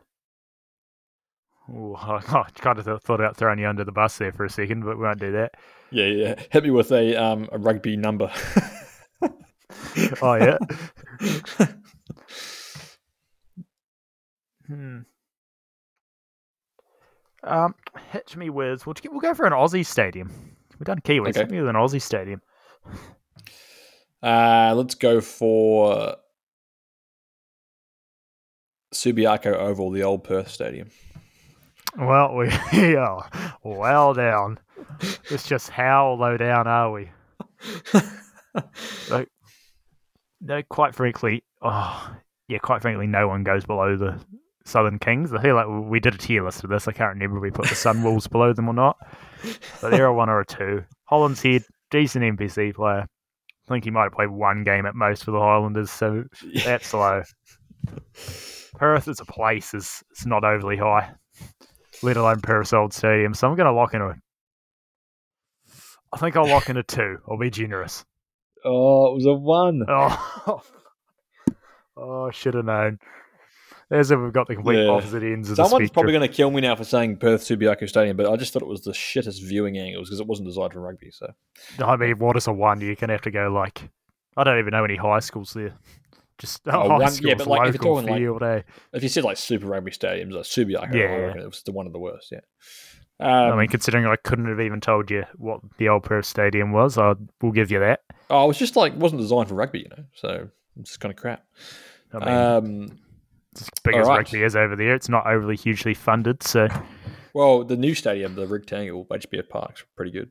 Ooh, 1.70 1.96
I 1.98 2.20
kind 2.54 2.78
of 2.78 2.84
th- 2.84 3.00
thought 3.00 3.20
about 3.20 3.36
throwing 3.36 3.58
you 3.58 3.68
under 3.68 3.84
the 3.84 3.92
bus 3.92 4.18
there 4.18 4.32
for 4.32 4.44
a 4.44 4.50
second, 4.50 4.84
but 4.84 4.98
we 4.98 5.04
won't 5.04 5.20
do 5.20 5.32
that. 5.32 5.54
Yeah, 5.90 6.06
yeah. 6.06 6.34
Hit 6.50 6.64
me 6.64 6.70
with 6.70 6.92
a 6.92 7.16
um 7.16 7.48
a 7.52 7.58
rugby 7.58 7.96
number. 7.96 8.30
Oh 10.22 10.34
yeah. 10.34 10.58
Hmm. 14.70 14.98
Um, 17.42 17.74
hit 18.12 18.36
me 18.36 18.50
with. 18.50 18.86
We'll, 18.86 18.94
we'll 19.10 19.20
go 19.20 19.34
for 19.34 19.46
an 19.46 19.52
Aussie 19.52 19.84
stadium. 19.84 20.30
We've 20.78 20.86
done 20.86 21.00
Kiwis. 21.00 21.30
Okay. 21.30 21.40
Hit 21.40 21.50
me 21.50 21.60
with 21.60 21.70
an 21.70 21.74
Aussie 21.76 22.00
stadium. 22.00 22.40
Uh, 24.22 24.74
let's 24.76 24.94
go 24.94 25.20
for 25.20 26.16
Subiaco 28.94 29.54
Oval, 29.54 29.90
the 29.90 30.02
old 30.02 30.22
Perth 30.24 30.50
Stadium. 30.50 30.90
Well, 31.98 32.36
we 32.36 32.48
are 32.96 33.28
well 33.64 34.14
down. 34.14 34.58
It's 35.30 35.48
just 35.48 35.70
how 35.70 36.12
low 36.12 36.36
down 36.36 36.66
are 36.66 36.92
we? 36.92 37.10
Like, 39.10 39.28
no, 40.40 40.62
quite 40.62 40.94
frankly, 40.94 41.44
oh 41.62 42.16
yeah, 42.48 42.58
quite 42.58 42.82
frankly, 42.82 43.06
no 43.06 43.28
one 43.28 43.44
goes 43.44 43.64
below 43.64 43.96
the 43.96 44.18
Southern 44.70 44.98
Kings. 44.98 45.32
I 45.32 45.42
feel 45.42 45.54
like 45.54 45.66
we 45.68 46.00
did 46.00 46.14
a 46.14 46.18
tier 46.18 46.44
list 46.44 46.64
of 46.64 46.70
this. 46.70 46.88
I 46.88 46.92
can't 46.92 47.14
remember 47.14 47.38
if 47.38 47.42
we 47.42 47.50
put 47.50 47.68
the 47.68 47.74
Sunwolves 47.74 48.30
below 48.30 48.52
them 48.52 48.68
or 48.68 48.74
not, 48.74 48.96
but 49.80 49.90
they're 49.90 50.06
a 50.06 50.14
one 50.14 50.30
or 50.30 50.40
a 50.40 50.46
two. 50.46 50.84
Hollinshead, 51.10 51.64
decent 51.90 52.24
NPC 52.24 52.74
player. 52.74 53.06
I 53.70 53.74
think 53.74 53.84
he 53.84 53.90
might 53.90 54.04
have 54.04 54.12
played 54.12 54.30
one 54.30 54.64
game 54.64 54.86
at 54.86 54.94
most 54.94 55.24
for 55.24 55.32
the 55.32 55.38
Highlanders, 55.38 55.90
so 55.90 56.24
that's 56.64 56.92
low. 56.94 57.22
Perth 58.74 59.08
as 59.08 59.20
a 59.20 59.24
place 59.24 59.74
is 59.74 60.02
it's 60.10 60.26
not 60.26 60.44
overly 60.44 60.76
high, 60.76 61.10
let 62.02 62.16
alone 62.16 62.40
Perth's 62.40 62.72
old 62.72 62.92
stadium. 62.92 63.34
So 63.34 63.48
I'm 63.48 63.56
going 63.56 63.66
to 63.66 63.72
lock 63.72 63.94
in 63.94 64.02
a. 64.02 64.14
I 66.12 66.16
think 66.16 66.36
I'll 66.36 66.48
lock 66.48 66.68
in 66.68 66.76
a 66.76 66.82
two. 66.82 67.18
I'll 67.28 67.38
be 67.38 67.50
generous. 67.50 68.04
Oh, 68.64 69.12
it 69.12 69.14
was 69.14 69.26
a 69.26 69.32
one. 69.34 69.82
Oh, 69.88 70.62
oh, 71.96 72.24
I 72.26 72.30
should 72.32 72.54
have 72.54 72.64
known. 72.64 72.98
As 73.90 74.10
if 74.12 74.20
we've 74.20 74.32
got 74.32 74.46
the 74.46 74.54
complete 74.54 74.84
Yeah. 74.84 74.90
opposite 74.90 75.22
ends 75.24 75.50
of 75.50 75.56
Someone's 75.56 75.90
probably 75.90 76.12
going 76.12 76.28
to 76.28 76.32
kill 76.32 76.50
me 76.50 76.60
now 76.60 76.76
for 76.76 76.84
saying 76.84 77.16
Perth 77.16 77.42
Subiaco 77.42 77.88
Stadium, 77.88 78.16
but 78.16 78.30
I 78.30 78.36
just 78.36 78.52
thought 78.52 78.62
it 78.62 78.68
was 78.68 78.82
the 78.82 78.92
shittest 78.92 79.42
viewing 79.42 79.78
angles 79.78 80.08
because 80.08 80.20
it 80.20 80.26
wasn't 80.28 80.46
designed 80.48 80.72
for 80.72 80.80
rugby. 80.80 81.10
So 81.10 81.32
I 81.80 81.96
mean, 81.96 82.18
what 82.18 82.36
is 82.36 82.46
a 82.46 82.52
one? 82.52 82.80
You're 82.80 82.94
gonna 82.94 83.14
have 83.14 83.22
to 83.22 83.30
go 83.32 83.48
like 83.48 83.88
I 84.36 84.44
don't 84.44 84.58
even 84.60 84.70
know 84.70 84.84
any 84.84 84.96
high 84.96 85.18
schools 85.18 85.52
there. 85.54 85.74
Just 86.38 86.60
Oh, 86.68 86.70
high 86.70 86.86
one- 86.86 87.00
yeah, 87.00 87.06
schools, 87.08 87.34
but, 87.38 87.46
like, 87.48 87.68
if 87.68 87.74
you're 87.74 87.82
talking, 88.02 88.30
like- 88.32 88.42
eh? 88.42 88.62
if 88.92 89.02
you 89.02 89.08
said 89.08 89.24
like 89.24 89.36
Super 89.36 89.66
Rugby 89.66 89.90
stadiums, 89.90 90.32
like 90.32 90.44
Subiaco, 90.44 90.94
Yeah, 90.94 91.34
yeah. 91.34 91.42
it 91.42 91.46
was 91.46 91.62
the 91.64 91.72
one 91.72 91.86
of 91.86 91.92
the 91.92 91.98
worst. 91.98 92.30
Yeah. 92.32 92.40
Um, 93.18 93.52
I 93.52 93.56
mean, 93.56 93.68
considering 93.68 94.06
I 94.06 94.16
couldn't 94.16 94.46
have 94.48 94.60
even 94.60 94.80
told 94.80 95.10
you 95.10 95.24
what 95.36 95.60
the 95.76 95.88
old 95.90 96.04
Perth 96.04 96.24
Stadium 96.24 96.72
was, 96.72 96.96
I 96.96 97.14
will 97.42 97.52
give 97.52 97.70
you 97.70 97.78
that. 97.80 98.00
oh, 98.30 98.44
it 98.44 98.48
was 98.48 98.58
just 98.58 98.76
like 98.76 98.94
wasn't 98.96 99.20
designed 99.20 99.48
for 99.48 99.56
rugby, 99.56 99.80
you 99.80 99.88
know. 99.90 100.04
So 100.14 100.48
it's 100.78 100.90
just 100.90 101.00
kind 101.00 101.12
of 101.12 101.16
crap. 101.20 101.44
I 102.14 102.18
mean, 102.18 102.28
Um, 102.90 102.98
as 103.56 103.68
big 103.82 103.94
as 103.96 104.06
alright. 104.06 104.24
rugby 104.24 104.42
is 104.42 104.56
over 104.56 104.76
there, 104.76 104.94
it's 104.94 105.08
not 105.08 105.26
overly 105.26 105.56
hugely 105.56 105.94
funded, 105.94 106.42
so 106.42 106.68
well, 107.34 107.64
the 107.64 107.76
new 107.76 107.94
stadium, 107.94 108.34
the 108.34 108.46
rectangle 108.46 109.06
HBF 109.06 109.48
Park's 109.48 109.84
pretty 109.96 110.10
good. 110.10 110.30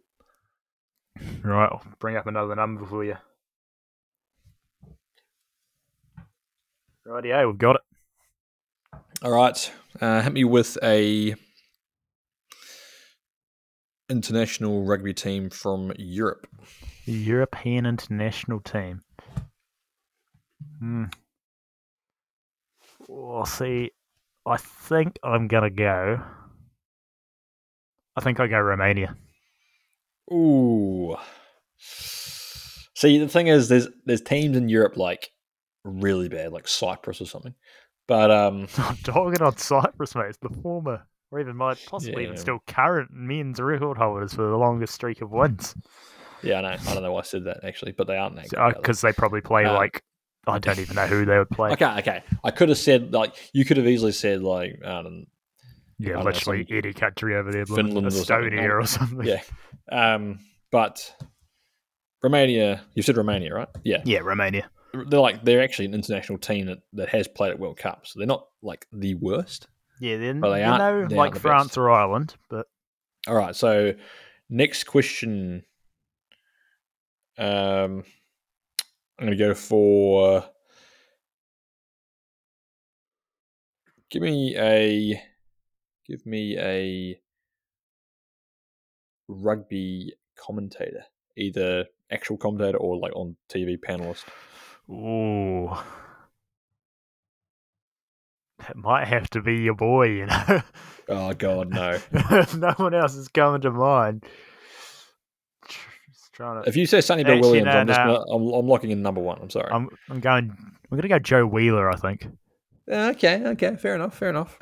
right, 1.44 1.70
I'll 1.72 1.84
bring 2.00 2.18
up 2.18 2.28
another 2.28 2.56
number 2.56 2.86
for 2.86 3.04
you. 3.04 3.18
Rightio, 7.08 7.48
we've 7.48 7.58
got 7.58 7.78
it. 7.78 7.82
All 9.24 9.32
right, 9.32 9.72
uh, 10.00 10.22
hit 10.22 10.34
me 10.34 10.44
with 10.44 10.78
a 10.84 11.36
international 14.10 14.84
rugby 14.84 15.14
team 15.14 15.50
from 15.50 15.92
Europe. 15.98 16.48
The 17.06 17.14
European 17.14 17.86
international 17.86 18.60
team. 18.60 19.02
Hmm. 20.80 21.06
Well, 23.12 23.46
see, 23.48 23.90
I 24.46 24.58
think 24.58 25.18
I'm 25.24 25.48
gonna 25.48 25.72
go. 25.72 26.22
I 28.16 28.22
think 28.22 28.40
I 28.40 28.46
go 28.46 28.60
Romania. 28.60 29.16
Ooh. 30.32 31.18
See, 31.80 33.18
the 33.18 33.28
thing 33.28 33.48
is, 33.48 33.68
there's 33.68 33.88
there's 34.06 34.22
teams 34.22 34.56
in 34.56 34.70
Europe 34.70 34.96
like 34.96 35.32
really 35.84 36.30
bad, 36.30 36.54
like 36.54 36.68
Cyprus 36.68 37.20
or 37.20 37.26
something. 37.26 37.56
But 38.08 38.30
um, 38.30 38.68
I'm 38.78 38.98
dogging 39.02 39.42
on 39.42 39.58
Cyprus, 39.58 40.14
mate. 40.14 40.28
It's 40.28 40.38
the 40.38 40.50
former 40.62 41.08
or 41.32 41.40
even 41.40 41.56
might 41.56 41.84
possibly 41.88 42.24
even 42.24 42.38
still 42.38 42.60
current 42.68 43.10
men's 43.12 43.60
record 43.60 43.98
holders 43.98 44.36
for 44.36 44.44
the 44.44 44.58
longest 44.58 44.94
streak 44.94 45.22
of 45.22 45.32
wins. 45.32 45.74
Yeah, 46.44 46.60
I 46.60 46.62
know. 46.62 46.68
I 46.70 46.94
don't 46.94 47.04
know 47.04 47.14
why 47.14 47.22
I 47.22 47.24
said 47.24 47.46
that 47.46 47.64
actually, 47.64 47.92
but 47.92 48.06
they 48.06 48.18
aren't 48.18 48.36
that 48.36 48.50
good, 48.50 48.60
are 48.60 48.72
they? 48.74 48.80
Because 48.80 49.02
they 49.02 49.14
probably 49.14 49.42
play 49.42 49.66
Uh, 49.66 49.74
like 49.74 50.04
I 50.50 50.60
don't 50.60 50.80
even 50.80 50.96
know 50.96 51.08
who 51.08 51.26
they 51.26 51.38
would 51.38 51.50
play. 51.50 51.72
Okay, 51.72 52.00
okay. 52.00 52.24
I 52.44 52.52
could 52.52 52.70
have 52.70 52.78
said 52.78 53.14
like 53.14 53.36
you 53.54 53.66
could 53.66 53.78
have 53.78 53.88
easily 53.88 54.12
said 54.12 54.42
like 54.42 54.80
I 54.86 55.02
don't 55.04 55.28
Yeah, 55.98 56.12
I 56.12 56.14
don't 56.16 56.26
literally 56.26 56.66
some- 56.68 56.78
any 56.78 56.94
country 56.94 57.36
over 57.36 57.52
there, 57.52 57.66
Finland 57.66 58.08
or. 58.08 58.10
Estonia 58.10 58.70
or 58.82 58.86
something. 58.86 59.26
yeah. 59.26 59.42
Um, 59.92 60.40
but 60.72 61.14
Romania, 62.24 62.82
you 62.94 63.02
said 63.04 63.18
Romania, 63.18 63.54
right? 63.54 63.68
Yeah, 63.84 64.02
yeah, 64.06 64.20
Romania. 64.20 64.70
they're 64.94 65.20
like 65.20 65.44
they're 65.46 65.62
actually 65.64 65.86
an 65.86 65.94
international 65.94 66.38
team 66.38 66.66
that, 66.68 66.80
that 66.94 67.10
has 67.10 67.28
played 67.28 67.52
at 67.52 67.60
World 67.60 67.78
Cups. 67.78 68.14
So 68.14 68.20
they're 68.20 68.28
not 68.28 68.46
like 68.62 68.86
the 68.92 69.16
worst. 69.16 69.68
Yeah, 70.02 70.18
then 70.18 70.40
Well, 70.42 70.52
they 70.52 70.64
aren't- 70.64 70.80
know, 70.80 71.08
they 71.08 71.16
like 71.16 71.32
aren't 71.32 71.42
France 71.42 71.68
best. 71.70 71.78
or 71.78 71.90
Ireland, 71.92 72.36
but 72.50 72.68
All 73.28 73.36
right, 73.36 73.56
so 73.56 73.94
next 74.50 74.86
question. 74.86 75.64
Um, 77.38 78.04
I'm 79.20 79.26
going 79.26 79.38
to 79.38 79.44
go 79.44 79.54
for. 79.54 80.46
Give 84.10 84.22
me 84.22 84.56
a. 84.58 85.22
Give 86.08 86.26
me 86.26 86.58
a. 86.58 87.20
Rugby 89.32 90.14
commentator, 90.36 91.04
either 91.38 91.86
actual 92.12 92.38
commentator 92.38 92.80
or 92.80 92.98
like 92.98 93.16
on 93.16 93.36
TV 93.48 93.78
panelist. 93.78 94.24
ooh, 94.90 95.72
it 98.68 98.76
might 98.76 99.08
have 99.08 99.30
to 99.30 99.42
be 99.42 99.58
your 99.58 99.76
boy. 99.76 100.08
You 100.08 100.26
know, 100.26 100.64
Oh 101.10 101.34
God, 101.34 101.70
no! 101.70 101.98
no 102.58 102.74
one 102.78 102.94
else 102.94 103.16
is 103.16 103.28
coming 103.30 103.62
to 103.62 103.72
mind. 103.72 104.24
Trying 106.40 106.64
to. 106.64 106.70
If 106.70 106.78
you 106.78 106.86
say 106.86 107.02
Sonny 107.02 107.26
Bill 107.26 107.42
Williams, 107.42 107.66
no, 107.66 107.72
I'm 107.72 107.88
just 107.88 108.00
no. 108.00 108.24
I'm, 108.32 108.48
I'm 108.54 108.66
locking 108.66 108.92
in 108.92 109.02
number 109.02 109.20
one. 109.20 109.40
I'm 109.42 109.50
sorry. 109.50 109.70
I'm 109.74 109.90
I'm 110.10 110.22
going. 110.22 110.56
I'm 110.90 110.98
gonna 110.98 111.10
go 111.10 111.20
Joe 111.20 111.46
Wheeler. 111.46 111.90
I 111.90 111.98
think. 111.98 112.28
Okay, 112.90 113.44
okay, 113.46 113.76
fair 113.76 113.94
enough, 113.94 114.18
fair 114.18 114.30
enough, 114.30 114.58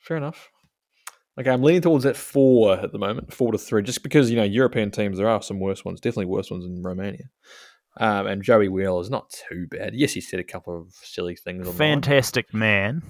fair 0.00 0.18
enough. 0.18 0.50
Okay, 1.40 1.48
I'm 1.48 1.62
leaning 1.62 1.80
towards 1.80 2.04
that 2.04 2.14
four 2.14 2.74
at 2.78 2.92
the 2.92 2.98
moment, 2.98 3.32
four 3.32 3.52
to 3.52 3.56
three, 3.56 3.82
just 3.82 4.02
because 4.02 4.28
you 4.28 4.36
know 4.36 4.42
European 4.42 4.90
teams 4.90 5.16
there 5.16 5.30
are 5.30 5.40
some 5.40 5.60
worse 5.60 5.82
ones, 5.82 5.98
definitely 5.98 6.26
worse 6.26 6.50
ones 6.50 6.66
in 6.66 6.82
Romania. 6.82 7.30
Um, 7.96 8.26
and 8.26 8.42
Joey 8.42 8.68
Wheeler 8.68 9.00
is 9.00 9.08
not 9.08 9.30
too 9.48 9.66
bad. 9.70 9.94
Yes, 9.94 10.12
he 10.12 10.20
said 10.20 10.40
a 10.40 10.44
couple 10.44 10.78
of 10.78 10.92
silly 10.92 11.36
things. 11.36 11.66
On 11.66 11.72
Fantastic 11.72 12.52
man. 12.52 13.02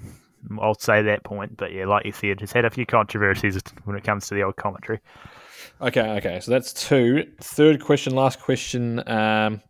I'll 0.60 0.78
say 0.78 1.02
that 1.02 1.24
point, 1.24 1.56
but 1.56 1.72
yeah, 1.72 1.86
like 1.86 2.06
you 2.06 2.12
said, 2.12 2.38
he's 2.38 2.52
had 2.52 2.64
a 2.64 2.70
few 2.70 2.86
controversies 2.86 3.58
when 3.82 3.96
it 3.96 4.04
comes 4.04 4.28
to 4.28 4.36
the 4.36 4.44
old 4.44 4.54
commentary. 4.54 5.00
Okay, 5.82 6.10
okay, 6.18 6.40
so 6.40 6.50
that's 6.50 6.72
two. 6.74 7.26
Third 7.40 7.82
question, 7.82 8.14
last 8.14 8.40
question. 8.40 9.06
Um, 9.08 9.62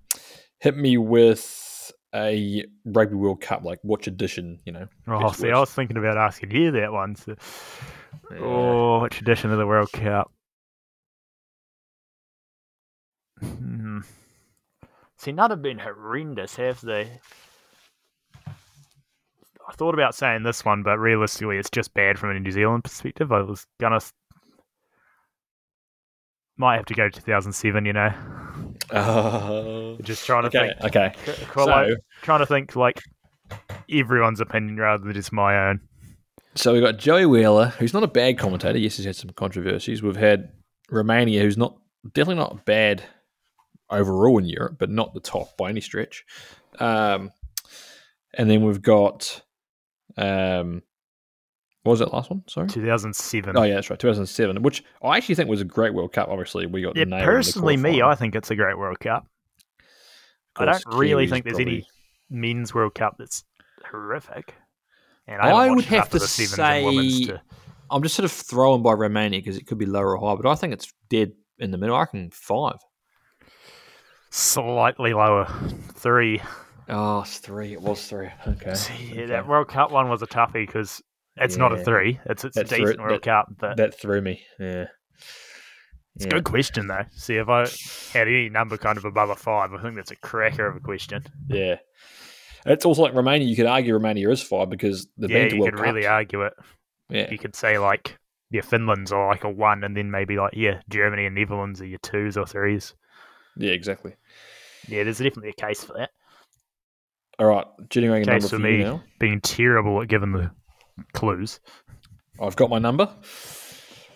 hit 0.58 0.76
me 0.76 0.96
with 0.96 1.92
a 2.14 2.64
Rugby 2.84 3.14
World 3.14 3.40
Cup, 3.40 3.64
like 3.64 3.78
which 3.82 4.08
edition? 4.08 4.58
You 4.64 4.72
know. 4.72 4.86
Oh, 5.06 5.30
see, 5.30 5.50
I 5.50 5.58
was 5.58 5.70
thinking 5.70 5.96
about 5.96 6.16
asking 6.16 6.50
you 6.50 6.72
that 6.72 6.92
one. 6.92 7.14
So. 7.14 7.36
Yeah. 8.32 8.38
Oh, 8.40 9.00
which 9.02 9.20
edition 9.20 9.52
of 9.52 9.58
the 9.58 9.66
World 9.66 9.92
Cup? 9.92 10.32
Hmm. 13.40 14.00
See, 15.16 15.32
none 15.32 15.50
have 15.50 15.62
been 15.62 15.78
horrendous, 15.78 16.56
have 16.56 16.80
they? 16.80 17.08
I 18.46 19.72
thought 19.74 19.94
about 19.94 20.14
saying 20.16 20.42
this 20.42 20.64
one, 20.64 20.82
but 20.82 20.98
realistically, 20.98 21.58
it's 21.58 21.70
just 21.70 21.94
bad 21.94 22.18
from 22.18 22.30
a 22.30 22.40
New 22.40 22.50
Zealand 22.50 22.82
perspective. 22.82 23.30
I 23.30 23.42
was 23.42 23.64
gonna. 23.78 24.00
Might 26.60 26.76
have 26.76 26.84
to 26.86 26.94
go 26.94 27.08
to 27.08 27.20
2007, 27.20 27.86
you 27.86 27.94
know. 27.94 28.12
Uh, 28.90 29.96
Just 30.02 30.26
trying 30.26 30.42
to 30.42 30.48
okay, 30.48 30.74
think. 30.78 30.94
okay. 30.94 31.14
So, 31.54 31.64
like, 31.64 31.88
trying 32.20 32.40
to 32.40 32.46
think 32.46 32.76
like 32.76 33.00
everyone's 33.90 34.42
opinion 34.42 34.76
rather 34.76 35.02
than 35.02 35.14
just 35.14 35.32
my 35.32 35.70
own. 35.70 35.80
So 36.56 36.74
we've 36.74 36.82
got 36.82 36.98
Joey 36.98 37.24
Wheeler, 37.24 37.68
who's 37.78 37.94
not 37.94 38.02
a 38.02 38.08
bad 38.08 38.38
commentator. 38.38 38.78
Yes, 38.78 38.98
he's 38.98 39.06
had 39.06 39.16
some 39.16 39.30
controversies. 39.30 40.02
We've 40.02 40.16
had 40.16 40.50
Romania, 40.90 41.40
who's 41.40 41.56
not 41.56 41.78
definitely 42.12 42.42
not 42.42 42.66
bad 42.66 43.04
overall 43.88 44.36
in 44.36 44.44
Europe, 44.44 44.76
but 44.78 44.90
not 44.90 45.14
the 45.14 45.20
top 45.20 45.56
by 45.56 45.70
any 45.70 45.80
stretch. 45.80 46.26
Um, 46.78 47.30
and 48.34 48.50
then 48.50 48.62
we've 48.66 48.82
got 48.82 49.40
um, 50.18 50.82
what 51.82 51.92
was 51.92 52.00
that 52.00 52.12
last 52.12 52.30
one? 52.30 52.42
Sorry. 52.46 52.68
2007. 52.68 53.56
Oh 53.56 53.62
yeah, 53.62 53.74
that's 53.74 53.88
right, 53.90 53.98
2007, 53.98 54.62
which 54.62 54.84
I 55.02 55.16
actually 55.16 55.34
think 55.36 55.48
was 55.48 55.60
a 55.60 55.64
great 55.64 55.94
World 55.94 56.12
Cup. 56.12 56.28
Obviously, 56.28 56.66
we 56.66 56.82
got 56.82 56.96
Yeah, 56.96 57.04
nailed 57.04 57.12
in 57.22 57.26
the 57.28 57.32
personally, 57.32 57.76
me, 57.76 57.98
quarterfinal. 57.98 58.04
I 58.06 58.14
think 58.16 58.34
it's 58.34 58.50
a 58.50 58.56
great 58.56 58.76
World 58.78 59.00
Cup. 59.00 59.26
Of 60.56 60.68
I 60.68 60.72
don't 60.72 60.82
really 60.98 61.26
Kiwis 61.26 61.30
think 61.30 61.44
there's 61.44 61.56
probably- 61.56 61.72
any 61.74 61.86
men's 62.28 62.74
World 62.74 62.94
Cup 62.94 63.16
that's 63.18 63.44
horrific. 63.90 64.54
And 65.26 65.40
I, 65.40 65.50
I 65.50 65.70
would 65.70 65.84
have 65.86 66.10
to 66.10 66.18
the 66.18 66.26
sevens 66.26 66.58
and 66.58 66.84
women's 66.86 67.18
say- 67.18 67.24
to- 67.26 67.40
I'm 67.92 68.02
just 68.02 68.14
sort 68.14 68.24
of 68.24 68.30
throwing 68.32 68.82
by 68.82 68.92
Romania 68.92 69.40
because 69.40 69.56
it 69.56 69.66
could 69.66 69.78
be 69.78 69.86
lower 69.86 70.16
or 70.16 70.28
higher, 70.28 70.36
but 70.40 70.48
I 70.48 70.54
think 70.54 70.72
it's 70.72 70.92
dead 71.08 71.32
in 71.58 71.70
the 71.72 71.78
middle. 71.78 71.96
I 71.96 72.00
reckon 72.00 72.30
five. 72.30 72.76
slightly 74.30 75.12
lower 75.14 75.46
three. 75.94 76.40
Oh, 76.88 77.20
it's 77.20 77.38
three. 77.38 77.72
It 77.72 77.80
was 77.80 78.06
three. 78.06 78.28
Okay. 78.46 78.74
See, 78.74 78.92
yeah, 79.06 79.10
okay. 79.12 79.26
that 79.26 79.48
World 79.48 79.68
Cup 79.68 79.90
one 79.90 80.08
was 80.08 80.22
a 80.22 80.26
toughie 80.26 80.66
because 80.66 81.02
it's 81.40 81.56
not 81.56 81.72
a 81.72 81.82
three. 81.84 82.20
It's 82.26 82.44
it's 82.44 82.56
a 82.56 82.60
That 82.60 82.68
threw- 82.68 82.78
decent 82.78 83.00
World 83.00 83.14
that- 83.14 83.22
Cup, 83.22 83.46
but 83.58 83.76
that 83.76 83.94
threw 83.98 84.20
me. 84.20 84.42
Yeah. 84.58 84.86
it's 86.16 86.24
Yeah. 86.24 86.28
a 86.28 86.30
good 86.30 86.44
question 86.44 86.86
though. 86.86 87.04
See, 87.12 87.36
if 87.36 87.48
I 87.48 87.60
had 88.12 88.28
any 88.28 88.48
number 88.48 88.76
kind 88.76 88.98
of 88.98 89.04
above 89.04 89.30
a 89.30 89.36
five, 89.36 89.72
I 89.72 89.80
think 89.82 89.96
that's 89.96 90.10
a 90.10 90.16
cracker 90.16 90.66
of 90.66 90.76
a 90.76 90.80
question. 90.80 91.22
Yeah. 91.48 91.76
It's 92.66 92.84
also 92.84 93.02
like 93.02 93.14
Romania. 93.14 93.46
You 93.48 93.56
could 93.56 93.66
argue 93.66 93.94
Romania 93.94 94.28
is 94.30 94.42
five 94.42 94.68
because 94.68 95.08
they've 95.16 95.30
yeah, 95.30 95.38
been 95.38 95.48
to 95.50 95.54
you 95.56 95.60
World 95.62 95.74
could 95.76 95.80
really 95.82 96.06
argue 96.06 96.42
it. 96.42 96.52
Yeah. 97.08 97.30
You 97.30 97.38
could 97.38 97.56
say 97.56 97.78
like 97.78 98.18
yeah, 98.50 98.62
Finland's 98.62 99.12
are 99.12 99.28
like 99.28 99.44
a 99.44 99.48
one, 99.50 99.84
and 99.84 99.96
then 99.96 100.10
maybe 100.10 100.36
like 100.36 100.54
yeah, 100.54 100.80
Germany 100.88 101.24
and 101.26 101.34
Netherlands 101.36 101.80
are 101.80 101.86
your 101.86 102.00
twos 102.00 102.36
or 102.36 102.46
threes. 102.46 102.94
Yeah, 103.56 103.72
exactly. 103.72 104.14
Yeah, 104.88 105.04
there's 105.04 105.18
definitely 105.18 105.50
a 105.50 105.66
case 105.66 105.84
for 105.84 105.92
that. 105.94 106.10
All 107.38 107.46
right. 107.46 107.66
Generating 107.88 108.28
a 108.28 108.32
number 108.32 108.48
for 108.48 108.56
for 108.56 108.62
me. 108.62 108.78
now. 108.78 109.02
Being 109.18 109.40
terrible 109.40 110.02
at 110.02 110.08
giving 110.08 110.32
the 110.32 110.50
clues. 111.12 111.60
I've 112.40 112.56
got 112.56 112.70
my 112.70 112.78
number. 112.78 113.08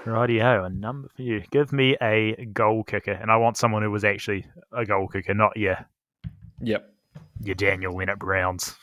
Rightio, 0.04 0.66
a 0.66 0.70
number 0.70 1.08
for 1.14 1.22
you. 1.22 1.42
Give 1.50 1.72
me 1.72 1.96
a 2.02 2.44
goal 2.52 2.84
kicker, 2.84 3.12
and 3.12 3.30
I 3.30 3.36
want 3.36 3.56
someone 3.56 3.82
who 3.82 3.90
was 3.90 4.04
actually 4.04 4.46
a 4.72 4.84
goal 4.84 5.08
kicker, 5.08 5.34
not 5.34 5.56
your 5.56 5.78
Yep. 6.60 6.92
your 7.42 7.54
Daniel 7.54 7.94
Leonard 7.96 8.18
Browns. 8.18 8.74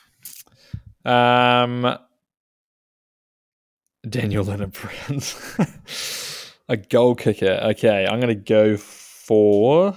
Um, 1.05 1.97
Daniel 4.07 4.43
Leonard 4.43 4.73
Browns. 4.73 6.53
a 6.69 6.77
goal 6.77 7.15
kicker. 7.15 7.59
Okay, 7.71 8.05
I'm 8.09 8.19
going 8.19 8.35
to 8.35 8.43
go 8.43 8.77
for. 8.77 9.95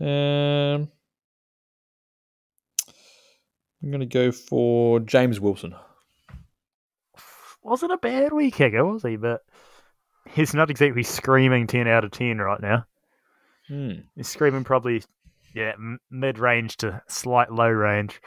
Um, 0.00 0.88
I'm 3.82 3.90
going 3.90 4.00
to 4.00 4.06
go 4.06 4.32
for 4.32 5.00
James 5.00 5.40
Wilson. 5.40 5.74
Wasn't 7.68 7.92
a 7.92 7.98
bad 7.98 8.32
wee 8.32 8.50
kicker, 8.50 8.84
was 8.84 9.02
he? 9.02 9.16
But 9.16 9.42
he's 10.30 10.54
not 10.54 10.70
exactly 10.70 11.02
screaming 11.02 11.66
ten 11.66 11.86
out 11.86 12.04
of 12.04 12.10
ten 12.10 12.38
right 12.38 12.60
now. 12.60 12.86
Hmm. 13.68 13.92
He's 14.16 14.28
screaming 14.28 14.64
probably 14.64 15.02
yeah 15.54 15.72
mid 16.10 16.38
range 16.38 16.76
to 16.78 17.02
slight 17.08 17.52
low 17.52 17.68
range. 17.68 18.20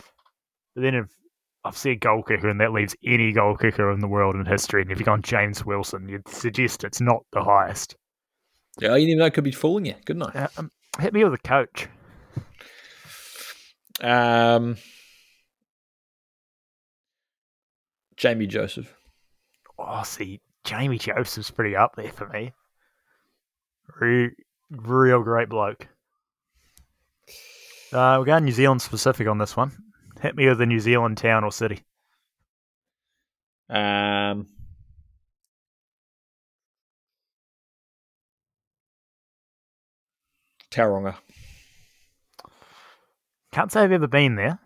But 0.75 0.81
then 0.81 0.95
if 0.95 1.05
I've 1.63 1.77
said 1.77 1.99
goal 1.99 2.23
kicker, 2.23 2.49
and 2.49 2.59
that 2.59 2.71
leaves 2.71 2.95
any 3.05 3.31
goal 3.31 3.55
kicker 3.55 3.91
in 3.91 3.99
the 3.99 4.07
world 4.07 4.35
in 4.35 4.45
history. 4.45 4.81
And 4.81 4.91
if 4.91 4.99
you've 4.99 5.05
gone 5.05 5.21
James 5.21 5.65
Wilson, 5.65 6.09
you'd 6.09 6.27
suggest 6.27 6.83
it's 6.83 7.01
not 7.01 7.23
the 7.31 7.43
highest. 7.43 7.95
Yeah, 8.79 8.95
you 8.95 9.05
didn't 9.05 9.19
know 9.19 9.25
it 9.25 9.33
could 9.33 9.43
be 9.43 9.51
fooling 9.51 9.85
you. 9.85 9.95
Good 10.05 10.17
night. 10.17 10.35
Uh, 10.35 10.47
um, 10.57 10.71
hit 10.99 11.13
me 11.13 11.23
with 11.23 11.33
a 11.33 11.37
coach. 11.37 11.87
Um, 14.01 14.77
Jamie 18.17 18.47
Joseph. 18.47 18.95
Oh, 19.88 20.03
see, 20.03 20.41
Jamie 20.63 20.97
Joseph's 20.97 21.51
pretty 21.51 21.75
up 21.75 21.95
there 21.95 22.11
for 22.11 22.27
me. 22.27 22.53
Re- 23.99 24.36
real 24.69 25.21
great 25.21 25.49
bloke. 25.49 25.88
Uh, 27.91 28.15
we're 28.19 28.25
going 28.25 28.45
New 28.45 28.51
Zealand 28.51 28.82
specific 28.82 29.27
on 29.27 29.38
this 29.38 29.57
one. 29.57 29.71
Hit 30.21 30.36
me 30.36 30.47
with 30.47 30.61
a 30.61 30.65
New 30.65 30.79
Zealand 30.79 31.17
town 31.17 31.43
or 31.43 31.51
city. 31.51 31.84
Um, 33.69 34.47
Tauranga. 40.69 41.15
Can't 43.51 43.71
say 43.71 43.82
I've 43.82 43.91
ever 43.91 44.07
been 44.07 44.36
there, 44.36 44.59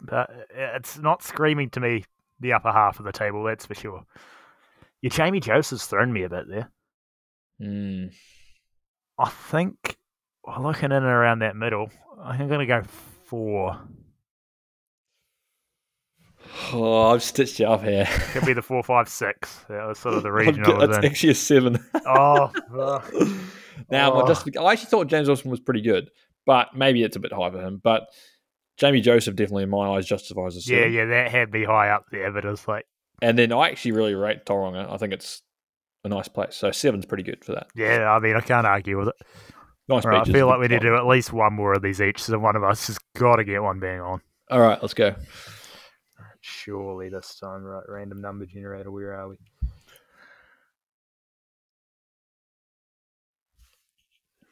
but 0.00 0.30
it's 0.54 0.98
not 0.98 1.22
screaming 1.22 1.68
to 1.70 1.80
me 1.80 2.04
the 2.42 2.52
upper 2.52 2.70
half 2.70 2.98
of 2.98 3.06
the 3.06 3.12
table, 3.12 3.42
that's 3.44 3.64
for 3.66 3.74
sure. 3.74 4.04
Your 5.00 5.10
Jamie 5.10 5.40
Joseph's 5.40 5.86
thrown 5.86 6.12
me 6.12 6.24
a 6.24 6.28
bit 6.28 6.44
there. 6.48 6.70
Mm. 7.60 8.12
I 9.18 9.28
think 9.30 9.96
looking 10.58 10.86
in 10.86 10.92
and 10.92 11.06
around 11.06 11.38
that 11.40 11.56
middle, 11.56 11.90
I 12.22 12.32
think 12.32 12.42
I'm 12.42 12.48
going 12.48 12.60
to 12.60 12.66
go 12.66 12.82
four. 13.24 13.80
Oh, 16.72 17.12
I've 17.12 17.22
stitched 17.22 17.60
you 17.60 17.66
up 17.66 17.82
here. 17.82 18.06
Could 18.32 18.44
be 18.46 18.52
the 18.52 18.62
four, 18.62 18.82
five, 18.82 19.08
six. 19.08 19.60
That 19.68 19.86
was 19.86 19.98
sort 19.98 20.16
of 20.16 20.22
the 20.22 20.32
region 20.32 20.62
got- 20.62 20.80
That's 20.80 20.98
in. 20.98 21.04
actually 21.04 21.30
a 21.30 21.34
seven. 21.34 21.78
Oh, 22.06 22.50
now, 23.90 24.12
Oh. 24.12 24.26
just 24.26 24.48
I 24.56 24.72
actually 24.72 24.86
thought 24.90 25.06
James 25.06 25.28
Wilson 25.28 25.50
was 25.50 25.60
pretty 25.60 25.80
good, 25.82 26.10
but 26.46 26.74
maybe 26.76 27.02
it's 27.02 27.16
a 27.16 27.20
bit 27.20 27.32
high 27.32 27.50
for 27.50 27.60
him. 27.60 27.80
But 27.82 28.04
Jamie 28.82 29.00
Joseph 29.00 29.36
definitely, 29.36 29.62
in 29.62 29.70
my 29.70 29.90
eyes, 29.94 30.06
justifies 30.06 30.56
a 30.56 30.58
yeah, 30.58 30.78
seven. 30.78 30.92
yeah, 30.92 31.04
that 31.04 31.30
had 31.30 31.52
me 31.52 31.62
high 31.62 31.90
up 31.90 32.06
there, 32.10 32.32
but 32.32 32.44
it's 32.44 32.66
like, 32.66 32.84
And 33.20 33.38
then 33.38 33.52
I 33.52 33.68
actually 33.68 33.92
really 33.92 34.16
rate 34.16 34.44
Tauranga. 34.44 34.90
I 34.90 34.96
think 34.96 35.12
it's 35.12 35.40
a 36.02 36.08
nice 36.08 36.26
place. 36.26 36.56
So 36.56 36.72
seven's 36.72 37.06
pretty 37.06 37.22
good 37.22 37.44
for 37.44 37.52
that. 37.52 37.68
yeah, 37.76 38.10
I 38.10 38.18
mean, 38.18 38.34
I 38.34 38.40
can't 38.40 38.66
argue 38.66 38.98
with 38.98 39.06
it. 39.06 39.14
Nice 39.86 40.04
All 40.04 40.10
right, 40.10 40.28
I 40.28 40.32
feel 40.32 40.48
like 40.48 40.58
we 40.58 40.66
need 40.66 40.80
to 40.80 40.88
do 40.88 40.96
at 40.96 41.06
least 41.06 41.32
one 41.32 41.52
more 41.52 41.74
of 41.74 41.82
these 41.82 42.00
each, 42.00 42.24
so 42.24 42.36
one 42.40 42.56
of 42.56 42.64
us 42.64 42.88
has 42.88 42.98
got 43.16 43.36
to 43.36 43.44
get 43.44 43.62
one 43.62 43.78
bang 43.78 44.00
on. 44.00 44.20
All 44.50 44.58
right, 44.58 44.82
let's 44.82 44.94
go. 44.94 45.14
Surely 46.40 47.08
this 47.08 47.38
time, 47.38 47.62
right? 47.62 47.84
Random 47.86 48.20
number 48.20 48.46
generator, 48.46 48.90
where 48.90 49.14
are 49.16 49.28
we? 49.28 49.36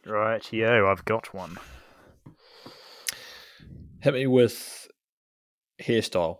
Right, 0.06 0.52
yo, 0.52 0.86
I've 0.86 1.04
got 1.04 1.34
one. 1.34 1.58
Hit 4.02 4.14
me 4.14 4.26
with 4.26 4.88
hairstyle. 5.80 6.38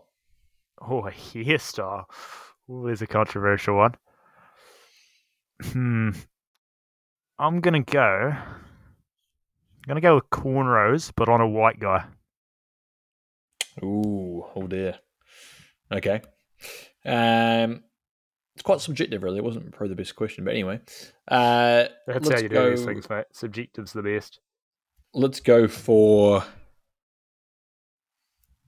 Oh, 0.81 1.05
a 1.05 1.11
hairstyle. 1.11 2.05
Oh, 2.69 2.85
there's 2.85 3.01
a 3.01 3.07
controversial 3.07 3.75
one. 3.77 3.95
Hmm. 5.63 6.09
I'm 7.37 7.59
gonna 7.59 7.83
go. 7.83 8.33
I'm 8.33 9.87
gonna 9.87 10.01
go 10.01 10.15
with 10.15 10.29
cornrows, 10.29 11.11
but 11.15 11.29
on 11.29 11.41
a 11.41 11.47
white 11.47 11.79
guy. 11.79 12.05
Ooh, 13.83 14.43
oh 14.55 14.67
dear. 14.67 14.99
Okay. 15.91 16.21
Um, 17.05 17.83
it's 18.55 18.63
quite 18.63 18.81
subjective, 18.81 19.23
really. 19.23 19.37
It 19.37 19.43
wasn't 19.43 19.71
probably 19.71 19.89
the 19.89 19.95
best 19.95 20.15
question, 20.15 20.45
but 20.45 20.51
anyway. 20.51 20.79
Uh, 21.27 21.85
That's 22.07 22.29
how 22.29 22.39
you 22.39 22.49
do 22.49 22.69
these 22.71 22.85
things, 22.85 23.09
mate. 23.09 23.25
Subjective's 23.33 23.93
the 23.93 24.03
best. 24.03 24.39
let's 25.13 25.39
go 25.39 25.67
for. 25.67 26.43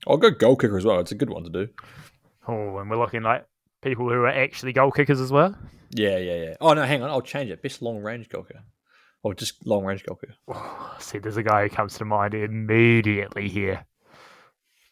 I'll 0.06 0.16
go 0.16 0.30
goal 0.30 0.56
kicker 0.56 0.76
as 0.76 0.84
well. 0.84 1.00
It's 1.00 1.12
a 1.12 1.16
good 1.16 1.30
one 1.30 1.44
to 1.44 1.50
do. 1.50 1.68
Oh, 2.46 2.78
and 2.78 2.90
we're 2.90 2.98
looking 2.98 3.22
like 3.22 3.46
people 3.82 4.08
who 4.08 4.14
are 4.14 4.28
actually 4.28 4.72
goal 4.72 4.90
kickers 4.90 5.20
as 5.20 5.32
well. 5.32 5.56
Yeah, 5.90 6.18
yeah, 6.18 6.36
yeah. 6.36 6.54
Oh 6.60 6.74
no, 6.74 6.82
hang 6.82 7.02
on. 7.02 7.10
I'll 7.10 7.22
change 7.22 7.50
it. 7.50 7.62
Best 7.62 7.82
long 7.82 7.98
range 7.98 8.28
goal 8.28 8.42
kicker, 8.42 8.64
or 9.22 9.34
just 9.34 9.66
long 9.66 9.84
range 9.84 10.04
goal 10.04 10.16
kicker. 10.16 10.34
Oh, 10.48 10.96
see, 10.98 11.18
there's 11.18 11.36
a 11.36 11.42
guy 11.42 11.62
who 11.62 11.74
comes 11.74 11.96
to 11.98 12.04
mind 12.04 12.34
immediately 12.34 13.48
here, 13.48 13.84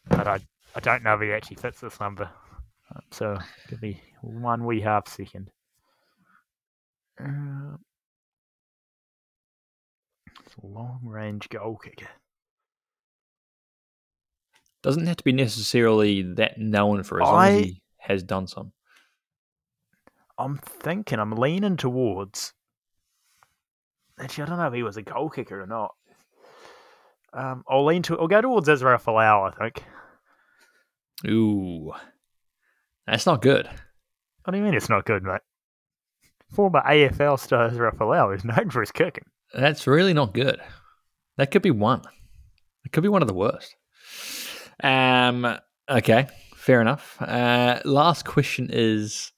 but 0.07 0.27
I 0.27 0.39
I 0.75 0.79
don't 0.79 1.03
know 1.03 1.15
if 1.15 1.21
he 1.21 1.31
actually 1.31 1.57
fits 1.57 1.81
this 1.81 1.99
number. 1.99 2.29
So 3.11 3.37
give 3.69 3.81
me 3.81 4.01
one 4.21 4.65
wee 4.65 4.81
half 4.81 5.07
second. 5.07 5.49
Uh, 7.19 7.77
long 10.61 10.99
range 11.03 11.49
goal 11.49 11.77
kicker. 11.77 12.09
Doesn't 14.83 15.07
have 15.07 15.17
to 15.17 15.23
be 15.23 15.31
necessarily 15.31 16.21
that 16.33 16.57
known 16.57 17.03
for 17.03 17.21
as 17.21 17.27
long 17.27 17.45
as 17.45 17.65
he 17.65 17.81
has 17.99 18.21
done 18.21 18.47
some. 18.47 18.73
I'm 20.37 20.57
thinking, 20.57 21.19
I'm 21.19 21.31
leaning 21.31 21.77
towards. 21.77 22.53
Actually, 24.19 24.43
I 24.43 24.47
don't 24.47 24.57
know 24.57 24.67
if 24.67 24.73
he 24.73 24.83
was 24.83 24.97
a 24.97 25.01
goal 25.01 25.29
kicker 25.29 25.61
or 25.61 25.67
not. 25.67 25.95
Um, 27.33 27.63
I'll 27.67 27.85
lean 27.85 28.03
to. 28.03 28.19
I'll 28.19 28.27
go 28.27 28.41
towards 28.41 28.67
Israel 28.67 28.99
Folau. 28.99 29.51
I 29.51 29.57
think. 29.57 29.83
Ooh, 31.27 31.93
that's 33.07 33.25
not 33.25 33.41
good. 33.41 33.67
What 34.43 34.51
do 34.51 34.57
you 34.57 34.63
mean 34.63 34.73
it's 34.73 34.89
not 34.89 35.05
good, 35.05 35.23
mate? 35.23 35.41
Former 36.53 36.81
AFL 36.81 37.39
star 37.39 37.67
Israel 37.67 37.93
Folau 37.97 38.35
is 38.35 38.43
known 38.43 38.69
for 38.69 38.81
his 38.81 38.91
kicking. 38.91 39.23
That's 39.53 39.87
really 39.87 40.13
not 40.13 40.33
good. 40.33 40.59
That 41.37 41.51
could 41.51 41.61
be 41.61 41.71
one. 41.71 42.01
It 42.85 42.91
could 42.91 43.03
be 43.03 43.09
one 43.09 43.21
of 43.21 43.27
the 43.29 43.33
worst. 43.33 43.75
Um. 44.81 45.57
Okay. 45.89 46.27
Fair 46.55 46.79
enough. 46.79 47.21
Uh, 47.21 47.79
last 47.83 48.25
question 48.25 48.69
is: 48.71 49.31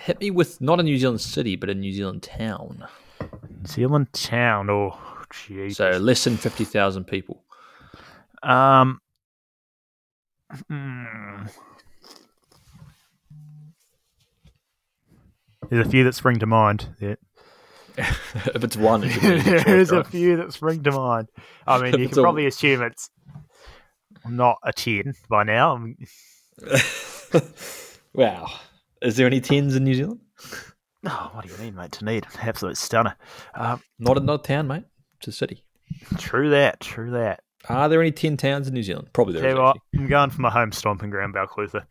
hit 0.00 0.20
me 0.20 0.30
with 0.30 0.60
not 0.60 0.78
a 0.78 0.82
New 0.82 0.96
Zealand 0.96 1.20
city, 1.20 1.56
but 1.56 1.68
a 1.68 1.74
New 1.74 1.92
Zealand 1.92 2.22
town. 2.22 2.86
New 3.20 3.66
Zealand 3.66 4.12
town. 4.12 4.70
Oh, 4.70 4.98
jeez. 5.32 5.76
So 5.76 5.90
less 5.90 6.22
than 6.24 6.36
fifty 6.36 6.64
thousand 6.64 7.04
people. 7.04 7.44
um. 8.42 9.00
hmm. 10.68 11.44
There's 15.70 15.86
a 15.86 15.90
few 15.90 16.04
that 16.04 16.14
spring 16.14 16.38
to 16.40 16.46
mind. 16.46 16.94
Yeah. 17.00 17.14
if 18.54 18.64
it's 18.64 18.76
one, 18.76 19.04
it 19.04 19.10
should 19.10 19.20
be 19.44 19.50
an 19.56 19.62
There's 19.64 19.92
a 19.92 20.04
few 20.04 20.36
that 20.38 20.52
spring 20.52 20.82
to 20.84 20.92
mind. 20.92 21.28
I 21.66 21.80
mean, 21.80 21.98
you 22.00 22.08
can 22.08 22.18
all- 22.18 22.24
probably 22.24 22.46
assume 22.46 22.82
it's 22.82 23.10
not 24.26 24.58
a 24.64 24.72
10 24.72 25.14
by 25.28 25.42
now. 25.44 25.84
Wow. 28.14 28.48
Is 29.00 29.16
there 29.16 29.26
any 29.26 29.40
tens 29.40 29.74
in 29.74 29.84
New 29.84 29.94
Zealand? 29.94 30.20
Oh, 31.06 31.30
what 31.32 31.44
do 31.44 31.50
you 31.52 31.58
mean, 31.58 31.74
mate? 31.74 31.92
To 31.92 32.04
need 32.04 32.24
an 32.24 32.40
absolute 32.48 32.76
stunner. 32.76 33.16
Um, 33.54 33.82
Not 33.98 34.16
a 34.18 34.20
not 34.20 34.40
a 34.40 34.42
town, 34.42 34.68
mate. 34.68 34.84
It's 35.18 35.28
a 35.28 35.32
city. 35.32 35.64
true 36.18 36.50
that, 36.50 36.80
true 36.80 37.10
that. 37.12 37.40
Are 37.68 37.88
there 37.88 38.00
any 38.00 38.12
ten 38.12 38.36
towns 38.36 38.68
in 38.68 38.74
New 38.74 38.82
Zealand? 38.82 39.08
Probably 39.12 39.40
there 39.40 39.50
is. 39.50 39.58
what. 39.58 39.76
I'm 39.96 40.06
going 40.06 40.30
for 40.30 40.40
my 40.42 40.50
home 40.50 40.70
stomping 40.72 41.10
ground, 41.10 41.34
Balclutha. 41.34 41.84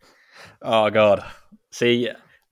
Oh 0.62 0.88
god. 0.90 1.24
See, 1.70 2.08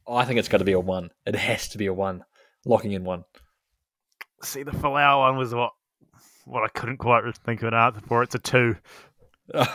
I 0.08 0.24
think 0.24 0.38
it's 0.38 0.48
got 0.48 0.58
to 0.58 0.64
be 0.64 0.72
a 0.72 0.80
one. 0.80 1.10
It 1.24 1.34
has 1.34 1.68
to 1.70 1.78
be 1.78 1.86
a 1.86 1.94
one. 1.94 2.24
Locking 2.64 2.92
in 2.92 3.04
one. 3.04 3.24
See, 4.42 4.62
the 4.62 4.70
Folau 4.72 5.20
one 5.20 5.36
was 5.36 5.54
what 5.54 5.72
what 6.44 6.64
I 6.64 6.68
couldn't 6.68 6.96
quite 6.98 7.22
think 7.44 7.62
of 7.62 7.68
an 7.68 7.74
answer 7.74 8.00
for. 8.06 8.22
It's 8.22 8.34
a 8.34 8.38
two. 8.38 8.76
well, 9.54 9.66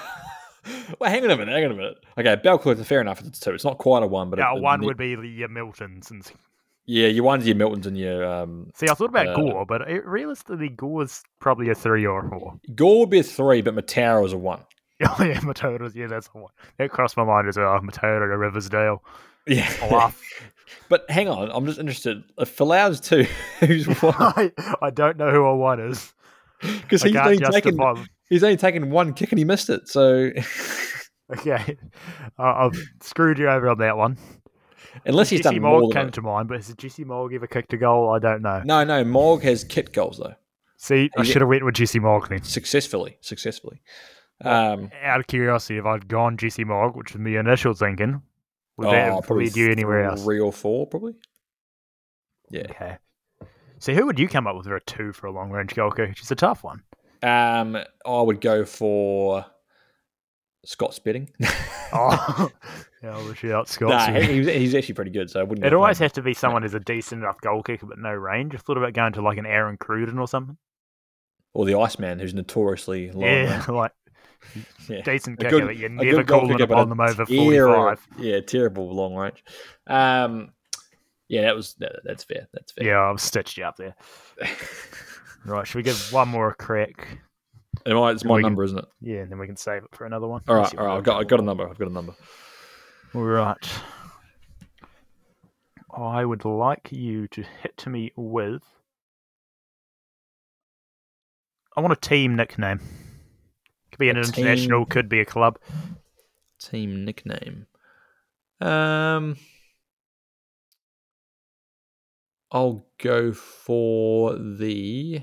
hang 1.03 1.23
on 1.23 1.31
a 1.31 1.37
minute. 1.37 1.53
Hang 1.53 1.65
on 1.65 1.71
a 1.71 1.75
minute. 1.75 1.97
Okay, 2.17 2.35
Balclutha, 2.37 2.85
fair 2.85 3.01
enough. 3.01 3.21
It's 3.21 3.39
two. 3.39 3.51
It's 3.51 3.63
not 3.63 3.77
quite 3.77 4.03
a 4.03 4.07
one, 4.07 4.29
but 4.29 4.39
Yeah, 4.39 4.55
it, 4.55 4.61
one 4.61 4.81
it- 4.83 4.85
would 4.85 4.97
be 4.97 5.15
the 5.15 5.27
your 5.27 5.49
Miltons. 5.49 6.11
And 6.11 6.23
Yeah, 6.85 7.07
your 7.07 7.23
ones, 7.23 7.45
your 7.47 7.55
Miltons, 7.55 7.85
and 7.85 7.97
your 7.97 8.25
um, 8.25 8.71
see, 8.75 8.87
I 8.89 8.93
thought 8.93 9.09
about 9.09 9.27
Uh, 9.29 9.35
Gore, 9.35 9.65
but 9.65 9.81
it, 9.89 10.05
realistically, 10.05 10.69
Gore's 10.69 11.23
probably 11.39 11.69
a 11.69 11.75
three 11.75 12.05
or 12.05 12.25
a 12.25 12.29
four. 12.29 12.59
Gore 12.75 13.01
would 13.01 13.09
be 13.09 13.19
a 13.19 13.23
three, 13.23 13.61
but 13.61 13.75
Mataura 13.75 14.21
was 14.21 14.33
a 14.33 14.37
one. 14.37 14.61
Oh 15.01 15.23
yeah, 15.23 15.39
Mataura. 15.41 15.93
Yeah, 15.93 16.07
that's 16.07 16.29
the 16.29 16.37
one. 16.39 16.51
That 16.77 16.89
crossed 16.89 17.17
my 17.17 17.25
mind 17.25 17.47
as 17.49 17.57
well. 17.57 17.77
Mataura 17.81 18.29
to 18.31 18.37
Riversdale. 18.37 19.03
Yeah. 19.45 19.69
but 20.89 21.09
hang 21.09 21.27
on, 21.27 21.49
I'm 21.51 21.65
just 21.65 21.79
interested. 21.79 22.23
If 22.37 22.55
Folau's 22.57 22.99
two, 22.99 23.23
who's 23.59 23.85
one? 24.01 24.13
I, 24.17 24.51
I 24.81 24.89
don't 24.89 25.17
know 25.17 25.31
who 25.31 25.43
a 25.43 25.55
one 25.55 25.79
is. 25.79 26.13
Because 26.61 27.03
he's 27.03 27.15
only 27.15 27.37
taken 27.37 27.77
he's 28.29 28.43
only 28.43 28.57
taken 28.57 28.89
one 28.89 29.13
kick 29.13 29.31
and 29.31 29.37
he 29.39 29.45
missed 29.45 29.69
it. 29.69 29.87
So 29.87 30.31
Okay, 31.37 31.77
I 32.37 32.43
I've 32.43 32.81
screwed 33.01 33.39
you 33.39 33.49
over 33.49 33.69
on 33.69 33.77
that 33.79 33.97
one. 33.97 34.17
unless 35.05 35.29
he's 35.29 35.41
Jesse 35.41 35.55
done 35.55 35.63
more 35.63 35.81
Mogg 35.81 35.93
than 35.93 36.03
came 36.03 36.11
to 36.11 36.21
mind, 36.21 36.47
but 36.47 36.57
has 36.57 36.73
Jesse 36.75 37.03
Mogg 37.03 37.33
ever 37.33 37.47
kicked 37.47 37.73
a 37.73 37.77
goal? 37.77 38.09
I 38.11 38.19
don't 38.19 38.41
know. 38.41 38.61
No, 38.63 38.83
no, 38.83 39.03
Mogg 39.03 39.41
has 39.41 39.63
kicked 39.63 39.93
goals 39.93 40.17
though. 40.17 40.35
See, 40.77 41.09
I 41.17 41.23
should 41.23 41.41
have 41.41 41.49
went 41.49 41.65
with 41.65 41.75
Jesse 41.75 41.99
Mogg 41.99 42.29
then. 42.29 42.43
Successfully. 42.43 43.17
Successfully. 43.21 43.81
Um 44.41 44.89
Out 45.03 45.19
of 45.19 45.27
curiosity, 45.27 45.77
if 45.77 45.85
I'd 45.85 46.07
gone 46.07 46.37
Jesse 46.37 46.63
Mogg, 46.63 46.95
which 46.95 47.13
was 47.13 47.19
my 47.19 47.39
initial 47.39 47.73
thinking, 47.73 48.21
would 48.77 48.87
that 48.87 49.09
oh, 49.11 49.15
have 49.15 49.23
probably 49.25 49.49
you 49.49 49.71
anywhere 49.71 50.03
else? 50.03 50.23
Three 50.23 50.39
or 50.39 50.51
four, 50.51 50.87
probably. 50.87 51.13
Yeah. 52.49 52.67
Okay. 52.69 52.97
So 53.79 53.93
who 53.93 54.05
would 54.05 54.19
you 54.19 54.27
come 54.27 54.47
up 54.47 54.55
with 54.55 54.65
for 54.65 54.75
a 54.75 54.81
two 54.81 55.13
for 55.13 55.27
a 55.27 55.31
long 55.31 55.51
range 55.51 55.75
goal 55.75 55.91
kick? 55.91 56.09
Which 56.09 56.21
is 56.21 56.31
a 56.31 56.35
tough 56.35 56.63
one. 56.63 56.83
Um 57.23 57.77
I 58.05 58.21
would 58.21 58.41
go 58.41 58.65
for 58.65 59.45
Scott 60.65 60.93
Spedding. 60.93 61.29
Oh, 61.93 62.49
yeah, 63.03 63.11
I'll 63.11 63.33
shout 63.35 63.51
out 63.51 63.69
Scott. 63.69 63.89
nah, 63.89 64.19
he, 64.19 64.33
he's, 64.33 64.47
he's 64.47 64.75
actually 64.75 64.95
pretty 64.95 65.11
good, 65.11 65.29
so 65.29 65.39
I 65.39 65.43
wouldn't 65.43 65.65
It 65.65 65.73
always 65.73 65.99
has 65.99 66.11
to 66.13 66.21
be 66.21 66.33
someone 66.33 66.63
who's 66.63 66.73
a 66.73 66.79
decent 66.79 67.21
enough 67.21 67.39
goal 67.39 67.63
kicker 67.63 67.85
but 67.85 67.99
no 67.99 68.11
range. 68.11 68.53
I 68.53 68.57
thought 68.57 68.77
about 68.77 68.91
going 68.91 69.13
to 69.13 69.21
like 69.21 69.37
an 69.37 69.45
Aaron 69.45 69.77
Cruden 69.77 70.19
or 70.19 70.27
something. 70.27 70.57
or 71.53 71.65
the 71.65 71.75
Iceman 71.75 72.19
who's 72.19 72.33
notoriously 72.33 73.11
long. 73.11 73.23
yeah, 73.23 73.63
like 73.69 73.91
yeah. 74.89 75.01
decent 75.01 75.39
kicker, 75.39 75.49
good- 75.59 75.65
but 75.67 75.77
you're 75.77 75.89
never 75.89 76.23
calling 76.23 76.57
kicker, 76.57 76.73
a 76.73 76.85
them 76.85 76.99
over 76.99 77.25
terrible- 77.25 77.73
45. 77.73 78.07
Yeah, 78.19 78.39
terrible 78.41 78.93
long 78.95 79.15
range. 79.15 79.43
Um, 79.87 80.51
yeah, 81.27 81.41
that 81.41 81.55
was 81.55 81.73
that, 81.75 82.01
that's 82.03 82.23
fair. 82.23 82.47
That's 82.53 82.71
fair. 82.71 82.85
Yeah, 82.87 83.01
I've 83.09 83.19
stitched 83.21 83.57
you 83.57 83.65
up 83.65 83.77
there. 83.77 83.95
Right, 85.47 85.67
should 85.67 85.75
we 85.75 85.83
give 85.83 86.11
one 86.11 86.29
more 86.29 86.49
a 86.49 86.55
crack? 86.55 87.19
Am 87.85 87.99
I? 87.99 88.09
It's 88.09 88.23
Then 88.23 88.29
my 88.29 88.35
we 88.37 88.41
can- 88.41 88.51
number, 88.53 88.63
isn't 88.63 88.79
it? 88.79 88.85
Yeah, 88.99 89.17
and 89.17 89.31
then 89.31 89.37
we 89.37 89.45
can 89.45 89.55
save 89.55 89.83
it 89.83 89.89
for 89.93 90.07
another 90.07 90.25
one. 90.25 90.41
All 90.47 90.55
right, 90.55 90.75
all 90.75 90.87
right. 90.87 90.97
I've 90.97 91.03
got, 91.03 91.21
I've 91.21 91.27
got 91.27 91.39
a 91.39 91.43
number. 91.43 91.69
I've 91.69 91.77
got 91.77 91.87
a 91.87 91.93
number. 91.93 92.15
All 93.13 93.21
right. 93.21 93.69
I 95.95 96.25
would 96.25 96.45
like 96.45 96.91
you 96.91 97.27
to 97.27 97.43
hit 97.61 97.85
me 97.85 98.11
with. 98.15 98.63
I 101.77 101.81
want 101.81 101.93
a 101.93 101.95
team 101.95 102.35
nickname. 102.35 102.79
Could 103.95 103.99
be 103.99 104.09
an 104.09 104.17
international, 104.17 104.85
could 104.85 105.07
be 105.07 105.21
a 105.21 105.25
club. 105.25 105.57
Team 106.59 107.05
nickname. 107.05 107.65
Um, 108.59 109.37
I'll 112.51 112.85
go 113.01 113.31
for 113.31 114.35
the. 114.35 115.21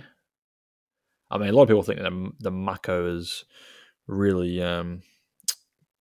I 1.30 1.36
mean, 1.36 1.50
a 1.50 1.52
lot 1.52 1.64
of 1.64 1.68
people 1.68 1.82
think 1.82 1.98
that 1.98 2.10
the, 2.10 2.30
the 2.40 2.50
Mako 2.50 3.14
is 3.14 3.44
really 4.06 4.62
um, 4.62 5.02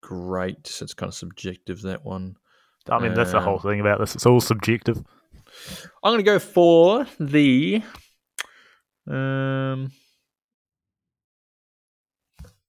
great. 0.01 0.65
So 0.65 0.85
it's 0.85 0.93
kind 0.93 1.09
of 1.09 1.13
subjective 1.13 1.81
that 1.81 2.05
one. 2.05 2.37
I 2.89 2.99
mean, 2.99 3.13
that's 3.13 3.33
the 3.33 3.41
whole 3.41 3.55
Um, 3.55 3.59
thing 3.59 3.81
about 3.81 3.99
this. 3.99 4.15
It's 4.15 4.25
all 4.25 4.39
subjective. 4.39 5.03
I'm 6.03 6.13
going 6.13 6.19
to 6.19 6.23
go 6.23 6.39
for 6.39 7.05
the 7.19 7.83
um, 9.07 9.91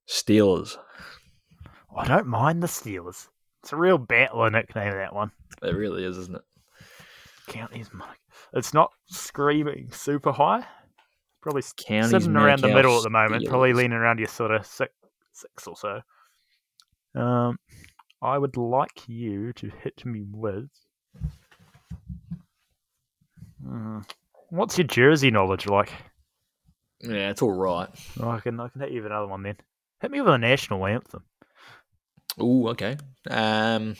Steelers. 0.07 0.77
I 1.95 2.07
don't 2.07 2.27
mind 2.27 2.61
the 2.61 2.67
Steelers. 2.67 3.27
It's 3.61 3.71
a 3.71 3.77
real 3.77 3.97
battler 3.97 4.49
nickname, 4.49 4.93
that 4.93 5.13
one. 5.13 5.31
It 5.61 5.75
really 5.75 6.03
is, 6.03 6.17
isn't 6.17 6.35
it? 6.35 6.41
Counties, 7.47 7.89
Mike. 7.93 8.19
It's 8.53 8.73
not 8.73 8.91
screaming 9.07 9.89
super 9.91 10.31
high. 10.31 10.65
Probably 11.41 11.61
sitting 11.61 12.35
around 12.35 12.61
the 12.61 12.69
middle 12.69 12.97
at 12.97 13.03
the 13.03 13.09
moment. 13.09 13.47
Probably 13.47 13.73
leaning 13.73 13.97
around 13.97 14.19
your 14.19 14.27
sort 14.27 14.51
of 14.51 14.65
six, 14.65 14.93
six 15.33 15.67
or 15.67 15.75
so. 15.75 16.01
Um, 17.19 17.59
I 18.21 18.37
would 18.37 18.57
like 18.57 19.07
you 19.07 19.53
to 19.53 19.69
hit 19.81 20.05
me 20.05 20.23
with. 20.31 20.69
Hmm. 23.65 23.99
What's 24.49 24.77
your 24.77 24.87
jersey 24.87 25.31
knowledge 25.31 25.67
like? 25.67 25.91
Yeah, 27.01 27.29
it's 27.29 27.41
all 27.41 27.51
right. 27.51 27.89
Oh, 28.19 28.29
I 28.29 28.39
can 28.39 28.59
I 28.59 28.69
can 28.69 28.81
hit 28.81 28.91
you 28.91 29.01
with 29.01 29.11
another 29.11 29.27
one 29.27 29.43
then. 29.43 29.57
Hit 30.03 30.11
me 30.11 30.19
with 30.21 30.33
a 30.33 30.37
national 30.37 30.85
anthem. 30.85 31.23
Ooh, 32.41 32.67
okay. 32.67 32.97
Um, 33.29 33.95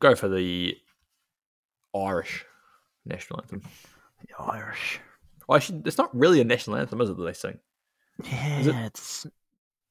go 0.00 0.16
for 0.16 0.28
the 0.28 0.76
Irish 1.94 2.44
national 3.06 3.40
anthem. 3.40 3.62
The 4.26 4.42
Irish. 4.52 4.98
Well, 5.46 5.56
actually, 5.56 5.82
it's 5.86 5.96
not 5.96 6.12
really 6.12 6.40
a 6.40 6.44
national 6.44 6.76
anthem, 6.76 7.00
is 7.00 7.10
it? 7.10 7.16
That 7.16 7.24
they 7.24 7.32
sing. 7.34 7.58
Yeah, 8.24 8.58
it- 8.60 8.86
it's 8.86 9.26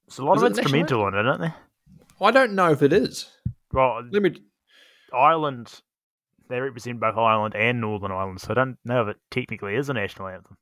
it's 0.05 0.17
a 0.17 0.25
lot 0.25 0.35
of 0.37 0.43
instrumental 0.43 1.07
in 1.07 1.13
it, 1.13 1.25
isn't 1.25 1.39
there? 1.41 1.55
I 2.19 2.31
don't 2.31 2.55
know 2.55 2.71
if 2.73 2.81
it 2.81 2.91
is. 2.91 3.29
Well, 3.71 4.03
Let 4.11 4.21
me. 4.21 4.35
Ireland, 5.13 5.81
they 6.49 6.59
represent 6.59 6.99
both 6.99 7.15
Ireland 7.17 7.55
and 7.55 7.79
Northern 7.79 8.11
Ireland, 8.11 8.41
so 8.41 8.51
I 8.51 8.53
don't 8.55 8.77
know 8.83 9.03
if 9.03 9.15
it 9.15 9.17
technically 9.31 9.75
is 9.75 9.87
a 9.89 9.93
national 9.93 10.27
anthem. 10.27 10.57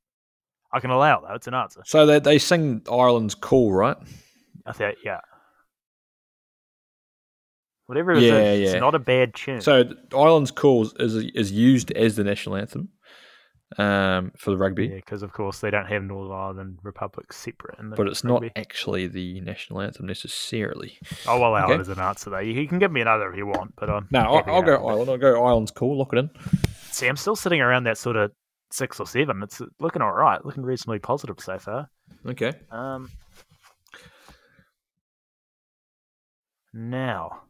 I 0.74 0.80
can 0.80 0.90
allow 0.90 1.20
it, 1.20 1.22
though. 1.28 1.36
It's 1.36 1.48
an 1.48 1.54
answer. 1.54 1.82
So 1.86 2.06
they 2.06 2.20
they 2.20 2.40
sing 2.40 2.82
Ireland's 2.92 3.36
Call, 3.36 3.72
right? 3.72 3.98
I 4.66 4.74
think, 4.74 4.98
yeah. 5.06 5.20
Whatever 7.86 8.12
it 8.12 8.18
is, 8.18 8.24
Yeah, 8.24 8.38
it's 8.40 8.74
yeah. 8.74 8.80
not 8.80 8.96
a 8.96 9.00
bad 9.00 9.34
tune. 9.34 9.62
So 9.62 9.86
Ireland's 10.14 10.52
Call 10.52 10.90
is 11.00 11.16
is 11.16 11.52
used 11.52 11.92
as 11.94 12.18
the 12.18 12.24
national 12.26 12.58
anthem 12.58 12.90
um, 13.78 14.32
for 14.38 14.52
the 14.52 14.58
rugby, 14.58 14.88
yeah, 14.88 14.96
because 14.96 15.24
of 15.24 15.32
course 15.32 15.62
they 15.62 15.70
don't 15.72 15.86
have 15.86 16.04
Northern 16.04 16.36
Ireland 16.38 16.80
Republic 16.84 17.32
separate. 17.32 17.80
In 17.80 17.90
the 17.92 17.96
but 17.96 18.08
it's 18.08 18.26
not 18.26 18.44
actually 18.58 19.08
the 19.08 19.40
national 19.40 19.80
anthem 19.80 20.06
necessarily. 20.06 20.98
I'll 21.26 21.38
allow 21.38 21.64
Okay. 21.66 21.76
it 21.76 21.80
as 21.80 21.88
an 21.90 22.00
answer, 22.00 22.30
though. 22.30 22.40
You 22.40 22.68
can 22.68 22.78
give 22.80 22.92
me 22.92 23.00
another 23.00 23.32
if 23.32 23.38
you 23.38 23.46
want, 23.48 23.74
but 23.78 23.90
I'm 23.90 24.08
No, 24.12 24.20
I'll, 24.20 24.44
I'll 24.56 24.62
go. 24.62 24.86
Ireland. 24.86 25.10
I'll 25.10 25.18
go 25.18 25.46
Ireland's 25.46 25.72
Call. 25.72 25.98
Lock 25.98 26.12
it 26.12 26.20
in. 26.20 26.30
See, 26.92 27.08
I'm 27.08 27.16
still 27.18 27.38
sitting 27.38 27.62
around 27.62 27.86
that 27.86 27.98
sort 27.98 28.18
of 28.18 28.32
six 28.70 29.00
or 29.00 29.08
seven. 29.08 29.42
It's 29.44 29.62
looking 29.80 30.02
all 30.02 30.14
right, 30.14 30.44
looking 30.46 30.64
reasonably 30.64 31.00
positive 31.00 31.40
so 31.40 31.58
far. 31.58 31.90
Okay. 32.26 32.54
Um, 32.72 33.10
now, 36.74 37.42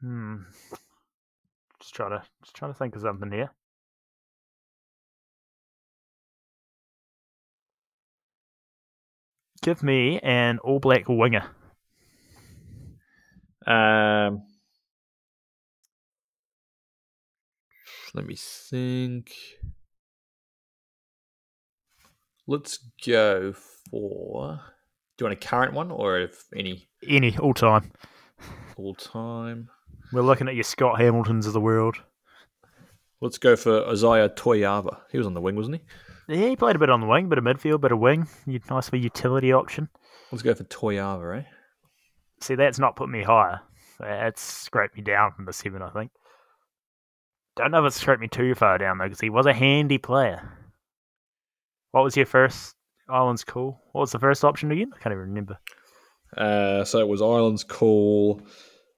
hmm, 0.00 0.36
just 1.80 1.94
trying 1.94 2.10
to 2.10 2.22
just 2.42 2.56
trying 2.56 2.72
to 2.72 2.78
think 2.78 2.96
of 2.96 3.02
something 3.02 3.30
here. 3.30 3.50
Give 9.62 9.82
me 9.82 10.20
an 10.20 10.58
all 10.60 10.78
black 10.78 11.08
winger. 11.08 11.44
Um, 13.66 14.44
let 18.14 18.26
me 18.26 18.34
think. 18.36 19.32
Let's 22.46 22.78
go 23.06 23.52
for. 23.90 24.60
Do 25.16 25.24
you 25.24 25.30
want 25.30 25.44
a 25.44 25.46
current 25.48 25.74
one 25.74 25.90
or 25.90 26.18
if 26.20 26.44
any 26.54 26.88
Any 27.06 27.36
all 27.38 27.54
time. 27.54 27.90
all 28.76 28.94
time? 28.94 29.68
We're 30.12 30.22
looking 30.22 30.48
at 30.48 30.54
your 30.54 30.64
Scott 30.64 30.98
Hamiltons 31.00 31.46
of 31.46 31.52
the 31.52 31.60
world. 31.60 31.96
Let's 33.20 33.36
go 33.38 33.56
for 33.56 33.82
Isaia 33.82 34.28
Toeava. 34.34 35.00
He 35.10 35.18
was 35.18 35.26
on 35.26 35.34
the 35.34 35.40
wing, 35.40 35.56
wasn't 35.56 35.76
he? 36.28 36.34
Yeah, 36.34 36.48
he 36.48 36.56
played 36.56 36.76
a 36.76 36.78
bit 36.78 36.88
on 36.90 37.00
the 37.00 37.06
wing, 37.06 37.28
bit 37.28 37.38
of 37.38 37.44
midfield, 37.44 37.80
bit 37.80 37.92
of 37.92 37.98
wing. 37.98 38.28
Nice 38.46 38.88
for 38.88 38.96
utility 38.96 39.52
option. 39.52 39.88
Let's 40.30 40.42
go 40.42 40.54
for 40.54 40.64
Toeava, 40.64 41.40
eh? 41.40 41.44
See, 42.40 42.54
that's 42.54 42.78
not 42.78 42.96
put 42.96 43.08
me 43.08 43.22
higher. 43.24 43.60
That's 43.98 44.40
scraped 44.40 44.94
me 44.96 45.02
down 45.02 45.32
from 45.32 45.46
the 45.46 45.52
seven, 45.52 45.82
I 45.82 45.90
think. 45.90 46.12
Don't 47.58 47.70
know 47.72 47.84
if 47.84 47.88
it's 47.88 48.00
scraped 48.00 48.20
me 48.20 48.28
too 48.28 48.54
far 48.54 48.78
down 48.78 48.98
though, 48.98 49.04
because 49.04 49.20
he 49.20 49.30
was 49.30 49.46
a 49.46 49.52
handy 49.52 49.98
player. 49.98 50.50
What 51.90 52.04
was 52.04 52.16
your 52.16 52.26
first? 52.26 52.74
Island's 53.08 53.44
Call? 53.44 53.80
What 53.92 54.02
was 54.02 54.12
the 54.12 54.18
first 54.18 54.44
option 54.44 54.70
again? 54.70 54.90
I 54.94 54.98
can't 54.98 55.12
even 55.12 55.28
remember. 55.28 55.58
Uh, 56.36 56.84
so 56.84 56.98
it 56.98 57.08
was 57.08 57.22
Island's 57.22 57.64
call, 57.64 58.42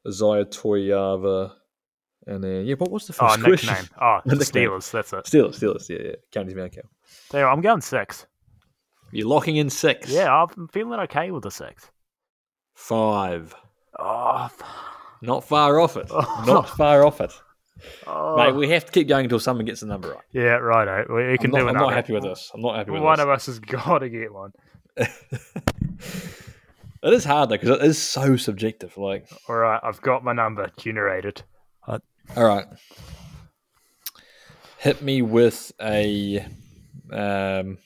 Isaia 0.06 0.44
Toeava, 0.46 1.52
and 2.26 2.42
then 2.42 2.66
yeah. 2.66 2.74
What 2.74 2.90
was 2.90 3.06
the 3.06 3.14
Oh, 3.20 3.28
first 3.28 3.42
question? 3.42 3.68
nickname. 3.74 3.88
Oh, 4.00 4.18
the. 4.24 4.34
Steelers. 4.36 4.90
That's 4.90 5.12
it. 5.12 5.24
Steelers, 5.26 5.60
Steelers, 5.60 5.88
yeah, 5.88 6.08
yeah. 6.08 6.14
Counties 6.32 6.54
Manukau. 6.54 6.80
There, 7.30 7.48
I'm 7.48 7.60
going 7.60 7.80
six. 7.82 8.26
You're 9.12 9.28
locking 9.28 9.56
in 9.56 9.70
six. 9.70 10.08
Yeah, 10.10 10.32
I'm 10.58 10.66
feeling 10.68 10.98
okay 11.00 11.30
with 11.30 11.44
the 11.44 11.50
six. 11.52 11.90
Five. 12.74 13.54
Oh, 13.98 14.44
f- 14.46 14.62
Not 15.22 15.44
far 15.44 15.78
off 15.80 15.96
it. 15.96 16.08
Oh. 16.10 16.44
Not 16.48 16.68
far 16.68 17.06
off 17.06 17.20
it. 17.20 17.32
Oh. 18.06 18.36
Mate, 18.36 18.54
we 18.54 18.68
have 18.70 18.84
to 18.86 18.92
keep 18.92 19.08
going 19.08 19.24
until 19.24 19.40
someone 19.40 19.64
gets 19.66 19.80
the 19.80 19.86
number 19.86 20.08
right. 20.10 20.18
yeah, 20.32 20.56
right. 20.56 21.08
We, 21.08 21.28
we 21.28 21.38
can 21.38 21.46
I'm, 21.54 21.60
do 21.60 21.64
not, 21.66 21.76
I'm 21.76 21.80
not 21.82 21.92
happy 21.92 22.12
with 22.12 22.22
this. 22.22 22.50
I'm 22.54 22.60
not 22.62 22.76
happy 22.76 22.90
with 22.90 23.02
One 23.02 23.16
this. 23.18 23.22
of 23.22 23.28
us 23.28 23.46
has 23.46 23.58
got 23.60 23.98
to 23.98 24.08
get 24.08 24.32
one. 24.32 24.52
it 24.96 25.08
is 27.04 27.24
hard 27.24 27.48
though 27.48 27.54
because 27.56 27.70
it 27.70 27.82
is 27.84 27.98
so 27.98 28.36
subjective. 28.36 28.96
Like, 28.96 29.26
All 29.48 29.56
right, 29.56 29.80
I've 29.82 30.00
got 30.02 30.24
my 30.24 30.32
number 30.32 30.70
generated. 30.76 31.42
all 31.86 31.98
right, 32.36 32.66
hit 34.78 35.02
me 35.02 35.22
with 35.22 35.72
a. 35.80 36.46
Um, 37.12 37.78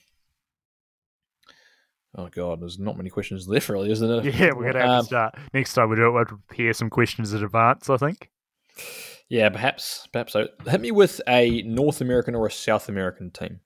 oh 2.15 2.27
god, 2.29 2.61
there's 2.61 2.77
not 2.79 2.97
many 2.97 3.09
questions 3.09 3.47
left, 3.47 3.69
really, 3.69 3.91
isn't 3.91 4.25
it? 4.25 4.35
Yeah, 4.39 4.51
we're 4.53 4.71
gonna 4.71 4.81
have 4.85 4.89
Um, 4.91 4.99
to 5.01 5.05
start 5.05 5.35
next 5.53 5.73
time. 5.73 5.89
We 5.89 5.95
do 5.95 6.05
it. 6.07 6.09
We'll 6.11 6.19
have 6.19 6.27
to 6.29 6.37
prepare 6.47 6.73
some 6.73 6.89
questions 6.89 7.33
in 7.33 7.43
advance. 7.43 7.89
I 7.89 7.97
think. 7.97 8.29
Yeah, 9.29 9.49
perhaps, 9.49 10.07
perhaps 10.13 10.33
so. 10.33 10.47
Hit 10.67 10.81
me 10.81 10.91
with 10.91 11.19
a 11.27 11.61
North 11.63 11.99
American 12.01 12.35
or 12.35 12.45
a 12.45 12.51
South 12.51 12.89
American 12.89 13.31
team, 13.31 13.59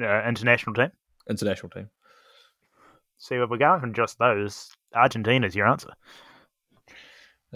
Uh, 0.00 0.22
international 0.28 0.74
team. 0.74 0.90
international 1.28 1.70
team. 1.70 1.88
See, 3.18 3.34
if 3.34 3.48
we're 3.50 3.56
going 3.58 3.80
from 3.80 3.94
just 3.94 4.18
those, 4.18 4.70
Argentina's 4.94 5.54
your 5.56 5.66
answer. 5.66 5.92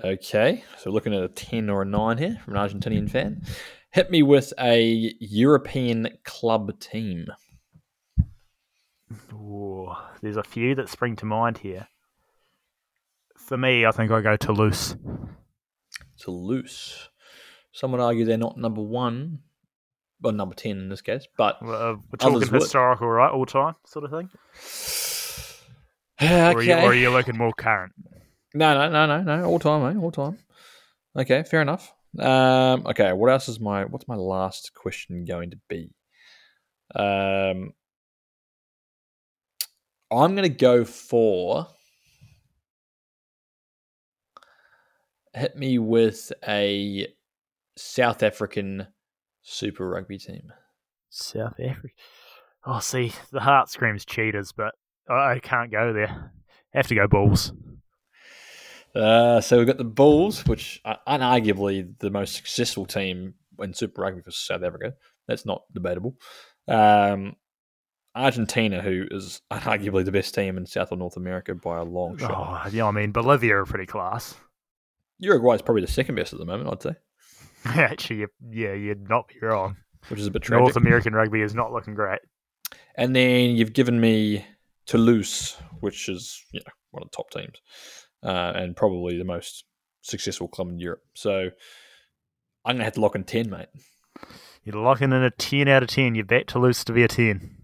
Okay, 0.02 0.64
so 0.78 0.90
looking 0.90 1.14
at 1.14 1.22
a 1.22 1.28
10 1.28 1.68
or 1.68 1.82
a 1.82 1.84
9 1.84 2.16
here 2.18 2.40
from 2.44 2.56
an 2.56 2.60
Argentinian 2.68 3.10
fan. 3.10 3.42
Hit 3.90 4.10
me 4.10 4.22
with 4.22 4.54
a 4.58 5.12
European 5.20 6.08
club 6.24 6.80
team. 6.80 7.26
Ooh, 9.34 9.92
there's 10.22 10.38
a 10.38 10.42
few 10.42 10.74
that 10.76 10.88
spring 10.88 11.14
to 11.16 11.26
mind 11.26 11.58
here. 11.58 11.88
For 13.36 13.58
me, 13.58 13.84
I 13.84 13.90
think 13.90 14.10
I 14.10 14.22
go 14.22 14.36
Toulouse. 14.36 14.96
Toulouse. 16.22 17.08
Some 17.72 17.92
would 17.92 18.00
argue 18.00 18.24
they're 18.24 18.36
not 18.36 18.56
number 18.58 18.82
one, 18.82 19.40
well, 20.20 20.32
number 20.32 20.54
10 20.54 20.72
in 20.72 20.88
this 20.88 21.00
case, 21.00 21.26
but 21.36 21.56
Uh, 21.62 21.96
we're 22.10 22.16
talking 22.18 22.36
Others 22.36 22.50
would. 22.52 22.62
historical, 22.62 23.08
right? 23.08 23.32
All 23.32 23.46
time 23.46 23.74
sort 23.86 24.04
of 24.04 24.10
thing. 24.10 24.30
Or, 26.20 26.26
are 26.28 26.62
you, 26.62 26.72
okay. 26.72 26.84
or 26.84 26.90
are 26.90 26.94
you 26.94 27.10
looking 27.10 27.36
more 27.36 27.52
current? 27.52 27.92
No, 28.54 28.74
no, 28.74 28.88
no, 28.88 29.06
no, 29.06 29.22
no. 29.38 29.44
All 29.44 29.58
time, 29.58 29.82
mate. 29.82 30.00
All 30.00 30.12
time. 30.12 30.38
Okay, 31.16 31.42
fair 31.42 31.62
enough. 31.62 31.92
Um, 32.16 32.86
okay, 32.86 33.12
what 33.12 33.28
else 33.32 33.48
is 33.48 33.58
my 33.58 33.86
what's 33.86 34.06
my 34.06 34.14
last 34.14 34.72
question 34.74 35.24
going 35.24 35.50
to 35.50 35.58
be? 35.68 35.90
Um, 36.94 37.72
I'm 40.12 40.36
going 40.36 40.42
to 40.42 40.48
go 40.48 40.84
for 40.84 41.66
hit 45.34 45.56
me 45.56 45.78
with 45.78 46.32
a 46.46 47.08
South 47.76 48.22
African 48.22 48.86
Super 49.42 49.88
Rugby 49.88 50.18
team. 50.18 50.52
South 51.10 51.58
Africa. 51.60 51.94
Oh, 52.64 52.78
see, 52.80 53.12
the 53.32 53.40
heart 53.40 53.68
screams 53.68 54.04
Cheetahs, 54.04 54.52
but 54.52 54.74
I 55.08 55.32
I 55.32 55.38
can't 55.40 55.70
go 55.70 55.92
there. 55.92 56.32
have 56.72 56.86
to 56.88 56.94
go 56.94 57.06
Bulls. 57.08 57.52
Uh, 58.94 59.40
so 59.40 59.58
we've 59.58 59.66
got 59.66 59.78
the 59.78 59.84
Bulls, 59.84 60.44
which 60.46 60.80
are 60.84 60.98
unarguably 61.08 61.98
the 61.98 62.10
most 62.10 62.34
successful 62.34 62.84
team 62.84 63.34
in 63.58 63.72
Super 63.74 64.02
Rugby 64.02 64.20
for 64.20 64.30
South 64.30 64.62
Africa. 64.62 64.94
That's 65.26 65.46
not 65.46 65.62
debatable. 65.72 66.16
Um, 66.68 67.36
Argentina, 68.14 68.82
who 68.82 69.06
is 69.10 69.40
unarguably 69.50 70.04
the 70.04 70.12
best 70.12 70.34
team 70.34 70.58
in 70.58 70.66
South 70.66 70.92
or 70.92 70.98
North 70.98 71.16
America 71.16 71.54
by 71.54 71.78
a 71.78 71.84
long 71.84 72.18
shot. 72.18 72.66
Oh, 72.66 72.70
yeah, 72.70 72.86
I 72.86 72.90
mean, 72.90 73.12
Bolivia 73.12 73.56
are 73.56 73.64
pretty 73.64 73.86
class. 73.86 74.34
Uruguay 75.22 75.54
is 75.54 75.62
probably 75.62 75.82
the 75.82 75.90
second 75.90 76.16
best 76.16 76.32
at 76.32 76.38
the 76.38 76.44
moment, 76.44 76.68
I'd 76.70 76.82
say, 76.82 76.94
Actually, 77.64 78.26
yeah, 78.50 78.72
you'd 78.74 79.08
not 79.08 79.28
be 79.28 79.36
wrong. 79.40 79.76
which 80.08 80.18
is 80.18 80.26
a 80.26 80.30
bit 80.30 80.42
tragic. 80.42 80.62
North 80.62 80.76
American 80.76 81.14
rugby 81.14 81.40
is 81.40 81.54
not 81.54 81.72
looking 81.72 81.94
great. 81.94 82.20
And 82.96 83.14
then 83.14 83.56
you've 83.56 83.72
given 83.72 84.00
me 84.00 84.44
Toulouse, 84.86 85.56
which 85.80 86.08
is 86.08 86.42
you 86.52 86.60
know 86.60 86.72
one 86.90 87.02
of 87.04 87.10
the 87.10 87.16
top 87.16 87.30
teams, 87.30 87.60
uh, 88.24 88.52
and 88.56 88.76
probably 88.76 89.16
the 89.16 89.24
most 89.24 89.64
successful 90.02 90.48
club 90.48 90.68
in 90.68 90.78
Europe. 90.80 91.02
So 91.14 91.50
I'm 92.64 92.74
gonna 92.74 92.84
have 92.84 92.94
to 92.94 93.00
lock 93.00 93.14
in 93.14 93.24
ten, 93.24 93.48
mate. 93.48 93.68
You're 94.64 94.82
locking 94.82 95.12
in 95.12 95.22
a 95.22 95.30
10 95.30 95.66
out 95.66 95.82
of 95.82 95.88
10. 95.88 96.14
You 96.14 96.22
bet 96.24 96.46
Toulouse 96.46 96.84
to 96.84 96.92
be 96.92 97.02
a 97.02 97.08
10. 97.08 97.56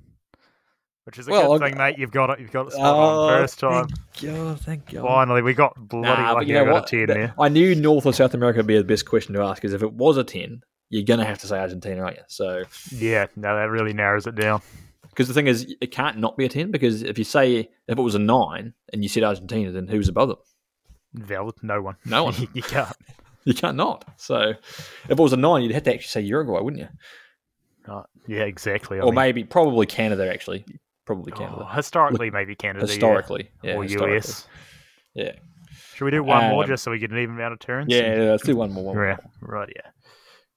Which 1.09 1.18
is 1.18 1.26
a 1.26 1.30
Well, 1.30 1.54
good 1.59 1.62
I- 1.62 1.68
thing, 1.70 1.78
mate. 1.78 1.98
You've 1.98 2.11
got 2.11 2.28
it. 2.28 2.38
You've 2.38 2.52
got 2.52 2.66
it 2.66 2.72
spot 2.74 2.84
on 2.94 3.28
first 3.30 3.59
time. 3.59 3.88
Thank 3.88 4.34
God, 4.36 4.61
thank 4.61 4.90
God. 4.92 5.06
Finally, 5.06 5.40
we 5.40 5.54
got 5.54 5.74
bloody 5.88 6.06
Nah, 6.22 6.32
lucky. 6.34 6.48
you 6.48 6.52
know 6.52 6.61
I 6.61 6.64
got 6.66 6.72
what? 6.74 6.92
a 6.92 7.06
10 7.06 7.06
there. 7.06 7.34
I 7.40 7.48
knew 7.48 7.74
North 7.74 8.04
or 8.04 8.12
South 8.12 8.34
America 8.34 8.59
would 8.59 8.66
be 8.66 8.76
the 8.76 8.84
best 8.84 9.06
question 9.09 9.32
to 9.34 9.40
ask 9.40 9.62
because 9.62 9.72
if 9.72 9.82
it 9.82 9.94
was 9.94 10.18
a 10.18 10.22
ten, 10.24 10.62
you're 10.90 11.04
gonna 11.04 11.24
have 11.24 11.38
to 11.38 11.46
say 11.46 11.59
Argentina, 11.59 12.02
aren't 12.02 12.18
you? 12.18 12.24
So 12.28 12.64
Yeah, 12.92 13.28
no, 13.36 13.56
that 13.56 13.70
really 13.70 13.94
narrows 13.94 14.26
it 14.26 14.34
down. 14.34 14.61
because 15.09 15.28
the 15.28 15.32
thing 15.34 15.46
is, 15.46 15.74
it 15.80 15.92
can't 15.92 16.18
not 16.18 16.36
be 16.36 16.44
a 16.44 16.48
ten 16.50 16.70
because 16.70 17.02
if 17.02 17.16
you 17.16 17.24
say 17.24 17.70
if 17.88 17.98
it 17.98 18.02
was 18.02 18.14
a 18.14 18.18
nine 18.18 18.74
and 18.92 19.02
you 19.02 19.09
said 19.09 19.22
Argentina, 19.24 19.72
then 19.72 19.88
who's 19.88 20.09
above 20.11 20.28
them? 20.28 20.38
Val, 21.14 21.50
no 21.62 21.80
one. 21.80 21.96
No 22.04 22.24
one. 22.24 22.34
you 22.52 22.61
can't. 22.62 22.94
You 23.44 23.54
can't 23.54 23.78
not. 23.78 24.04
So 24.18 24.50
if 24.50 25.11
it 25.11 25.16
was 25.18 25.32
a 25.32 25.38
nine, 25.38 25.62
you'd 25.62 25.72
have 25.72 25.84
to 25.84 25.94
actually 25.94 26.09
say 26.09 26.20
Uruguay, 26.20 26.61
wouldn't 26.61 26.82
you? 26.82 26.88
Uh, 27.90 28.02
yeah, 28.26 28.42
exactly. 28.42 28.98
I 28.98 29.00
or 29.00 29.06
mean, 29.06 29.14
maybe 29.14 29.44
probably 29.44 29.86
Canada 29.86 30.30
actually, 30.30 30.66
probably 31.09 31.32
Canada 31.32 31.66
oh, 31.68 31.74
historically, 31.74 32.30
maybe 32.30 32.54
Canada. 32.54 32.84
yeah. 32.84 32.92
historically, 32.92 33.50
yeah, 33.62 33.76
or 33.76 33.82
historically. 33.82 34.18
US. 34.18 34.46
yeah, 35.14 35.32
Should 35.94 36.04
we 36.04 36.11
do 36.11 36.22
one 36.22 36.50
more 36.50 36.64
Um, 36.64 36.68
just 36.68 36.84
so 36.84 36.90
we 36.90 36.98
get 36.98 37.11
an 37.11 37.16
even 37.18 37.34
amount 37.34 37.54
of 37.54 37.61
turns? 37.61 37.86
yeah. 37.88 38.14
yeah, 38.14 38.30
Let's 38.30 38.44
do 38.44 38.54
one 38.54 38.70
more. 38.70 38.84
One 38.84 38.94
more. 38.94 39.06
Yeah, 39.06 39.16
right, 39.40 39.72
yeah. 39.74 39.90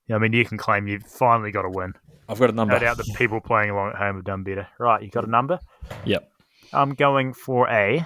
Yeah, 0.07 0.17
I 0.17 0.19
mean, 0.19 0.33
you 0.33 0.43
can 0.43 0.57
claim 0.57 0.89
you've 0.89 1.03
finally 1.03 1.51
got 1.51 1.63
a 1.63 1.69
win. 1.69 1.93
I've 2.27 2.37
got 2.37 2.49
a 2.49 2.53
number. 2.53 2.73
No 2.73 2.79
doubt 2.79 2.97
the 2.97 3.13
people 3.15 3.39
playing 3.39 3.69
along 3.69 3.91
at 3.91 3.95
home 3.95 4.15
have 4.17 4.25
done 4.25 4.43
better. 4.43 4.67
Right, 4.77 5.01
you 5.01 5.09
got 5.09 5.23
a 5.23 5.29
number? 5.29 5.57
Yep. 6.05 6.29
I'm 6.73 6.95
going 6.95 7.33
for 7.33 7.69
a. 7.69 8.05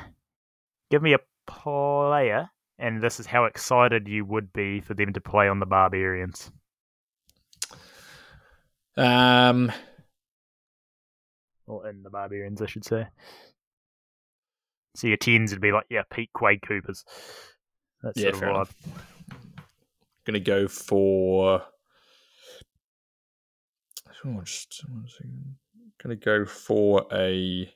Give 0.91 1.02
me 1.02 1.14
a 1.14 1.20
player, 1.48 2.48
and 2.78 3.02
this 3.02 3.20
is 3.20 3.26
how 3.26 3.46
excited 3.46 4.08
you 4.08 4.24
would 4.24 4.54
be 4.54 4.82
for 4.82 4.93
them 4.93 5.14
to 5.14 5.20
play 5.20 5.48
on 5.48 5.60
the 5.60 5.66
Barbarians. 5.66 6.52
Um, 8.98 9.72
Or 11.68 11.88
in 11.89 12.03
the 12.03 12.09
Barbarians, 12.09 12.61
I 12.61 12.68
should 12.68 12.86
say. 12.86 13.07
So 14.95 15.07
your 15.07 15.18
tens 15.18 15.51
would 15.51 15.61
be 15.61 15.72
like, 15.72 15.86
yeah, 15.89 16.03
Pete 16.11 16.32
Quade 16.34 16.61
Coopers. 16.61 17.03
That's 18.01 18.18
Yeah, 18.20 18.32
sort 18.32 18.34
of 18.34 18.39
fair 18.39 18.49
vibe. 18.49 18.55
enough. 18.55 18.76
gonna 20.26 20.39
go 20.39 20.68
for. 20.68 21.63
Oh, 24.28 24.41
just 24.43 24.84
one 24.89 25.05
second. 25.07 25.55
Gonna 26.01 26.16
go 26.16 26.45
for 26.45 27.05
a. 27.11 27.72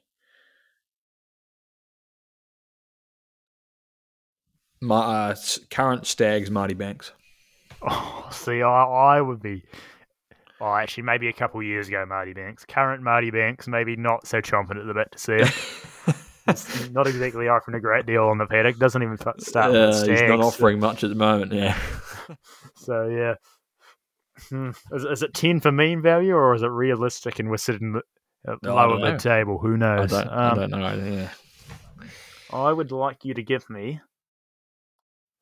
My 4.82 5.30
uh, 5.32 5.36
current 5.70 6.08
Stags, 6.08 6.50
Marty 6.50 6.74
Banks. 6.74 7.12
Oh, 7.82 8.28
see, 8.30 8.62
I, 8.62 8.84
I 8.84 9.22
would 9.22 9.42
be. 9.42 9.64
Oh, 10.62 10.74
actually, 10.76 11.04
maybe 11.04 11.28
a 11.30 11.34
couple 11.34 11.64
years 11.64 11.88
ago, 11.88 12.06
Marty 12.06 12.34
Banks. 12.34 12.66
Current 12.66 13.02
Marty 13.02 13.32
Banks, 13.32 13.68
maybe 13.68 13.96
not 13.96 14.28
so 14.28 14.42
chomping 14.42 14.80
at 14.80 14.86
the 14.86 14.94
bit 14.94 15.12
to 15.14 15.18
see 15.18 15.34
it. 15.34 16.16
It's 16.48 16.90
not 16.92 17.08
exactly 17.08 17.48
offering 17.48 17.78
a 17.78 17.80
great 17.82 18.06
deal 18.06 18.26
on 18.26 18.38
the 18.40 18.46
paddock. 18.46 18.78
Doesn't 18.78 19.02
even 19.02 19.18
start 19.18 19.38
with 19.38 19.56
Uh, 19.56 20.06
he's 20.06 20.22
not 20.24 20.42
offering 20.42 20.80
much 20.80 21.04
at 21.04 21.10
the 21.10 21.16
moment. 21.16 21.54
Yeah. 21.54 21.78
So 22.76 23.08
yeah, 23.08 23.34
Hmm. 24.50 24.70
is, 24.92 25.04
is 25.04 25.24
it 25.24 25.34
ten 25.34 25.60
for 25.60 25.72
mean 25.72 26.02
value 26.02 26.34
or 26.36 26.54
is 26.56 26.62
it 26.62 26.68
realistic 26.68 27.40
and 27.40 27.50
we're 27.50 27.58
sitting 27.58 28.00
at 28.48 28.56
I 28.64 28.68
lower 28.68 29.00
don't 29.00 29.02
mid 29.02 29.20
table? 29.20 29.58
Who 29.58 29.74
I 29.74 29.78
knows? 29.78 30.12
don't, 30.12 30.28
I 30.28 30.50
Um, 30.50 30.56
don't 30.58 30.70
know. 30.72 30.94
Yeah. 31.12 31.30
I 32.54 32.72
would 32.72 32.92
like 32.92 33.26
you 33.26 33.34
to 33.34 33.44
give 33.44 33.70
me. 33.70 34.00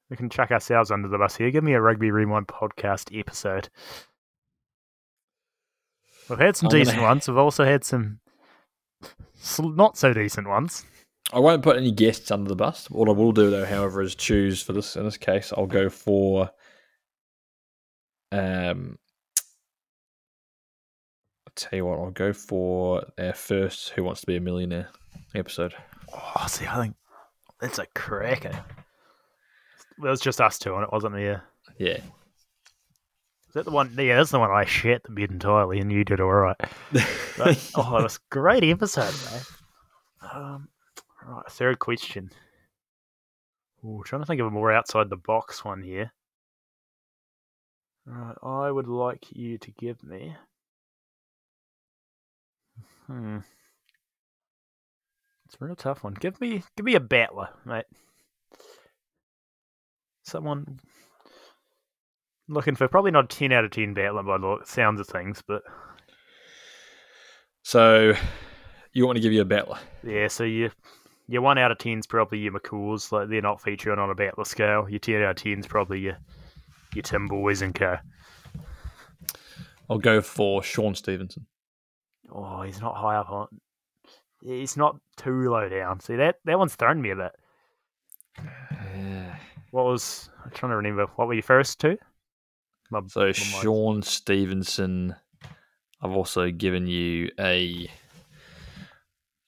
We 0.09 0.15
can 0.17 0.29
chuck 0.29 0.51
ourselves 0.51 0.89
under 0.89 1.09
the 1.09 1.17
bus 1.17 1.35
here. 1.35 1.51
Give 1.51 1.63
me 1.63 1.73
a 1.73 1.81
Rugby 1.81 2.09
Rewind 2.11 2.47
podcast 2.47 3.17
episode. 3.17 3.69
We've 6.29 6.39
had 6.39 6.55
some 6.55 6.67
I'm 6.67 6.71
gonna 6.71 6.85
decent 6.85 7.01
ones. 7.01 7.27
We've 7.27 7.37
also 7.37 7.63
had 7.63 7.83
some 7.83 8.19
not 9.59 9.97
so 9.97 10.13
decent 10.13 10.47
ones. 10.47 10.85
I 11.31 11.39
won't 11.39 11.63
put 11.63 11.77
any 11.77 11.91
guests 11.91 12.31
under 12.31 12.47
the 12.47 12.55
bus. 12.55 12.89
What 12.89 13.09
I 13.09 13.11
will 13.11 13.31
do, 13.33 13.49
though, 13.49 13.65
however, 13.65 14.01
is 14.01 14.15
choose 14.15 14.61
for 14.61 14.73
this. 14.73 14.95
In 14.95 15.03
this 15.03 15.17
case, 15.17 15.51
I'll 15.55 15.67
go 15.67 15.89
for. 15.89 16.49
Um, 18.31 18.97
I'll 21.45 21.53
tell 21.55 21.77
you 21.77 21.85
what. 21.85 21.99
I'll 21.99 22.11
go 22.11 22.33
for 22.33 23.05
our 23.17 23.33
first 23.33 23.89
"Who 23.89 24.03
Wants 24.03 24.21
to 24.21 24.27
Be 24.27 24.37
a 24.37 24.41
Millionaire" 24.41 24.89
episode. 25.35 25.73
Oh, 26.13 26.45
see, 26.47 26.65
I 26.65 26.81
think 26.81 26.95
that's 27.59 27.79
a 27.79 27.85
cracker. 27.87 28.63
It 29.97 30.07
was 30.07 30.21
just 30.21 30.39
us 30.39 30.59
two 30.59 30.73
on 30.75 30.83
it, 30.83 30.91
wasn't 30.91 31.15
it? 31.15 31.23
Yeah. 31.23 31.39
Yeah. 31.77 31.99
Is 33.47 33.53
that 33.53 33.65
the 33.65 33.71
one? 33.71 33.93
Yeah, 33.97 34.17
that's 34.17 34.31
the 34.31 34.39
one 34.39 34.51
I 34.51 34.65
shat 34.65 35.03
the 35.03 35.11
bed 35.11 35.31
entirely, 35.31 35.79
and 35.79 35.91
you 35.91 36.03
did 36.03 36.19
all 36.19 36.31
right. 36.31 36.57
But, 37.37 37.71
oh, 37.75 37.97
it 37.97 38.03
was 38.03 38.17
a 38.17 38.29
great 38.29 38.63
episode, 38.63 39.13
man. 39.31 39.41
Um, 40.33 40.67
right, 41.25 41.49
third 41.49 41.79
question. 41.79 42.29
Ooh, 43.85 44.01
trying 44.03 44.21
to 44.21 44.25
think 44.25 44.41
of 44.41 44.47
a 44.47 44.51
more 44.51 44.71
outside 44.71 45.09
the 45.09 45.15
box 45.15 45.63
one 45.63 45.81
here. 45.81 46.11
Right, 48.05 48.35
I 48.43 48.69
would 48.69 48.87
like 48.87 49.25
you 49.31 49.57
to 49.59 49.71
give 49.71 50.03
me. 50.03 50.35
Hmm. 53.05 53.39
It's 55.45 55.55
a 55.61 55.65
real 55.65 55.75
tough 55.75 56.03
one. 56.03 56.13
Give 56.13 56.39
me, 56.41 56.63
give 56.75 56.85
me 56.85 56.95
a 56.95 56.99
battler, 56.99 57.49
mate. 57.65 57.85
Someone 60.23 60.79
looking 62.47 62.75
for 62.75 62.87
probably 62.87 63.11
not 63.11 63.25
a 63.25 63.27
ten 63.27 63.51
out 63.51 63.65
of 63.65 63.71
ten 63.71 63.93
battler 63.93 64.23
by 64.23 64.37
the 64.37 64.57
sounds 64.65 64.99
of 64.99 65.07
things, 65.07 65.43
but 65.45 65.63
so, 67.67 68.13
you 68.93 69.05
want 69.05 69.17
to 69.17 69.21
give 69.21 69.33
you 69.33 69.41
a 69.41 69.45
battler? 69.45 69.77
Yeah, 70.01 70.29
so 70.29 70.45
you 70.45 70.71
your 71.27 71.41
one 71.41 71.57
out 71.57 71.69
of 71.69 71.79
ten's 71.79 72.07
probably 72.07 72.39
your 72.39 72.53
McCool's, 72.53 73.11
like 73.11 73.27
they're 73.27 73.41
not 73.41 73.61
featuring 73.61 73.99
on 73.99 74.09
a 74.09 74.15
battler 74.15 74.45
scale. 74.45 74.87
Your 74.89 74.99
ten 74.99 75.21
out 75.21 75.31
of 75.31 75.35
ten's 75.35 75.67
probably 75.67 75.99
your 75.99 76.17
your 76.95 77.01
Tim 77.01 77.27
Boys 77.27 77.61
and 77.61 77.75
co. 77.75 77.97
I'll 79.89 79.97
go 79.97 80.21
for 80.21 80.63
Sean 80.63 80.95
Stevenson. 80.95 81.45
Oh, 82.31 82.61
he's 82.61 82.79
not 82.79 82.95
high 82.95 83.17
up 83.17 83.29
on. 83.29 83.47
He's 84.41 84.77
not 84.77 84.97
too 85.17 85.49
low 85.49 85.67
down. 85.67 85.99
See 85.99 86.15
that 86.15 86.37
that 86.45 86.57
one's 86.57 86.75
thrown 86.75 87.01
me 87.01 87.09
a 87.09 87.15
bit. 87.17 87.35
What 89.71 89.83
was 89.83 90.29
I'm 90.45 90.51
trying 90.51 90.69
to 90.69 90.77
remember? 90.77 91.07
What 91.17 91.27
were 91.27 91.33
your 91.33 91.43
first 91.43 91.81
two? 91.81 91.97
My- 92.91 93.01
So 93.07 93.25
my 93.27 93.31
Sean 93.33 94.01
Stevenson. 94.01 95.15
I've 96.01 96.11
also 96.11 96.51
given 96.51 96.87
you 96.87 97.29
a. 97.39 97.89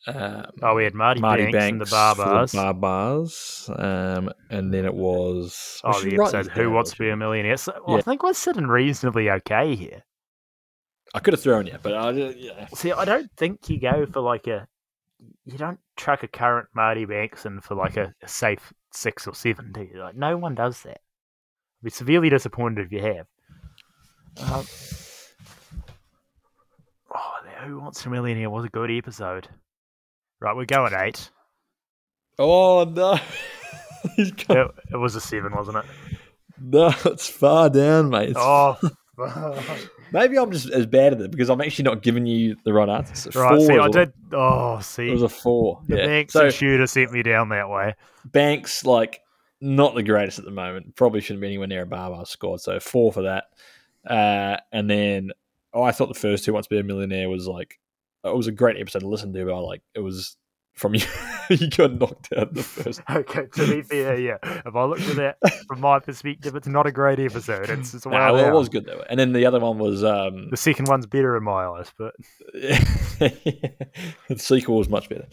Um, 0.07 0.45
Oh, 0.63 0.75
we 0.75 0.83
had 0.85 0.93
Marty, 0.95 1.19
Marty 1.19 1.43
Banks, 1.43 1.57
Banks, 1.57 1.71
and 1.71 1.81
the 1.81 1.85
Bar 1.91 2.15
Bars. 2.15 2.51
Bar 2.53 2.73
Bars, 2.73 3.69
um, 3.77 4.31
and 4.49 4.73
then 4.73 4.85
it 4.85 4.93
was. 4.93 5.81
Oh, 5.83 6.01
the 6.01 6.15
episode 6.15 6.45
these 6.45 6.53
Who 6.53 6.71
Wants 6.71 6.91
to 6.91 6.97
Be 6.97 7.09
a. 7.09 7.15
Millionaire? 7.17 7.57
So, 7.57 7.73
well, 7.85 7.97
I 7.97 8.01
think 8.01 8.23
we're 8.23 8.33
sitting 8.33 8.65
reasonably 8.67 9.29
okay 9.29 9.75
here. 9.75 10.03
I 11.13 11.19
could 11.19 11.33
have 11.33 11.41
thrown 11.41 11.67
you, 11.67 11.77
but 11.81 11.93
I 11.93 12.11
yeah. 12.11 12.67
See, 12.73 12.91
I 12.91 13.03
don't 13.05 13.29
think 13.35 13.69
you 13.69 13.79
go 13.79 14.05
for 14.05 14.21
like 14.21 14.47
a. 14.47 14.67
You 15.45 15.57
don't 15.57 15.79
chuck 15.97 16.23
a 16.23 16.27
current 16.27 16.69
Marty 16.73 17.05
Banks 17.05 17.45
in 17.45 17.59
for 17.59 17.75
like 17.75 17.97
a, 17.97 18.13
a 18.23 18.27
safe 18.27 18.71
six 18.93 19.27
or 19.27 19.35
seven, 19.35 19.71
do 19.73 19.81
you? 19.81 19.99
Like, 20.01 20.15
no 20.15 20.37
one 20.37 20.55
does 20.55 20.81
that. 20.83 21.01
Be 21.84 21.89
severely 21.89 22.30
disappointed 22.30 22.86
if 22.86 22.91
you 22.91 23.01
have. 23.01 23.25
Um, 24.51 24.65
oh, 27.13 27.36
Who 27.65 27.80
Wants 27.80 28.03
to 28.03 28.09
Millionaire 28.09 28.49
was 28.49 28.65
a 28.65 28.69
good 28.69 28.91
episode. 28.91 29.47
Right, 30.39 30.55
we're 30.55 30.65
going 30.65 30.93
eight. 30.95 31.30
Oh 32.38 32.84
no, 32.86 33.19
He's 34.15 34.32
got- 34.32 34.57
It, 34.57 34.71
it 34.93 34.97
was 34.97 35.15
a 35.15 35.21
seven, 35.21 35.53
wasn't 35.53 35.77
it? 35.77 35.86
no, 36.61 36.93
it's 37.05 37.27
far 37.27 37.69
down, 37.69 38.09
mate. 38.09 38.30
It's- 38.30 38.38
Oh, 38.39 38.77
Maybe 40.13 40.38
I'm 40.39 40.49
just 40.49 40.69
as 40.69 40.86
bad 40.86 41.11
at 41.13 41.19
it 41.21 41.30
because 41.32 41.49
I'm 41.49 41.59
actually 41.59 41.84
not 41.84 42.01
giving 42.01 42.25
you 42.25 42.55
the 42.63 42.71
right 42.71 42.88
answers. 42.88 43.27
It's 43.27 43.36
right. 43.36 43.49
four 43.49 43.59
See, 43.67 43.73
I 43.73 43.77
all- 43.80 43.89
did. 43.89 44.13
Oh, 44.32 44.80
see, 44.80 45.09
It 45.09 45.11
was 45.11 45.23
a 45.23 45.30
four. 45.30 45.82
the 45.88 45.97
yeah. 45.97 46.05
Banks 46.07 46.34
So 46.34 46.45
and 46.45 46.53
Shooter 46.53 46.88
sent 46.88 47.11
me 47.11 47.21
down 47.21 47.49
that 47.49 47.69
way. 47.69 47.95
Banks, 48.23 48.86
like, 48.86 49.19
not 49.62 49.95
the 49.95 50.03
greatest 50.03 50.39
at 50.39 50.45
the 50.45 50.51
moment. 50.51 50.95
Probably 50.95 51.22
shouldn't 51.22 51.41
be 51.41 51.47
anywhere 51.47 51.68
near 51.68 51.82
a 51.84 51.86
Barbar 51.86 52.26
squad. 52.26 52.62
So 52.62 52.80
four 52.80 53.12
for 53.12 53.24
that. 53.24 53.45
Uh, 54.07 54.57
and 54.72 54.89
then 54.89 55.32
oh, 55.74 55.84
I 55.84 55.91
thought 55.91 56.07
the 56.07 56.20
first 56.20 56.45
two, 56.45 56.53
Wants 56.53 56.68
to 56.68 56.76
Be 56.76 56.80
a 56.80 56.84
Millionaire, 56.84 57.30
was 57.30 57.47
like 57.47 57.80
it 58.24 58.36
was 58.36 58.47
a 58.47 58.51
great 58.51 58.78
episode 58.78 58.99
to 58.99 59.07
listen 59.07 59.34
to, 59.34 59.45
but 59.45 59.53
I 59.53 59.60
like 59.60 59.82
it 59.93 59.99
was 59.99 60.38
from 60.74 60.95
you. 60.95 61.05
you 61.49 61.70
got 61.70 61.93
knocked 61.93 62.32
out 62.38 62.53
the 62.53 62.64
first. 62.64 63.01
Okay, 63.10 63.47
to 63.53 63.68
be 63.68 63.82
fair, 63.82 64.18
yeah. 64.20 64.38
If 64.43 64.76
I 64.76 64.84
look 64.86 65.01
at 65.01 65.16
that 65.18 65.38
from 65.68 65.82
my 65.82 65.99
perspective, 65.99 66.55
it's 66.55 66.68
not 66.68 66.88
a 66.88 66.91
great 66.91 67.20
episode. 67.20 67.70
It's, 67.70 67.93
it's 67.93 68.05
Nah, 68.07 68.34
well 68.34 68.47
it 68.47 68.53
was 68.53 68.70
good 68.70 68.86
though. 68.86 69.03
And 69.10 69.20
then 69.20 69.34
the 69.34 69.45
other 69.45 69.60
one 69.60 69.78
was 69.78 70.03
um, 70.03 70.49
The 70.49 70.57
second 70.57 70.88
one's 70.88 71.05
better 71.05 71.36
in 71.36 71.43
my 71.43 71.66
eyes, 71.66 71.91
but 71.97 72.16
the 73.20 74.38
sequel 74.38 74.78
was 74.78 74.89
much 74.89 75.10
better. 75.10 75.28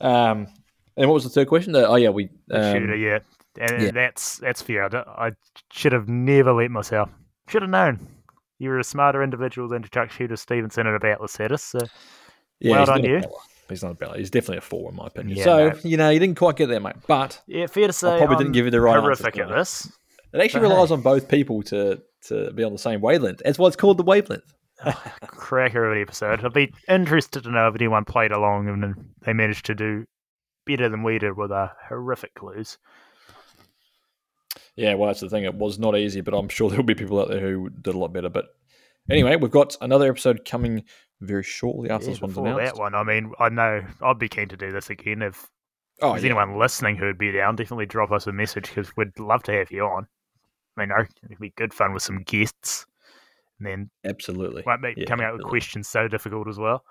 Um, 0.00 0.48
and 0.96 1.08
what 1.08 1.14
was 1.14 1.24
the 1.24 1.30
third 1.30 1.48
question? 1.48 1.72
The- 1.72 1.88
oh 1.88 1.96
yeah, 1.96 2.10
we 2.10 2.28
um, 2.50 2.72
shooter, 2.74 2.96
yeah, 2.96 3.20
and 3.58 3.82
yeah. 3.82 3.90
that's 3.90 4.38
that's 4.38 4.62
fair. 4.62 4.84
I, 4.94 5.28
I 5.28 5.30
should 5.72 5.92
have 5.92 6.08
never 6.08 6.52
let 6.52 6.70
myself. 6.70 7.10
Should 7.48 7.62
have 7.62 7.70
known. 7.70 8.06
You 8.58 8.68
were 8.68 8.78
a 8.78 8.84
smarter 8.84 9.22
individual 9.22 9.68
than 9.68 9.82
Chuck 9.82 10.10
Shooter 10.10 10.36
Stevenson 10.36 10.86
at 10.86 10.94
about 10.94 11.28
status. 11.30 11.62
So 11.62 11.80
Yeah, 12.60 12.72
Well 12.72 12.80
he's 12.80 12.88
done, 12.88 13.02
not 13.02 13.04
a 13.04 13.08
you. 13.08 13.22
He's 13.68 13.82
not 13.82 13.92
a 13.92 13.94
Bella. 13.94 14.18
He's 14.18 14.30
definitely 14.30 14.58
a 14.58 14.62
four 14.62 14.90
in 14.90 14.96
my 14.96 15.06
opinion. 15.06 15.38
Yeah, 15.38 15.44
so 15.44 15.68
no. 15.70 15.78
you 15.82 15.96
know, 15.96 16.10
you 16.10 16.18
didn't 16.18 16.36
quite 16.36 16.56
get 16.56 16.68
there, 16.68 16.80
mate. 16.80 16.96
But 17.06 17.40
yeah, 17.46 17.66
fair 17.66 17.86
to 17.86 17.92
say, 17.92 18.18
probably 18.18 18.36
I'm 18.36 18.42
didn't 18.42 18.52
give 18.52 18.66
you 18.66 18.70
the 18.70 18.80
right 18.80 19.00
horrific 19.00 19.38
at 19.38 19.48
this. 19.48 19.90
it 20.32 20.40
actually 20.40 20.60
But 20.60 20.68
hey. 20.68 20.74
relies 20.74 20.90
on 20.90 21.00
both 21.00 21.28
people 21.28 21.62
to 21.64 22.02
to 22.28 22.52
be 22.52 22.64
on 22.64 22.72
the 22.72 22.78
same 22.78 23.00
wavelength. 23.00 23.40
That's 23.44 23.58
why 23.58 23.68
it's 23.68 23.76
called 23.76 23.96
the 23.96 24.02
wavelength. 24.02 24.54
Ah, 24.84 25.14
Cracker 25.26 25.84
of 25.84 25.96
an 25.96 26.02
episode. 26.02 26.44
I'd 26.44 26.52
be 26.52 26.72
interested 26.88 27.44
to 27.44 27.50
know 27.50 27.68
if 27.68 27.74
anyone 27.74 28.04
played 28.04 28.32
along 28.32 28.68
and 28.68 29.12
they 29.22 29.32
managed 29.32 29.66
to 29.66 29.74
do 29.74 30.06
better 30.66 30.88
than 30.88 31.02
we 31.02 31.18
did 31.18 31.36
with 31.36 31.52
our 31.52 31.72
horrific 31.88 32.34
clues. 32.34 32.78
Yeah, 34.80 34.94
well, 34.94 35.08
that's 35.08 35.20
the 35.20 35.28
thing. 35.28 35.44
It 35.44 35.54
was 35.54 35.78
not 35.78 35.94
easy, 35.94 36.22
but 36.22 36.32
I'm 36.32 36.48
sure 36.48 36.70
there'll 36.70 36.84
be 36.84 36.94
people 36.94 37.20
out 37.20 37.28
there 37.28 37.40
who 37.40 37.68
did 37.68 37.94
a 37.94 37.98
lot 37.98 38.14
better. 38.14 38.30
But 38.30 38.46
anyway, 39.10 39.36
we've 39.36 39.50
got 39.50 39.76
another 39.82 40.08
episode 40.08 40.46
coming 40.46 40.84
very 41.20 41.42
shortly 41.42 41.90
after 41.90 42.06
Yeah, 42.06 42.12
this 42.12 42.22
one's 42.22 42.38
announced. 42.38 42.74
that 42.74 42.80
one, 42.80 42.94
I 42.94 43.02
mean, 43.02 43.30
I 43.38 43.50
know 43.50 43.84
I'd 44.00 44.18
be 44.18 44.30
keen 44.30 44.48
to 44.48 44.56
do 44.56 44.72
this 44.72 44.88
again. 44.88 45.20
If 45.20 45.50
Oh, 46.00 46.12
there's 46.12 46.24
yeah. 46.24 46.30
anyone 46.30 46.58
listening 46.58 46.96
who'd 46.96 47.18
be 47.18 47.30
down, 47.30 47.56
definitely 47.56 47.84
drop 47.84 48.10
us 48.10 48.26
a 48.26 48.32
message 48.32 48.68
because 48.68 48.90
we'd 48.96 49.18
love 49.18 49.42
to 49.42 49.52
have 49.52 49.70
you 49.70 49.84
on. 49.84 50.06
I 50.78 50.86
mean, 50.86 50.90
it'd 51.26 51.38
be 51.38 51.52
good 51.56 51.74
fun 51.74 51.92
with 51.92 52.02
some 52.02 52.22
guests, 52.22 52.86
and 53.58 53.66
then 53.66 53.90
absolutely. 54.06 54.62
might 54.64 54.80
be 54.80 54.94
Yeah, 54.96 55.04
coming 55.04 55.26
out 55.26 55.34
with 55.34 55.42
questions 55.42 55.88
so 55.88 56.08
difficult 56.08 56.48
as 56.48 56.58
well. 56.58 56.82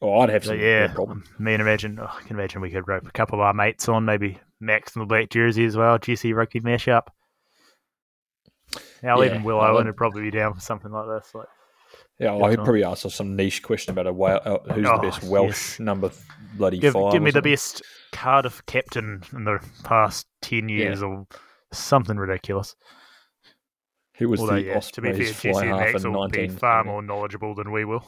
Oh, 0.00 0.20
I'd 0.20 0.30
have 0.30 0.44
So 0.44 0.52
some. 0.52 0.60
yeah, 0.60 0.86
no 0.86 0.94
problem. 0.94 1.24
I 1.38 1.42
mean, 1.42 1.60
imagine 1.60 1.98
oh, 2.00 2.06
I 2.10 2.22
can 2.22 2.38
imagine 2.38 2.62
we 2.62 2.70
could 2.70 2.88
rope 2.88 3.06
a 3.06 3.10
couple 3.12 3.38
of 3.38 3.44
our 3.44 3.52
mates 3.52 3.86
on, 3.86 4.06
maybe 4.06 4.38
Max 4.60 4.94
in 4.96 5.00
the 5.00 5.06
black 5.06 5.30
jersey 5.30 5.64
as 5.64 5.76
well, 5.76 5.98
Jesse 5.98 6.32
rugby 6.32 6.60
mashup. 6.60 7.08
Now 9.02 9.20
Yeah, 9.20 9.26
even 9.30 9.44
Will 9.44 9.60
Owen 9.60 9.86
would- 9.86 9.96
probably 9.96 10.22
be 10.22 10.30
down 10.30 10.54
for 10.54 10.60
something 10.60 10.90
like 10.90 11.06
this. 11.06 11.34
Like, 11.34 11.46
Yeah, 12.18 12.32
well, 12.32 12.40
Yeah, 12.42 12.50
he'd 12.50 12.56
probably 12.64 12.84
ask 12.84 13.06
us 13.06 13.14
some 13.14 13.36
niche 13.36 13.62
question 13.62 13.92
about 13.92 14.06
a 14.06 14.12
Wel- 14.12 14.40
uh, 14.44 14.72
who's 14.74 14.86
Oh, 14.86 14.96
the 14.96 15.02
best 15.02 15.22
Welsh 15.24 15.48
yes. 15.72 15.80
number 15.80 16.10
bloody 16.56 16.78
give, 16.78 16.94
five. 16.94 17.12
give 17.12 17.22
me 17.22 17.30
the 17.30 17.42
best 17.42 17.82
Cardiff 18.12 18.64
captain 18.66 19.22
in 19.32 19.44
the 19.44 19.60
past 19.84 20.26
ten 20.42 20.68
years, 20.68 21.02
or 21.02 21.26
something 21.72 22.16
ridiculous. 22.16 22.74
Who 24.16 24.28
was 24.28 24.40
Although, 24.40 24.54
the 24.54 24.62
yeah, 24.62 24.80
to 24.80 25.00
be 25.00 25.12
fair, 25.12 25.18
Jesse 25.24 25.48
and 25.50 25.70
Max 25.70 26.04
will 26.04 26.28
be 26.28 26.48
far 26.48 26.82
more 26.82 27.02
knowledgeable 27.02 27.54
than 27.54 27.70
we 27.70 27.84
will. 27.84 28.04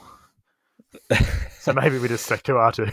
So 1.61 1.74
maybe 1.74 1.98
we 1.98 2.09
just 2.09 2.24
stick 2.24 2.42
to 2.44 2.57
our 2.57 2.72
two. 2.72 2.88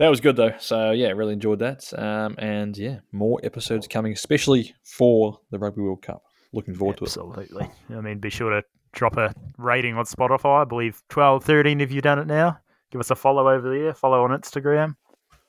That 0.00 0.08
was 0.08 0.20
good 0.20 0.34
though. 0.34 0.54
So 0.58 0.92
yeah, 0.92 1.08
really 1.10 1.34
enjoyed 1.34 1.58
that. 1.58 1.92
Um, 1.96 2.34
and 2.38 2.76
yeah, 2.76 3.00
more 3.12 3.38
episodes 3.44 3.86
coming, 3.86 4.12
especially 4.14 4.74
for 4.82 5.38
the 5.50 5.58
Rugby 5.58 5.82
World 5.82 6.00
Cup. 6.00 6.22
Looking 6.54 6.74
forward 6.74 6.96
to 6.96 7.04
it. 7.04 7.08
Absolutely. 7.08 7.68
I 7.90 8.00
mean, 8.00 8.18
be 8.18 8.30
sure 8.30 8.48
to 8.50 8.64
drop 8.92 9.18
a 9.18 9.34
rating 9.58 9.94
on 9.96 10.06
Spotify. 10.06 10.62
I 10.62 10.64
believe 10.64 11.02
12, 11.10 11.44
13 11.44 11.80
if 11.82 11.92
you've 11.92 12.02
done 12.02 12.18
it 12.18 12.26
now. 12.26 12.58
Give 12.90 12.98
us 12.98 13.10
a 13.10 13.14
follow 13.14 13.48
over 13.48 13.70
there. 13.78 13.92
Follow 13.92 14.24
on 14.24 14.30
Instagram. 14.30 14.96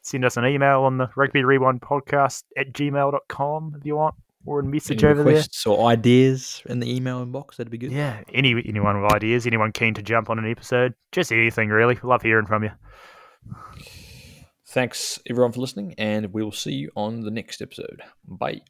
Send 0.02 0.26
us 0.26 0.36
an 0.36 0.45
email 0.45 0.82
on 0.82 0.97
the 0.97 1.10
Rugby 1.16 1.43
Rewind 1.45 1.82
podcast 1.82 2.43
at 2.58 2.74
gmail.com 2.74 3.76
if 3.80 3.86
you 3.86 3.95
want, 3.95 4.16
or 4.45 4.60
a 4.60 4.64
message 4.64 5.04
Any 5.04 5.12
over 5.14 5.24
there. 5.24 5.34
requests 5.34 5.66
or 5.66 5.88
ideas 5.88 6.62
in 6.66 6.80
the 6.82 6.93
email 6.93 7.26
inbox? 7.26 7.56
That'd 7.56 7.72
be 7.72 7.78
good. 7.78 7.91
Yeah, 7.93 8.22
any 8.34 8.62
anyone 8.68 9.02
with 9.02 9.14
ideas, 9.14 9.47
anyone 9.47 9.72
keen 9.72 9.93
to 9.93 10.02
jump 10.02 10.30
on 10.30 10.39
an 10.39 10.49
episode, 10.52 10.93
just 11.14 11.32
anything 11.32 11.70
really. 11.70 11.97
Love 12.04 12.22
hearing 12.22 12.45
from 12.47 12.64
you. 12.64 12.72
Thanks 14.72 15.19
everyone 15.30 15.51
for 15.51 15.59
listening, 15.59 15.95
and 15.97 16.32
we 16.32 16.41
will 16.41 16.53
see 16.53 16.72
you 16.72 16.91
on 16.95 17.19
the 17.19 17.30
next 17.30 17.61
episode. 17.61 18.03
Bye. 18.26 18.61